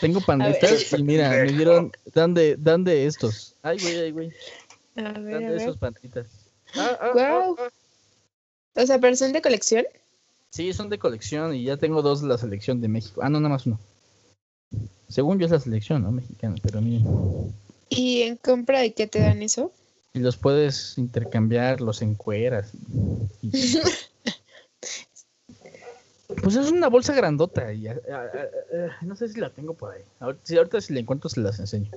Tengo 0.00 0.20
panditas 0.20 0.92
y 0.92 1.02
mira, 1.02 1.30
me 1.30 1.52
dieron, 1.52 1.90
dan 2.14 2.34
de, 2.34 2.56
dan 2.56 2.84
de 2.84 3.06
estos. 3.06 3.54
Ay, 3.62 3.78
güey, 3.80 3.98
ay, 3.98 4.10
güey. 4.12 4.32
A 4.96 5.02
ver, 5.18 5.32
Dan 5.32 5.34
a 5.34 5.38
de 5.38 5.48
ver. 5.48 5.60
esos 5.62 5.78
panditas. 5.78 6.26
Ah, 6.74 6.98
ah, 7.00 7.12
ah, 7.16 7.54
ah. 7.58 7.68
O 8.82 8.86
sea, 8.86 8.98
pero 8.98 9.16
son 9.16 9.32
de 9.32 9.40
colección. 9.40 9.86
Sí, 10.50 10.72
son 10.74 10.90
de 10.90 10.98
colección 10.98 11.54
y 11.54 11.64
ya 11.64 11.78
tengo 11.78 12.02
dos 12.02 12.20
de 12.20 12.28
la 12.28 12.36
selección 12.36 12.82
de 12.82 12.88
México. 12.88 13.22
Ah, 13.22 13.30
no, 13.30 13.40
nada 13.40 13.54
más 13.54 13.66
uno. 13.66 13.80
Según 15.08 15.38
yo 15.38 15.46
es 15.46 15.52
la 15.52 15.60
selección, 15.60 16.02
¿no? 16.02 16.12
Mexicana, 16.12 16.56
pero 16.62 16.82
miren. 16.82 17.06
¿Y 17.88 18.20
en 18.22 18.36
compra 18.36 18.80
de 18.80 18.92
qué 18.92 19.06
te 19.06 19.20
dan 19.20 19.42
eso? 19.42 19.72
Y 20.12 20.18
los 20.18 20.36
puedes 20.36 20.98
intercambiar, 20.98 21.80
los 21.80 22.02
encueras. 22.02 22.72
y- 23.42 23.48
y- 23.48 23.50
Pues 26.42 26.56
es 26.56 26.70
una 26.70 26.88
bolsa 26.88 27.14
grandota 27.14 27.72
y 27.72 27.88
ah, 27.88 27.96
ah, 28.12 28.24
ah, 28.34 28.96
no 29.02 29.16
sé 29.16 29.28
si 29.28 29.40
la 29.40 29.50
tengo 29.50 29.74
por 29.74 29.94
ahí. 29.94 30.02
Ahorita, 30.20 30.42
si, 30.44 30.56
ahorita 30.56 30.80
si 30.80 30.94
la 30.94 31.00
encuentro 31.00 31.28
se 31.28 31.40
las 31.40 31.58
enseño. 31.58 31.90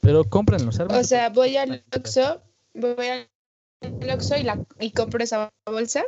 Pero 0.00 0.24
cómpranlos, 0.24 0.78
O 0.80 1.04
sea, 1.04 1.30
voy 1.30 1.56
al 1.56 1.82
Oxxo, 1.96 2.42
voy 2.74 3.06
al 3.08 3.28
Oxxo 4.12 4.36
y, 4.36 4.42
la, 4.42 4.64
y 4.78 4.90
compro 4.90 5.24
esa 5.24 5.50
bolsa. 5.64 6.04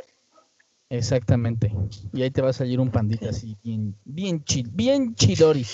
Exactamente. 0.89 1.71
Y 2.13 2.21
ahí 2.21 2.31
te 2.31 2.41
va 2.41 2.49
a 2.49 2.53
salir 2.53 2.79
un 2.79 2.91
pandita 2.91 3.29
así 3.29 3.57
bien, 3.63 3.95
bien 4.05 4.43
chill, 4.43 4.69
bien 4.71 5.15
chidori. 5.15 5.65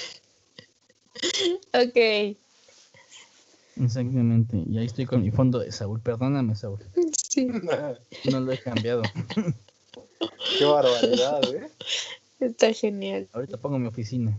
Ok. 1.74 2.38
Exactamente. 3.76 4.64
Y 4.70 4.78
ahí 4.78 4.86
estoy 4.86 5.06
con 5.06 5.22
mi 5.22 5.32
fondo 5.32 5.60
de 5.60 5.72
Saúl. 5.72 6.00
Perdóname, 6.00 6.56
Saúl. 6.56 6.80
Sí, 7.18 7.48
No 8.32 8.40
lo 8.40 8.52
he 8.52 8.58
cambiado. 8.60 9.04
Qué 10.58 10.66
barbaridad, 10.66 11.42
¿eh? 11.56 11.70
está 12.40 12.74
genial. 12.74 13.28
Ahorita 13.34 13.58
pongo 13.58 13.80
mi 13.80 13.88
oficina. 13.88 14.38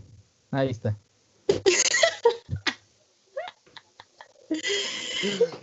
Ahí 0.51 0.69
está. 0.69 0.97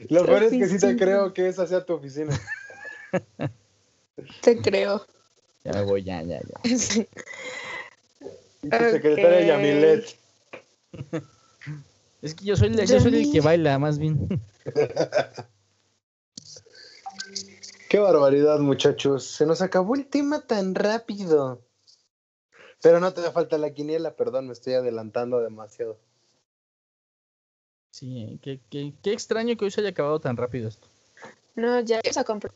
Lo 0.08 0.24
peor 0.26 0.42
es 0.42 0.50
que 0.50 0.66
sí 0.68 0.78
te 0.78 0.96
creo 0.96 1.32
que 1.32 1.48
esa 1.48 1.66
sea 1.66 1.84
tu 1.84 1.94
oficina. 1.94 2.38
Te 4.42 4.60
creo. 4.60 5.06
Ya 5.64 5.82
voy, 5.82 6.02
ya, 6.02 6.22
ya, 6.22 6.40
ya. 6.40 6.60
Y 8.64 8.68
tu 8.68 8.76
secretaria. 8.76 9.40
Yamilet. 9.46 10.06
Es 12.22 12.34
que 12.34 12.44
yo 12.44 12.54
soy, 12.56 12.68
el- 12.68 12.86
yo 12.86 13.00
soy 13.00 13.22
el 13.24 13.32
que 13.32 13.40
baila, 13.40 13.78
más 13.78 13.98
bien. 13.98 14.28
Qué 17.93 17.99
barbaridad, 17.99 18.59
muchachos. 18.59 19.22
Se 19.26 19.45
nos 19.45 19.61
acabó 19.61 19.95
el 19.97 20.07
tema 20.07 20.40
tan 20.47 20.74
rápido. 20.74 21.61
Pero 22.80 23.01
no 23.01 23.12
te 23.12 23.20
da 23.20 23.32
falta 23.32 23.59
la 23.59 23.74
quiniela, 23.74 24.16
perdón, 24.16 24.47
me 24.47 24.55
estoy 24.55 24.72
adelantando 24.72 25.40
demasiado. 25.40 25.99
Sí, 27.90 28.40
qué, 28.43 28.61
qué- 28.70 28.95
qué 29.03 29.12
extraño 29.12 29.59
que 29.59 29.66
hoy 29.66 29.70
se 29.70 29.82
haya 29.82 29.90
acabado 29.90 30.20
tan 30.20 30.38
rápido 30.38 30.70
esto. 30.70 30.88
No, 31.55 31.80
ya 31.80 32.01
se 32.03 32.18
a 32.18 32.24
comprar. 32.24 32.55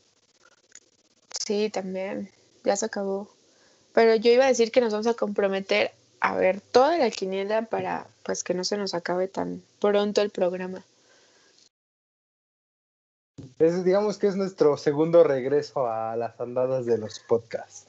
Sí, 1.38 1.68
también. 1.68 2.30
Ya 2.64 2.74
se 2.74 2.86
acabó. 2.86 3.28
Pero 3.92 4.16
yo 4.16 4.30
iba 4.30 4.46
a 4.46 4.48
decir 4.48 4.72
que 4.72 4.80
nos 4.80 4.94
vamos 4.94 5.06
a 5.06 5.12
comprometer 5.12 5.90
a 6.20 6.34
ver 6.34 6.62
toda 6.62 6.96
la 6.96 7.10
quiniela 7.10 7.66
para 7.66 8.06
pues 8.22 8.42
que 8.42 8.54
no 8.54 8.64
se 8.64 8.78
nos 8.78 8.94
acabe 8.94 9.28
tan 9.28 9.62
pronto 9.80 10.22
el 10.22 10.30
programa. 10.30 10.82
Es, 13.58 13.84
digamos 13.84 14.18
que 14.18 14.26
es 14.26 14.36
nuestro 14.36 14.76
segundo 14.76 15.24
regreso 15.24 15.86
a 15.90 16.14
las 16.16 16.38
andadas 16.40 16.84
de 16.84 16.98
los 16.98 17.20
podcasts. 17.20 17.88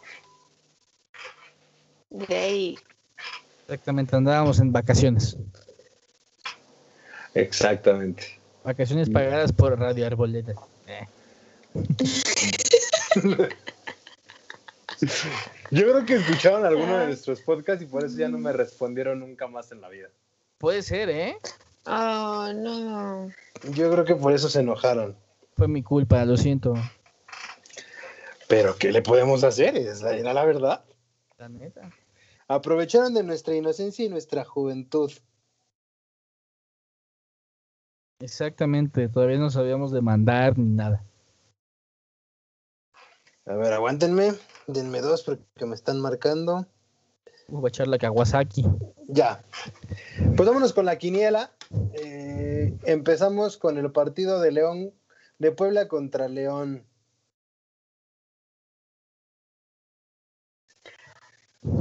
Yay. 2.09 2.79
Exactamente, 3.63 4.15
andábamos 4.15 4.59
en 4.59 4.71
vacaciones. 4.71 5.35
Exactamente. 7.33 8.39
Vacaciones 8.63 9.09
pagadas 9.09 9.51
por 9.51 9.77
Radio 9.77 10.07
Arboleda. 10.07 10.53
Eh, 10.87 11.07
Yo 15.69 15.83
creo 15.83 16.05
que 16.05 16.15
escucharon 16.15 16.65
alguno 16.65 16.97
de 16.97 17.07
nuestros 17.07 17.41
podcasts 17.41 17.83
y 17.83 17.87
por 17.87 18.05
eso 18.05 18.17
ya 18.17 18.29
no 18.29 18.37
me 18.37 18.53
respondieron 18.53 19.19
nunca 19.19 19.47
más 19.47 19.71
en 19.71 19.81
la 19.81 19.89
vida. 19.89 20.07
Puede 20.57 20.81
ser, 20.81 21.09
¿eh? 21.09 21.37
Oh, 21.85 22.51
no. 22.55 23.29
Yo 23.73 23.91
creo 23.91 24.05
que 24.05 24.15
por 24.15 24.33
eso 24.33 24.49
se 24.49 24.61
enojaron. 24.61 25.15
Fue 25.57 25.67
mi 25.67 25.81
culpa, 25.81 26.23
lo 26.23 26.37
siento. 26.37 26.75
Pero 28.47 28.75
¿qué 28.77 28.91
le 28.91 29.01
podemos 29.01 29.43
hacer? 29.43 29.75
Esa 29.75 30.15
era 30.15 30.33
la 30.33 30.45
verdad. 30.45 30.85
La 31.39 31.49
neta. 31.49 31.91
Aprovecharon 32.47 33.13
de 33.15 33.23
nuestra 33.23 33.55
inocencia 33.55 34.05
y 34.05 34.09
nuestra 34.09 34.45
juventud. 34.45 35.11
Exactamente, 38.19 39.09
todavía 39.09 39.37
no 39.37 39.49
sabíamos 39.49 39.91
demandar 39.91 40.57
ni 40.57 40.69
nada. 40.75 41.03
A 43.45 43.55
ver, 43.55 43.73
aguántenme. 43.73 44.33
Denme 44.67 45.01
dos 45.01 45.23
porque 45.23 45.65
me 45.65 45.75
están 45.75 45.99
marcando. 45.99 46.67
Voy 47.47 47.65
a 47.65 47.69
echar 47.69 47.87
la 47.87 47.97
Kawasaki. 47.97 48.65
Ya. 49.07 49.43
Pues 50.35 50.47
vámonos 50.47 50.73
con 50.73 50.85
la 50.85 50.97
quiniela. 50.97 51.51
Eh, 51.93 52.77
empezamos 52.83 53.57
con 53.57 53.77
el 53.77 53.91
partido 53.91 54.41
de 54.41 54.51
León, 54.51 54.93
de 55.39 55.51
Puebla 55.51 55.87
contra 55.87 56.27
León. 56.27 56.85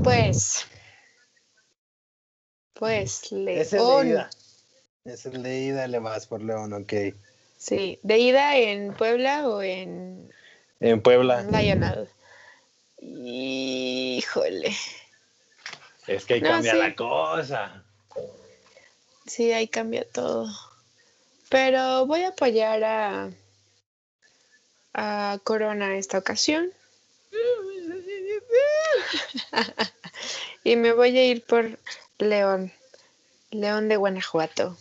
Pues. 0.02 0.66
Pues 2.74 3.22
Es 3.24 3.32
el 3.32 3.44
de 3.44 3.68
León. 3.78 4.08
ida. 4.08 4.30
Es 5.04 5.26
el 5.26 5.42
de 5.42 5.58
ida, 5.60 5.86
le 5.86 5.98
vas 5.98 6.26
por 6.26 6.42
León, 6.42 6.72
ok. 6.72 6.92
Sí. 7.56 7.98
¿De 8.02 8.18
ida 8.18 8.56
en 8.56 8.92
Puebla 8.94 9.48
o 9.48 9.62
en 9.62 10.30
En 10.80 11.00
Puebla. 11.00 11.42
Lionel? 11.42 12.08
Híjole. 13.00 14.74
Es 16.06 16.24
que 16.26 16.34
ahí 16.34 16.40
No, 16.42 16.50
cambia 16.50 16.72
sí. 16.72 16.78
la 16.78 16.94
cosa. 16.94 17.84
Sí, 19.26 19.52
ahí 19.52 19.68
cambia 19.68 20.06
todo. 20.08 20.46
Pero 21.48 22.06
voy 22.06 22.22
a 22.22 22.28
apoyar 22.28 22.84
a, 22.84 23.30
a 24.96 25.38
Corona 25.44 25.96
esta 25.96 26.18
ocasión. 26.18 26.70
y 30.64 30.76
me 30.76 30.92
voy 30.92 31.16
a 31.18 31.24
ir 31.24 31.44
por 31.44 31.78
León. 32.18 32.72
León 33.50 33.88
de 33.88 33.96
Guanajuato. 33.96 34.76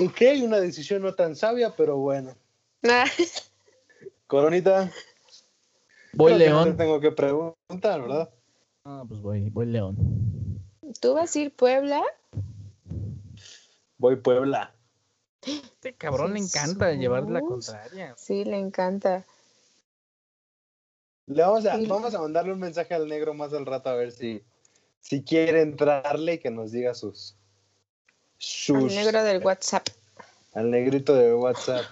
Ok, 0.00 0.22
una 0.42 0.58
decisión 0.58 1.02
no 1.02 1.14
tan 1.14 1.36
sabia, 1.36 1.76
pero 1.76 1.98
bueno. 1.98 2.34
Coronita. 4.26 4.90
Voy 6.14 6.32
creo 6.32 6.38
que 6.38 6.50
no 6.50 6.64
León. 6.64 6.76
te 6.76 6.82
tengo 6.82 7.00
que 7.00 7.12
preguntar, 7.12 8.00
¿verdad? 8.00 8.30
Ah, 8.84 9.04
pues 9.06 9.20
voy, 9.20 9.50
voy 9.50 9.66
León. 9.66 9.96
¿Tú 11.00 11.14
vas 11.14 11.36
a 11.36 11.38
ir 11.38 11.54
Puebla? 11.54 12.02
Voy 13.98 14.16
Puebla. 14.16 14.73
Este 15.46 15.94
cabrón 15.94 16.34
le 16.34 16.40
encanta 16.40 16.92
llevar 16.92 17.24
la 17.30 17.40
contraria. 17.40 18.14
Sí, 18.16 18.44
le 18.44 18.58
encanta. 18.58 19.24
Le 21.26 21.42
vamos 21.42 21.64
a, 21.66 21.76
Sí. 21.76 21.86
vamos 21.86 22.14
a 22.14 22.20
mandarle 22.20 22.52
un 22.52 22.60
mensaje 22.60 22.94
al 22.94 23.08
negro 23.08 23.32
más 23.34 23.52
al 23.52 23.64
rato 23.66 23.88
a 23.88 23.94
ver 23.94 24.12
si, 24.12 24.42
si 25.00 25.22
quiere 25.22 25.62
entrarle 25.62 26.34
y 26.34 26.38
que 26.38 26.50
nos 26.50 26.70
diga 26.72 26.94
sus. 26.94 27.34
Al 27.34 28.36
sus 28.38 28.94
negro 28.94 29.22
del 29.22 29.42
WhatsApp. 29.42 29.88
al 30.52 30.70
negrito 30.70 31.14
de 31.14 31.34
WhatsApp. 31.34 31.84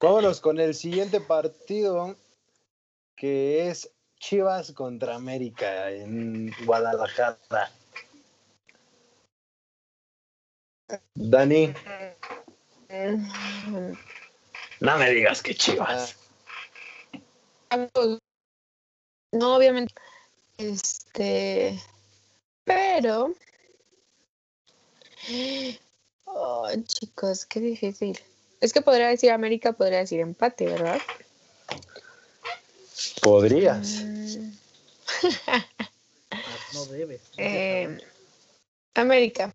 Vámonos 0.00 0.40
con 0.40 0.60
el 0.60 0.74
siguiente 0.74 1.20
partido, 1.20 2.16
que 3.16 3.68
es 3.68 3.90
Chivas 4.18 4.72
contra 4.72 5.14
América 5.14 5.90
en 5.90 6.52
Guadalajara. 6.64 7.38
Dani, 11.14 11.72
Mm, 12.92 13.92
no 14.80 14.98
me 14.98 15.10
digas 15.10 15.42
que 15.42 15.54
Chivas. 15.54 16.16
No, 19.32 19.54
obviamente. 19.56 19.94
Este. 20.58 21.78
Pero. 22.64 23.34
Oh, 26.24 26.68
chicos, 26.84 27.46
qué 27.46 27.60
difícil. 27.60 28.18
Es 28.60 28.72
que 28.72 28.82
podría 28.82 29.08
decir 29.08 29.30
América, 29.30 29.72
podría 29.72 29.98
decir 29.98 30.18
empate, 30.20 30.66
¿verdad? 30.66 31.00
Podrías. 33.22 34.02
Mm, 34.02 34.52
No 36.72 36.84
debes. 36.86 37.20
eh, 37.38 37.98
América. 38.94 39.52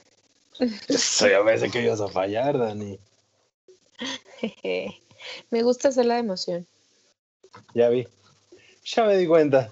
Eso 0.88 1.28
ya 1.28 1.44
me 1.44 1.58
sé 1.58 1.70
que 1.70 1.82
ibas 1.84 2.02
a 2.02 2.08
fallar, 2.08 2.58
Dani. 2.58 3.00
Jeje. 4.40 5.02
Me 5.50 5.64
gusta 5.64 5.88
hacer 5.90 6.06
la 6.06 6.20
emoción. 6.20 6.68
Ya 7.74 7.90
vi. 7.90 8.08
Ya 8.84 9.06
me 9.06 9.18
di 9.18 9.26
cuenta. 9.26 9.72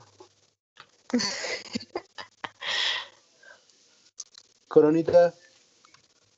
Coronita, 4.67 5.33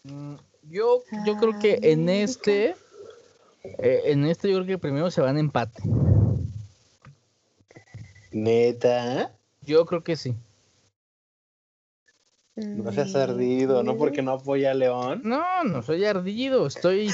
Mm, 0.04 0.36
Yo, 0.70 1.04
yo 1.26 1.38
creo 1.38 1.58
que 1.60 1.80
en 1.82 2.10
este, 2.10 2.76
eh, 3.64 4.02
en 4.06 4.26
este 4.26 4.50
yo 4.52 4.58
creo 4.58 4.68
que 4.68 4.78
primero 4.78 5.10
se 5.10 5.22
van 5.22 5.38
a 5.38 5.40
empate. 5.40 5.82
neta. 8.32 9.34
Yo 9.62 9.86
creo 9.86 10.04
que 10.04 10.16
sí. 10.16 10.36
No 12.56 12.90
seas 12.94 13.14
ardido, 13.16 13.84
no 13.84 13.98
porque 13.98 14.22
no 14.22 14.32
apoya 14.32 14.72
a 14.72 14.74
León. 14.74 15.22
No, 15.26 15.64
no 15.66 15.82
soy 15.84 16.06
ardido, 16.06 16.66
estoy 16.68 17.12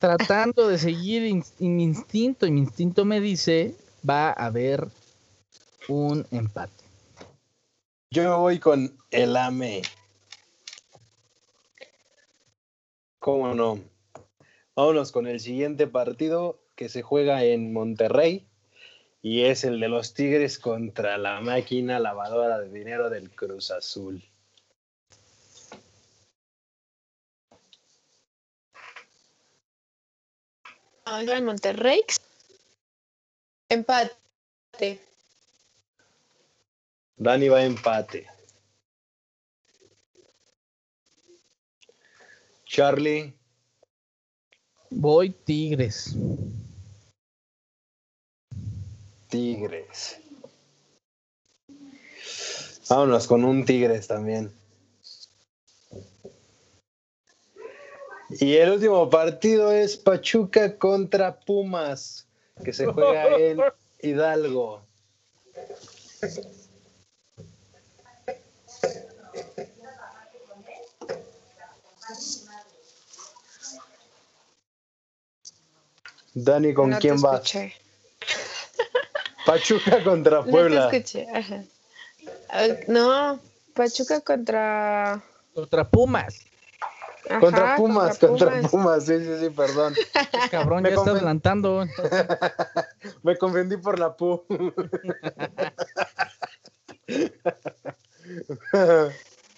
tratando 0.00 0.66
de 0.66 0.76
seguir 0.78 1.22
ins- 1.22 1.52
mi 1.60 1.84
instinto 1.84 2.46
y 2.46 2.50
mi 2.50 2.60
instinto 2.60 3.04
me 3.04 3.20
dice 3.20 3.76
va 4.08 4.30
a 4.30 4.46
haber 4.46 4.88
un 5.88 6.26
empate. 6.32 6.72
Yo 8.10 8.24
me 8.24 8.34
voy 8.36 8.58
con 8.58 8.98
el 9.12 9.36
AME. 9.36 9.82
¿Cómo 13.20 13.54
no? 13.54 13.78
Vámonos 14.74 15.12
con 15.12 15.28
el 15.28 15.38
siguiente 15.38 15.86
partido 15.86 16.58
que 16.74 16.88
se 16.88 17.02
juega 17.02 17.44
en 17.44 17.72
Monterrey 17.72 18.48
y 19.22 19.42
es 19.42 19.62
el 19.62 19.78
de 19.78 19.88
los 19.88 20.14
Tigres 20.14 20.58
contra 20.58 21.18
la 21.18 21.40
máquina 21.40 22.00
lavadora 22.00 22.58
de 22.58 22.68
dinero 22.70 23.10
del 23.10 23.30
Cruz 23.30 23.70
Azul. 23.70 24.24
Ahora 31.12 31.36
en 31.36 31.44
Monterrey. 31.44 32.02
Empate. 33.68 34.98
Dani 37.18 37.48
va 37.50 37.58
a 37.58 37.64
empate. 37.64 38.26
Charlie, 42.64 43.34
Voy 44.88 45.28
Tigres. 45.28 46.16
Tigres. 49.28 50.18
Vámonos 52.88 53.26
con 53.26 53.44
un 53.44 53.66
Tigres 53.66 54.06
también. 54.06 54.61
Y 58.40 58.56
el 58.56 58.70
último 58.70 59.08
partido 59.10 59.72
es 59.72 59.96
Pachuca 59.96 60.76
contra 60.78 61.38
Pumas, 61.40 62.26
que 62.64 62.72
se 62.72 62.86
juega 62.86 63.26
en 63.36 63.60
Hidalgo. 64.00 64.82
Dani, 76.34 76.72
¿con 76.72 76.90
No 76.90 76.96
te 76.96 77.00
quién 77.02 77.20
vas? 77.20 77.40
escuché. 77.40 77.74
Pachuca 79.46 80.02
contra 80.02 80.42
Puebla. 80.44 80.84
No 80.84 80.90
te 80.90 80.96
escuché. 80.98 81.28
ajá. 81.30 81.64
Ah, 82.48 82.68
No, 82.88 83.40
Pachuca 83.74 84.20
contra. 84.20 85.22
Contra 85.54 85.88
Pumas. 85.88 86.44
Ajá, 87.28 87.40
contra 87.40 87.76
Pumas, 87.76 88.18
contra 88.18 88.60
Pumas. 88.62 89.04
Sí, 89.06 89.18
sí, 89.18 89.38
sí, 89.40 89.50
perdón. 89.50 89.94
Este 90.14 90.50
cabrón 90.50 90.82
Me 90.82 90.90
ya 90.90 90.96
está 90.96 91.10
adelantando. 91.10 91.86
Me 93.22 93.36
confundí 93.36 93.76
por 93.76 93.98
la 93.98 94.16
pu. 94.16 94.44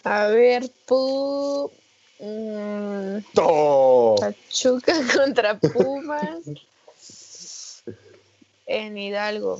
A 0.04 0.26
ver, 0.26 0.70
Pu. 0.86 1.70
mm. 2.18 3.18
Pachuca 4.20 4.92
contra 5.16 5.58
Pumas. 5.58 6.40
en 8.66 8.98
Hidalgo. 8.98 9.58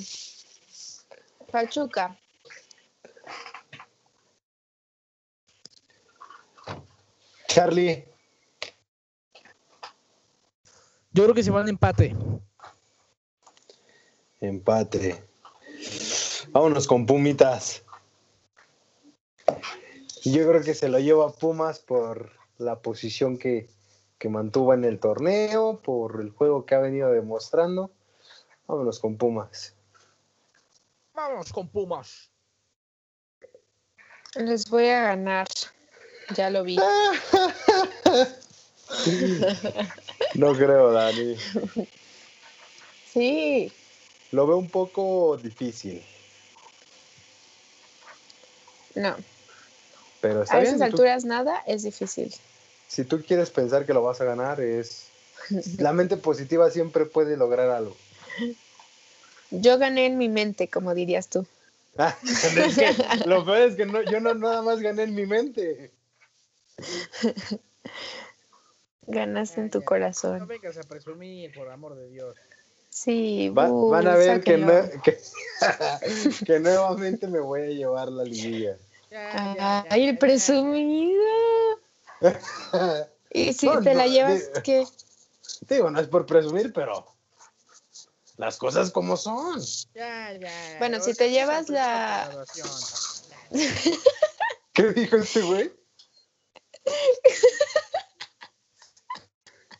Pachuca. 1.51 2.17
Charlie, 7.65 8.05
Yo 11.13 11.23
creo 11.23 11.35
que 11.35 11.43
se 11.43 11.51
van 11.51 11.67
a 11.67 11.71
empate. 11.71 12.15
empate. 14.43 15.25
Vámonos 16.51 16.87
con 16.87 17.07
Pumitas. 17.07 17.83
Yo 20.27 20.47
creo 20.47 20.63
que 20.63 20.75
se 20.75 20.91
lo 20.91 20.99
lleva 20.99 21.33
Pumas 21.33 21.79
por 21.79 22.33
la 22.59 22.81
posición 22.81 23.39
que, 23.39 23.71
que 24.19 24.29
mantuvo 24.29 24.75
en 24.75 24.85
el 24.85 25.01
torneo, 25.01 25.81
por 25.81 26.21
el 26.21 26.33
juego 26.33 26.67
que 26.67 26.75
ha 26.75 26.81
venido 26.81 27.11
demostrando. 27.13 27.91
Vámonos 28.67 29.01
con 29.01 29.17
Pumas. 29.17 29.75
Vamos 31.15 31.51
con 31.51 31.67
Pumas. 31.71 32.31
Les 34.35 34.69
voy 34.69 34.89
a 34.89 35.01
ganar. 35.05 35.47
Ya 36.37 36.51
lo 36.51 36.65
vi. 36.65 36.79
No 40.35 40.53
creo, 40.55 40.93
Dani. 40.93 41.37
Sí. 43.13 43.73
Lo 44.33 44.47
veo 44.47 44.57
un 44.57 44.69
poco 44.69 45.37
difícil, 45.37 46.03
No. 48.95 49.17
pero 50.21 50.43
está 50.43 50.57
A 50.57 50.61
bien. 50.61 50.75
esas 50.75 50.87
si 50.87 50.91
tú- 50.91 50.97
alturas 50.97 51.25
nada 51.25 51.63
es 51.67 51.83
difícil. 51.85 52.35
si 52.89 53.05
tú 53.05 53.23
quieres 53.23 53.51
pensar 53.51 53.87
que 53.87 53.93
lo 53.95 54.03
vas 54.03 54.21
a 54.21 54.25
ganar, 54.25 54.61
es. 54.61 55.07
La 55.79 55.93
mente 55.93 56.17
positiva 56.17 56.71
siempre 56.71 57.05
puede 57.07 57.37
lograr 57.37 57.69
algo. 57.71 57.97
Yo 59.51 59.79
gané 59.79 60.07
en 60.07 60.17
mi 60.19 60.29
mente, 60.29 60.69
como 60.69 60.95
dirías 60.95 61.29
tú. 61.29 61.47
Ah, 61.99 62.17
es 62.25 62.77
que 62.77 62.95
lo 63.27 63.45
peor 63.45 63.59
es 63.59 63.77
que 63.77 63.87
no, 63.87 64.03
yo 64.03 64.19
no 64.21 64.35
nada 64.35 64.63
más 64.63 64.81
gané 64.81 65.03
en 65.05 65.15
mi 65.15 65.27
mente. 65.27 65.91
Ganaste 69.07 69.61
en 69.61 69.71
tu 69.71 69.81
No 69.81 69.85
corazón. 69.85 70.47
vengas 70.47 70.79
a 70.79 70.83
presumir, 70.83 71.53
por 71.55 71.71
amor 71.71 71.95
de 71.95 72.09
Dios. 72.09 72.37
Sí. 72.91 73.49
Va- 73.51 73.69
van 73.71 74.07
a 74.07 74.17
ver 74.17 74.43
que, 74.43 74.57
no- 74.57 74.89
que, 75.03 75.19
que 76.47 76.61
nuevamente 76.61 77.27
me 77.29 77.41
voy 77.41 77.63
a 77.63 77.67
llevar 77.67 78.09
la 78.11 78.25
liguilla. 78.25 78.79
Ay, 79.13 80.09
el 80.09 80.19
presumido. 80.19 81.23
Y 83.37 83.53
si 83.53 83.67
No, 83.67 83.83
te 83.83 83.95
la 83.95 84.07
no, 84.07 84.13
llevas, 84.13 84.53
di- 84.53 84.61
¿qué? 84.63 84.87
Digo, 85.69 85.91
no 85.91 85.99
es 85.99 86.07
por 86.07 86.25
presumir, 86.25 86.73
pero 86.73 87.05
las 88.37 88.57
cosas 88.59 88.93
como 88.93 89.17
son. 89.17 89.61
Bueno, 90.79 91.01
si 91.01 91.15
te 91.15 91.31
llevas 91.33 91.69
la- 91.69 92.47
¿Qué 94.73 94.93
dijo 94.93 95.17
este 95.17 95.43
güey? 95.43 95.73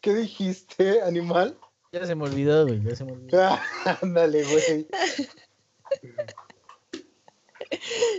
¿Qué 0.05 0.13
dijiste, 0.13 1.01
animal? 1.01 1.59
Ya 1.91 2.05
se 2.05 2.15
me 2.15 2.25
olvidó, 2.25 2.67
güey. 2.67 2.83
Ya 2.85 2.95
se 2.95 3.07
me 3.07 3.13
olvidó. 3.13 3.59
Ándale, 4.03 4.45
güey. 4.45 4.87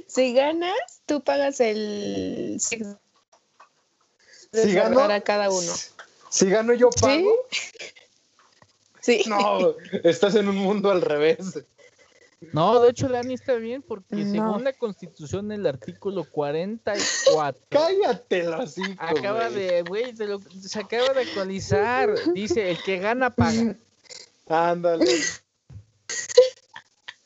Si 0.07 0.33
ganas, 0.33 1.03
tú 1.05 1.23
pagas 1.23 1.59
el 1.59 2.57
Si 2.59 2.79
gano, 4.73 4.99
a 4.99 5.19
cada 5.21 5.51
uno. 5.51 5.71
Si 6.29 6.49
gano 6.49 6.73
yo 6.73 6.89
pago. 6.89 7.47
Sí. 9.01 9.21
No, 9.27 9.75
estás 10.03 10.33
en 10.33 10.49
un 10.49 10.55
mundo 10.55 10.89
al 10.89 11.03
revés. 11.03 11.37
No, 12.53 12.79
de 12.81 12.89
hecho, 12.89 13.07
Dani 13.09 13.33
está 13.33 13.55
bien 13.55 13.81
porque 13.81 14.15
No. 14.15 14.31
según 14.31 14.63
la 14.63 14.73
constitución, 14.73 15.51
el 15.51 15.65
artículo 15.65 16.23
44 16.29 17.61
Cállate 17.69 18.43
lo 18.43 18.55
así. 18.57 18.81
acaba 18.97 19.49
de, 19.49 19.81
güey, 19.83 20.13
te 20.13 20.27
lo- 20.27 20.39
se 20.41 20.79
acaba 20.79 21.13
de 21.13 21.21
actualizar. 21.21 22.09
Dice, 22.33 22.71
el 22.71 22.77
que 22.83 22.99
gana 22.99 23.29
paga. 23.29 23.75
Ándale. 24.47 25.05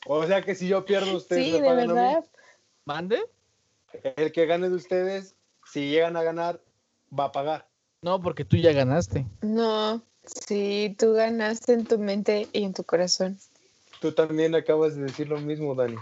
O 0.06 0.26
sea 0.26 0.42
que 0.42 0.54
si 0.54 0.66
yo 0.68 0.84
pierdo, 0.84 1.16
ustedes 1.16 1.44
Sí, 1.46 1.52
me 1.52 1.60
de 1.60 1.66
pagan 1.68 1.90
a 1.90 1.92
mí. 1.94 2.00
verdad. 2.00 2.24
¿Mande? 2.84 3.20
El 4.16 4.32
que 4.32 4.46
gane 4.46 4.68
de 4.68 4.74
ustedes, 4.74 5.34
si 5.70 5.90
llegan 5.90 6.16
a 6.16 6.22
ganar, 6.22 6.60
va 7.16 7.24
a 7.26 7.32
pagar. 7.32 7.68
No, 8.02 8.20
porque 8.20 8.44
tú 8.44 8.56
ya 8.56 8.72
ganaste. 8.72 9.26
No, 9.42 10.02
sí, 10.24 10.96
tú 10.98 11.12
ganaste 11.12 11.74
en 11.74 11.84
tu 11.84 11.98
mente 11.98 12.48
y 12.52 12.64
en 12.64 12.72
tu 12.72 12.82
corazón. 12.84 13.38
Tú 14.00 14.12
también 14.12 14.54
acabas 14.54 14.96
de 14.96 15.02
decir 15.02 15.28
lo 15.28 15.38
mismo, 15.38 15.74
Dani. 15.74 15.96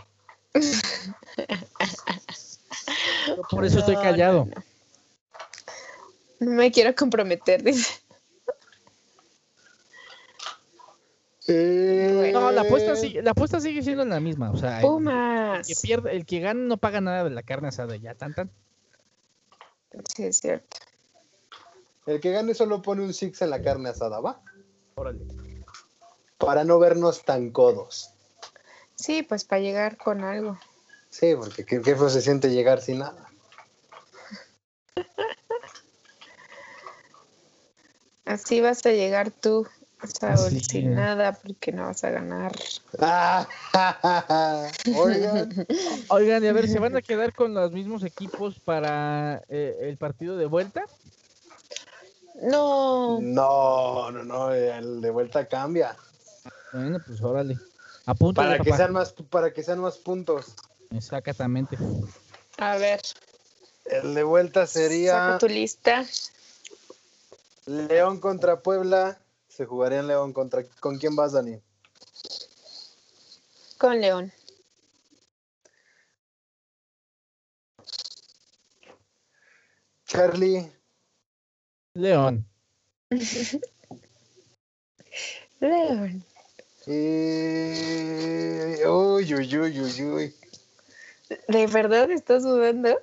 Por 3.51 3.65
eso 3.65 3.81
estoy 3.81 3.97
callado. 3.97 4.47
no, 4.47 4.53
no. 4.55 4.63
No 6.41 6.53
me 6.53 6.71
quiero 6.71 6.95
comprometer, 6.95 7.63
dice. 7.63 8.01
No, 11.49 12.53
la 12.53 12.61
apuesta, 12.61 12.95
sigue, 12.95 13.23
la 13.23 13.31
apuesta 13.31 13.59
sigue 13.59 13.83
siendo 13.83 14.05
la 14.05 14.21
misma. 14.21 14.51
O 14.51 14.57
sea, 14.57 14.81
el 14.81 14.87
Pumas. 14.87 15.67
que 15.67 15.75
pierde, 15.81 16.15
el 16.15 16.27
que 16.27 16.41
gana 16.41 16.61
no 16.61 16.77
paga 16.77 17.01
nada 17.01 17.25
de 17.25 17.31
la 17.31 17.43
carne 17.43 17.69
asada, 17.69 17.97
ya 17.97 18.15
tan 18.15 18.35
tan. 18.35 18.51
Sí, 20.15 20.25
es 20.25 20.39
cierto. 20.39 20.77
El 22.07 22.21
que 22.21 22.33
gane 22.33 22.55
solo 22.55 22.83
pone 22.83 23.03
un 23.03 23.15
six 23.15 23.41
en 23.43 23.51
la 23.51 23.63
carne 23.63 23.89
asada, 23.89 24.21
¿va? 24.21 24.43
Órale. 24.95 25.48
Para 26.39 26.65
no 26.65 26.79
vernos 26.79 27.25
tan 27.25 27.51
codos. 27.51 28.11
Sí, 28.95 29.23
pues 29.23 29.45
para 29.45 29.61
llegar 29.61 29.97
con 29.97 30.25
algo. 30.25 30.59
Sí, 31.11 31.35
porque 31.37 31.65
qué, 31.65 31.83
qué 31.83 31.97
feo 31.97 32.09
se 32.09 32.21
siente 32.21 32.51
llegar 32.51 32.81
sin 32.81 33.01
nada. 33.01 33.29
Así 38.25 38.61
vas 38.61 38.85
a 38.85 38.91
llegar 38.91 39.31
tú, 39.31 39.67
Saúl, 40.05 40.49
Así 40.49 40.61
sin 40.61 40.91
es. 40.91 40.97
nada, 40.97 41.33
porque 41.33 41.73
no 41.73 41.87
vas 41.87 42.05
a 42.05 42.11
ganar. 42.11 42.53
Oigan, 44.97 45.67
Oigan, 46.09 46.45
y 46.45 46.47
a 46.47 46.53
ver, 46.53 46.69
¿se 46.69 46.79
van 46.79 46.97
a 46.97 47.03
quedar 47.03 47.33
con 47.33 47.55
los 47.55 47.73
mismos 47.73 48.05
equipos 48.05 48.61
para 48.61 49.43
eh, 49.49 49.77
el 49.81 49.97
partido 49.97 50.37
de 50.37 50.47
vuelta? 50.47 50.85
No, 52.43 53.19
no, 53.21 54.13
no, 54.13 54.25
no, 54.25 54.53
el 54.53 55.01
de 55.01 55.11
vuelta 55.11 55.49
cambia. 55.49 55.97
Bueno, 56.73 56.99
pues 57.05 57.21
órale. 57.23 57.59
Apunta. 58.07 58.43
Para 58.43 58.59
que 58.59 58.73
sean 58.73 58.93
más, 58.93 59.13
para 59.13 59.53
que 59.53 59.63
sean 59.63 59.81
más 59.81 59.99
puntos. 59.99 60.55
Exactamente. 60.91 61.77
a 62.57 62.77
ver, 62.77 63.01
El 63.85 64.15
de 64.15 64.23
vuelta 64.23 64.67
sería 64.67 65.13
saca 65.13 65.39
tu 65.39 65.49
lista. 65.49 66.05
León 67.67 68.21
contra 68.21 68.61
Puebla. 68.61 69.19
Se 69.49 69.67
jugaría 69.67 70.01
en 70.01 70.07
León 70.07 70.33
contra. 70.33 70.65
¿Con 70.81 70.99
quién 70.99 71.17
vas, 71.17 71.33
Dani? 71.33 71.61
Con 73.77 74.01
León. 74.01 74.33
Charlie. 80.07 80.73
León. 81.93 82.49
León. 85.61 86.25
Y... 86.91 88.83
Uy, 88.87 89.35
uy, 89.35 89.59
uy, 89.59 89.81
uy, 89.81 90.03
uy. 90.05 90.35
¿De 91.49 91.67
verdad 91.67 92.11
estás 92.11 92.45
dudando? 92.45 92.99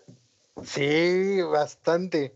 Sí, 0.63 1.39
bastante. 1.43 2.33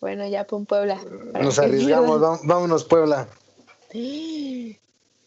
Bueno, 0.00 0.28
ya 0.28 0.46
pon 0.46 0.66
Puebla. 0.66 1.02
Nos 1.32 1.58
arriesgamos, 1.58 2.20
vámonos, 2.44 2.84
Puebla. 2.84 3.26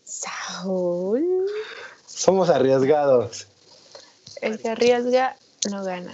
Saúl, 0.03 1.47
Somos 2.05 2.51
arriesgados. 2.51 3.47
el 4.41 4.59
que 4.61 4.69
arriesga 4.69 5.35
no 5.71 5.83
gana. 5.83 6.13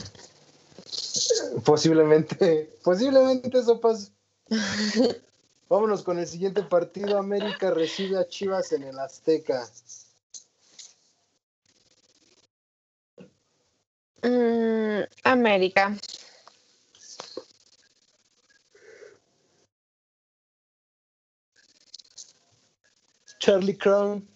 Posiblemente, 1.65 2.77
posiblemente 2.85 3.59
eso 3.59 3.81
pase. 3.81 4.13
Vámonos 5.69 6.01
con 6.01 6.17
el 6.17 6.25
siguiente 6.25 6.63
partido. 6.63 7.19
América 7.19 7.69
recibe 7.69 8.17
a 8.17 8.27
Chivas 8.27 8.71
en 8.71 8.83
el 8.83 8.97
Azteca. 8.97 9.69
Mm, 14.23 15.03
América. 15.23 15.95
Charlie 23.37 23.77
Crown. 23.77 24.27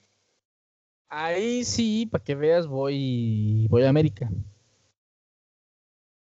Ahí 1.09 1.63
sí, 1.65 2.05
para 2.05 2.23
que 2.23 2.35
veas, 2.35 2.67
voy, 2.67 3.67
voy 3.69 3.83
a 3.83 3.89
América. 3.89 4.29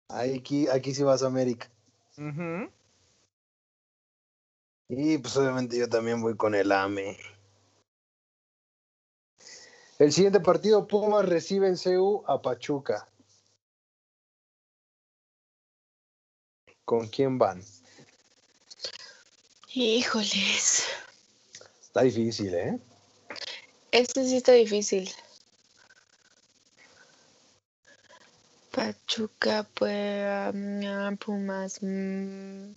Aquí, 0.08 0.68
aquí 0.68 0.94
sí 0.94 1.02
vas 1.02 1.22
a 1.22 1.26
América. 1.26 1.68
Y 4.88 5.18
pues 5.18 5.36
obviamente 5.36 5.78
yo 5.78 5.88
también 5.88 6.22
voy 6.22 6.36
con 6.36 6.54
el 6.54 6.70
AME. 6.70 7.18
El 9.98 10.12
siguiente 10.12 10.40
partido, 10.40 10.86
Pumas 10.86 11.26
recibe 11.26 11.68
en 11.68 11.76
CU 11.76 12.22
a 12.26 12.40
Pachuca. 12.40 13.08
¿Con 16.84 17.08
quién 17.08 17.38
van? 17.38 17.64
Híjoles. 19.74 20.84
Está 21.82 22.02
difícil, 22.02 22.54
¿eh? 22.54 22.78
Este 23.90 24.24
sí 24.24 24.36
está 24.36 24.52
difícil. 24.52 25.10
Pachuca, 28.70 29.66
pues, 29.74 30.54
mm, 30.54 31.16
Pumas. 31.16 31.78
mm, 31.82 32.72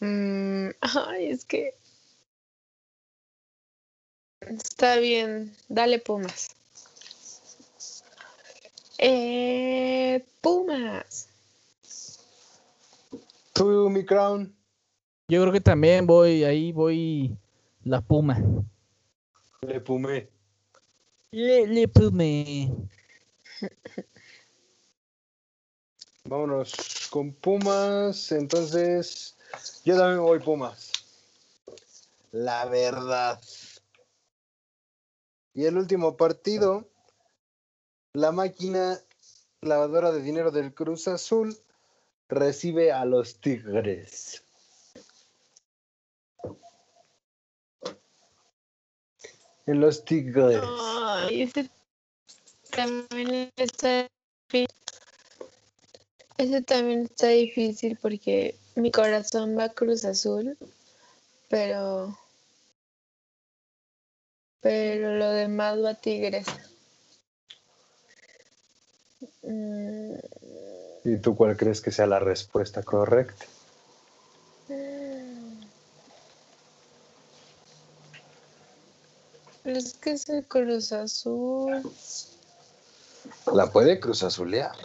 mm, 0.00 0.68
ay, 0.80 1.28
es 1.28 1.44
que 1.44 1.74
está 4.40 4.96
bien. 4.96 5.54
Dale 5.68 5.98
Pumas. 5.98 6.54
Eh, 8.98 10.24
Pumas. 10.40 11.28
Tú, 13.52 13.90
mi 13.90 14.04
Crown. 14.04 14.54
Yo 15.28 15.40
creo 15.42 15.52
que 15.52 15.60
también 15.60 16.06
voy, 16.06 16.44
ahí 16.44 16.72
voy 16.72 17.36
la 17.84 18.00
Puma. 18.00 18.42
Le 19.62 19.80
Pumé. 19.80 20.28
Le, 21.30 21.66
le 21.66 21.88
Pume. 21.88 22.72
Vámonos 26.24 27.08
con 27.10 27.32
Pumas. 27.32 28.30
Entonces, 28.32 29.35
yo 29.84 29.96
también 29.96 30.22
voy 30.22 30.38
Pumas. 30.40 30.92
La 32.32 32.66
verdad. 32.66 33.40
Y 35.54 35.64
el 35.64 35.78
último 35.78 36.16
partido, 36.16 36.86
la 38.12 38.30
máquina 38.32 39.00
lavadora 39.62 40.12
de 40.12 40.22
dinero 40.22 40.50
del 40.50 40.74
Cruz 40.74 41.08
Azul 41.08 41.56
recibe 42.28 42.92
a 42.92 43.04
los 43.04 43.40
Tigres. 43.40 44.42
En 49.66 49.80
los 49.80 50.04
Tigres. 50.04 50.60
Ese 51.30 51.70
también 52.70 53.50
está 53.56 54.08
difícil. 54.50 54.76
Ese 56.38 56.62
también 56.62 57.04
está 57.04 57.28
difícil 57.28 57.98
porque 58.00 58.58
mi 58.76 58.90
corazón 58.90 59.58
va 59.58 59.64
a 59.64 59.68
Cruz 59.70 60.04
Azul, 60.04 60.56
pero 61.48 62.16
pero 64.60 65.16
lo 65.16 65.30
demás 65.30 65.82
va 65.82 65.90
a 65.90 65.94
Tigres. 65.94 66.46
Mm, 69.42 70.14
¿Y 71.04 71.16
tú 71.18 71.36
cuál 71.36 71.56
crees 71.56 71.80
que 71.80 71.90
sea 71.90 72.06
la 72.06 72.18
respuesta 72.18 72.82
correcta? 72.82 73.46
Es 79.64 79.94
que 79.94 80.10
es 80.10 80.28
el 80.28 80.46
Cruz 80.46 80.92
Azul. 80.92 81.82
La 83.52 83.70
puede 83.70 83.98
Cruz 84.00 84.22
Azulear. 84.22 84.76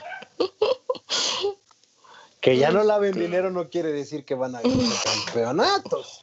que 2.40 2.56
ya 2.56 2.70
no 2.70 2.84
laven 2.84 3.12
dinero 3.12 3.50
no 3.50 3.68
quiere 3.68 3.92
decir 3.92 4.24
que 4.24 4.34
van 4.34 4.54
a 4.54 4.62
ganar 4.62 4.86
campeonatos. 5.04 6.22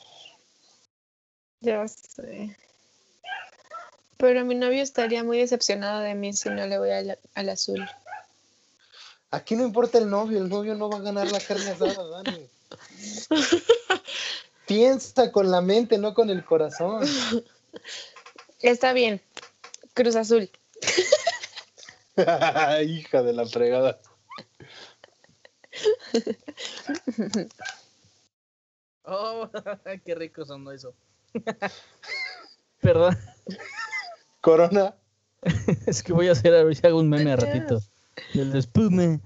Ya 1.61 1.87
sé. 1.87 2.57
Pero 4.17 4.43
mi 4.45 4.55
novio 4.55 4.81
estaría 4.81 5.23
muy 5.23 5.37
decepcionado 5.37 6.01
de 6.01 6.15
mí 6.15 6.33
si 6.33 6.49
no 6.49 6.65
le 6.65 6.79
voy 6.79 6.91
al, 6.91 7.19
al 7.35 7.49
azul. 7.49 7.87
Aquí 9.29 9.55
no 9.55 9.63
importa 9.63 9.97
el 9.97 10.09
novio, 10.09 10.39
el 10.39 10.49
novio 10.49 10.73
no 10.75 10.89
va 10.89 10.97
a 10.97 11.01
ganar 11.01 11.31
la 11.31 11.39
carne 11.39 11.69
asada, 11.69 12.23
Dani. 12.23 12.49
Piensa 14.67 15.31
con 15.31 15.51
la 15.51 15.61
mente, 15.61 15.97
no 15.97 16.13
con 16.13 16.29
el 16.29 16.43
corazón. 16.43 17.05
Está 18.61 18.93
bien. 18.93 19.21
Cruz 19.93 20.15
Azul. 20.15 20.49
Hija 22.17 23.23
de 23.23 23.33
la 23.33 23.45
fregada. 23.45 23.99
Oh, 29.09 29.49
qué 30.05 30.15
rico 30.15 30.45
sonó 30.45 30.71
eso. 30.71 30.93
Perdón, 32.81 33.17
Corona. 34.41 34.95
es 35.87 36.03
que 36.03 36.11
voy 36.13 36.27
a 36.27 36.33
hacer 36.33 36.53
a 36.53 36.63
ver 36.63 36.75
si 36.75 36.85
hago 36.85 36.99
un 36.99 37.09
meme 37.09 37.31
a 37.31 37.37
ratito. 37.37 37.79
Del 38.33 38.55
espuma. 38.55 39.19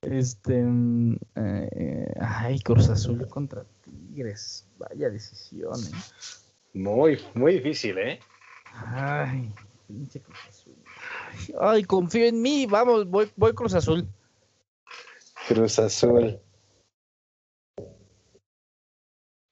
Este. 0.00 0.60
mm, 0.60 1.16
eh, 1.36 2.14
ay, 2.20 2.58
Cruz 2.60 2.88
Azul 2.88 3.26
contra 3.28 3.64
Tigres. 3.82 4.66
Vaya 4.78 5.08
decisión, 5.08 5.78
eh. 5.80 5.96
Muy, 6.74 7.20
muy 7.34 7.54
difícil, 7.54 7.96
¿eh? 7.98 8.18
Ay, 8.74 9.54
pinche 9.86 10.20
Cruz 10.20 10.38
Azul. 10.48 10.74
Ay, 11.30 11.54
Ay, 11.60 11.84
confío 11.84 12.26
en 12.26 12.42
mí. 12.42 12.66
Vamos, 12.66 13.08
voy, 13.08 13.30
voy 13.36 13.52
Cruz 13.52 13.74
Azul. 13.74 14.08
Cruz 15.48 15.78
Azul. 15.78 16.38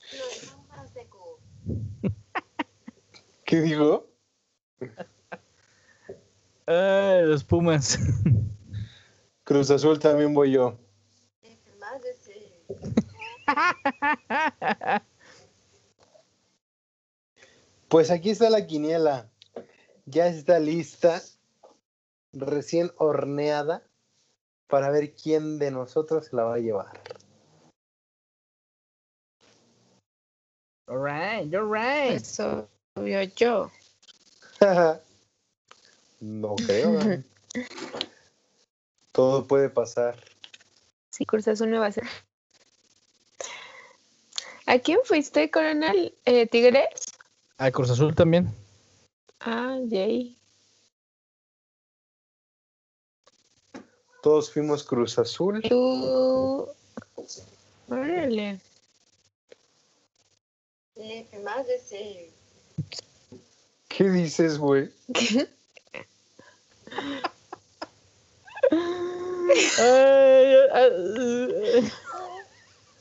¿Qué 3.45 3.61
digo? 3.61 4.09
Ay, 6.67 7.27
los 7.27 7.45
Pumas. 7.45 7.99
Cruz 9.45 9.71
Azul 9.71 9.99
también 9.99 10.33
voy 10.33 10.53
yo. 10.53 10.79
Pues 17.89 18.13
aquí 18.13 18.31
está 18.31 18.49
la 18.51 18.67
quiniela. 18.67 19.29
Ya 20.07 20.29
está 20.29 20.61
lista, 20.61 21.21
recién 22.33 22.93
horneada, 22.97 23.83
para 24.71 24.91
ver 24.91 25.13
quién 25.15 25.59
de 25.59 25.71
nosotros 25.71 26.33
la 26.33 26.45
va 26.45 26.55
a 26.55 26.59
llevar. 26.59 27.01
Alright, 30.87 31.55
alright. 31.55 32.21
Eso 32.21 32.69
vio 32.97 33.23
yo. 33.23 33.71
no 36.21 36.57
creo. 36.57 37.23
Todo 39.13 39.47
puede 39.47 39.69
pasar. 39.69 40.17
Sí, 41.11 41.27
Cruz 41.27 41.47
Azul 41.49 41.69
me 41.69 41.79
va 41.79 41.87
a 41.87 41.89
hacer. 41.89 42.09
¿A 44.67 44.79
quién 44.79 45.01
fuiste, 45.05 45.51
coronel? 45.51 46.15
Eh, 46.25 46.47
¿Tigres? 46.47 46.89
A 47.59 47.71
Cruz 47.71 47.91
Azul 47.91 48.15
también. 48.15 48.55
Ah, 49.41 49.79
yay. 49.87 50.40
Todos 54.23 54.53
fuimos 54.53 54.85
Cruz 54.85 55.19
Azul. 55.19 55.63
Tú. 55.63 56.69
Órale. 57.89 58.61
¿Qué 63.89 64.05
dices, 64.11 64.59
güey? 64.59 64.91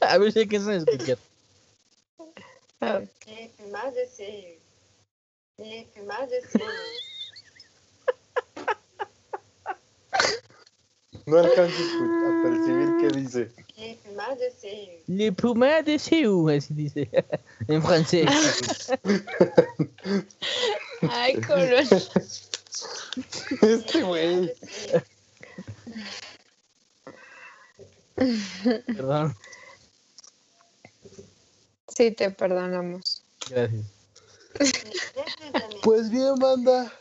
A 0.02 0.18
ver 0.18 0.32
si 0.32 0.40
hay 0.40 0.48
que 0.48 0.56
explicar. 0.56 1.18
A 2.80 3.00
ver. 3.00 3.10
No 11.30 11.38
alcanzo 11.38 11.84
a 11.84 12.44
percibir 12.44 12.90
qué 13.00 13.08
dice. 13.20 13.52
Le 15.06 15.32
Puma 15.32 15.84
de 15.84 16.00
Seu, 16.00 16.50
así 16.50 16.74
dice. 16.74 17.10
En 17.68 17.84
francés. 17.84 18.28
Ay, 21.10 21.40
coronel. 21.42 21.88
Este 23.62 24.04
güey. 24.04 24.54
Perdón. 28.88 29.36
Sí, 31.96 32.12
te 32.12 32.32
perdonamos. 32.32 33.24
Gracias. 33.50 33.86
Pues 35.84 36.10
bien, 36.10 36.36
banda. 36.36 36.92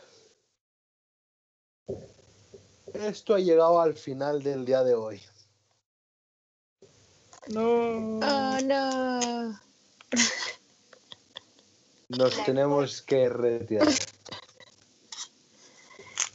Esto 2.99 3.35
ha 3.35 3.39
llegado 3.39 3.79
al 3.79 3.93
final 3.93 4.43
del 4.43 4.65
día 4.65 4.83
de 4.83 4.93
hoy. 4.93 5.21
No. 7.47 8.19
Oh, 8.19 8.57
no. 8.63 9.59
Nos 12.09 12.43
tenemos 12.43 13.01
que 13.01 13.29
retirar. 13.29 13.87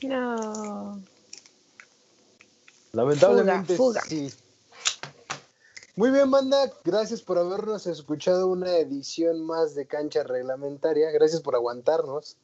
No. 0.02 1.02
Lamentablemente 2.92 3.76
Fuga, 3.76 4.00
fuga. 4.00 4.08
sí. 4.08 4.32
Muy 5.96 6.10
bien, 6.10 6.30
banda. 6.30 6.72
Gracias 6.82 7.20
por 7.20 7.38
habernos 7.38 7.86
escuchado 7.86 8.48
una 8.48 8.76
edición 8.78 9.44
más 9.44 9.74
de 9.74 9.86
Cancha 9.86 10.22
Reglamentaria. 10.22 11.10
Gracias 11.10 11.42
por 11.42 11.54
aguantarnos 11.54 12.36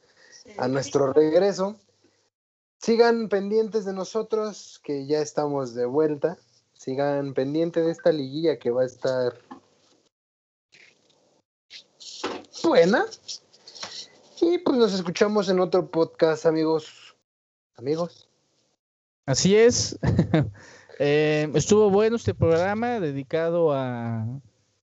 a 0.59 0.69
nuestro 0.69 1.13
regreso. 1.13 1.77
Sigan 2.81 3.29
pendientes 3.29 3.85
de 3.85 3.93
nosotros, 3.93 4.81
que 4.83 5.07
ya 5.07 5.21
estamos 5.21 5.75
de 5.75 5.85
vuelta. 5.85 6.39
Sigan 6.73 7.35
pendientes 7.35 7.85
de 7.85 7.93
esta 7.93 8.11
liguilla 8.11 8.59
que 8.59 8.71
va 8.71 8.83
a 8.83 8.87
estar 8.87 9.35
buena. 12.65 13.05
Y 14.41 14.57
pues 14.59 14.79
nos 14.79 14.95
escuchamos 14.95 15.51
en 15.51 15.61
otro 15.61 15.91
podcast, 15.91 16.47
amigos. 16.47 17.15
Amigos. 17.77 18.29
Así 19.27 19.57
es. 19.57 19.99
Eh, 21.03 21.51
estuvo 21.55 21.89
bueno 21.89 22.17
este 22.17 22.35
programa 22.35 23.01
dedicado 23.01 23.73
a 23.73 24.27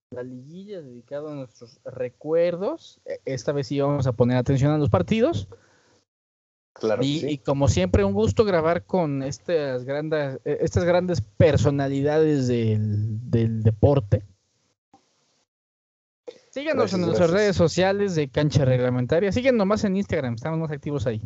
la 0.09 0.23
liguilla, 0.23 0.81
dedicado 0.81 1.29
a 1.29 1.35
nuestros 1.35 1.79
recuerdos. 1.85 2.99
Eh, 3.05 3.19
Esta 3.25 3.51
vez 3.51 3.67
sí 3.67 3.79
vamos 3.79 4.07
a 4.07 4.13
poner 4.13 4.37
atención 4.37 4.71
a 4.71 4.79
los 4.79 4.89
partidos. 4.89 5.47
Claro. 6.79 7.03
Y, 7.03 7.19
sí. 7.19 7.27
y 7.29 7.37
como 7.39 7.67
siempre, 7.67 8.03
un 8.03 8.13
gusto 8.13 8.45
grabar 8.45 8.83
con 8.83 9.23
estas 9.23 9.83
grandes, 9.83 10.39
eh, 10.45 10.59
estas 10.61 10.83
grandes 10.83 11.21
personalidades 11.21 12.47
del, 12.47 13.29
del 13.29 13.63
deporte. 13.63 14.23
Síganos 16.51 16.83
Gracias, 16.83 16.99
en 16.99 17.05
nuestras 17.05 17.29
gracias. 17.29 17.41
redes 17.45 17.55
sociales 17.55 18.15
de 18.15 18.29
Cancha 18.29 18.65
Reglamentaria. 18.65 19.31
Síguenos 19.31 19.59
nomás 19.59 19.83
en 19.83 19.95
Instagram, 19.97 20.35
estamos 20.35 20.59
más 20.59 20.71
activos 20.71 21.05
ahí. 21.05 21.21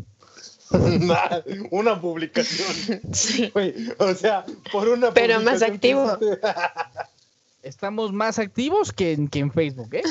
una 1.72 2.00
publicación. 2.00 3.02
Sí. 3.14 3.52
O 3.98 4.14
sea, 4.14 4.46
por 4.72 4.88
una 4.88 5.14
Pero 5.14 5.42
más 5.42 5.62
activo. 5.62 6.18
que 6.20 6.38
Estamos 7.64 8.12
más 8.12 8.40
activos 8.40 8.92
que 8.92 9.12
en, 9.14 9.28
que 9.28 9.40
en 9.40 9.52
Facebook, 9.52 9.94
¿eh? 9.94 10.02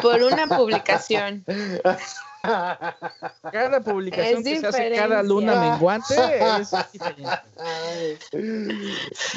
Por 0.00 0.22
una 0.22 0.46
publicación. 0.46 1.44
Cada 3.52 3.80
publicación 3.80 4.38
Es 4.38 4.44
que 4.44 4.60
se 4.60 4.66
hace 4.66 4.96
cada 4.96 5.22
luna 5.22 5.60
menguante 5.60 6.14
es 6.60 6.70
diferente. 6.92 7.40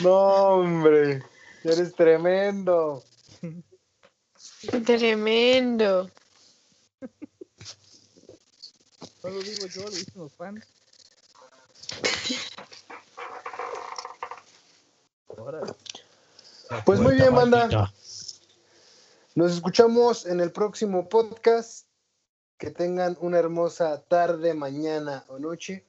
No, 0.01 0.13
hombre, 0.15 1.23
eres 1.63 1.93
tremendo. 1.93 3.03
Tremendo. 4.85 6.09
No 9.23 9.29
lo 9.29 9.39
digo 9.41 9.67
yo, 9.67 9.83
lo 9.83 9.89
dicen 9.89 10.13
los 10.15 10.33
fans. 10.33 10.65
Órale. 15.27 15.73
Pues 16.85 16.99
muy 16.99 17.15
bien, 17.15 17.35
banda. 17.35 17.91
Nos 19.35 19.51
escuchamos 19.53 20.25
en 20.25 20.39
el 20.39 20.51
próximo 20.51 21.07
podcast. 21.07 21.84
Que 22.57 22.71
tengan 22.71 23.17
una 23.19 23.39
hermosa 23.39 24.01
tarde, 24.03 24.53
mañana 24.53 25.25
o 25.27 25.39
noche. 25.39 25.85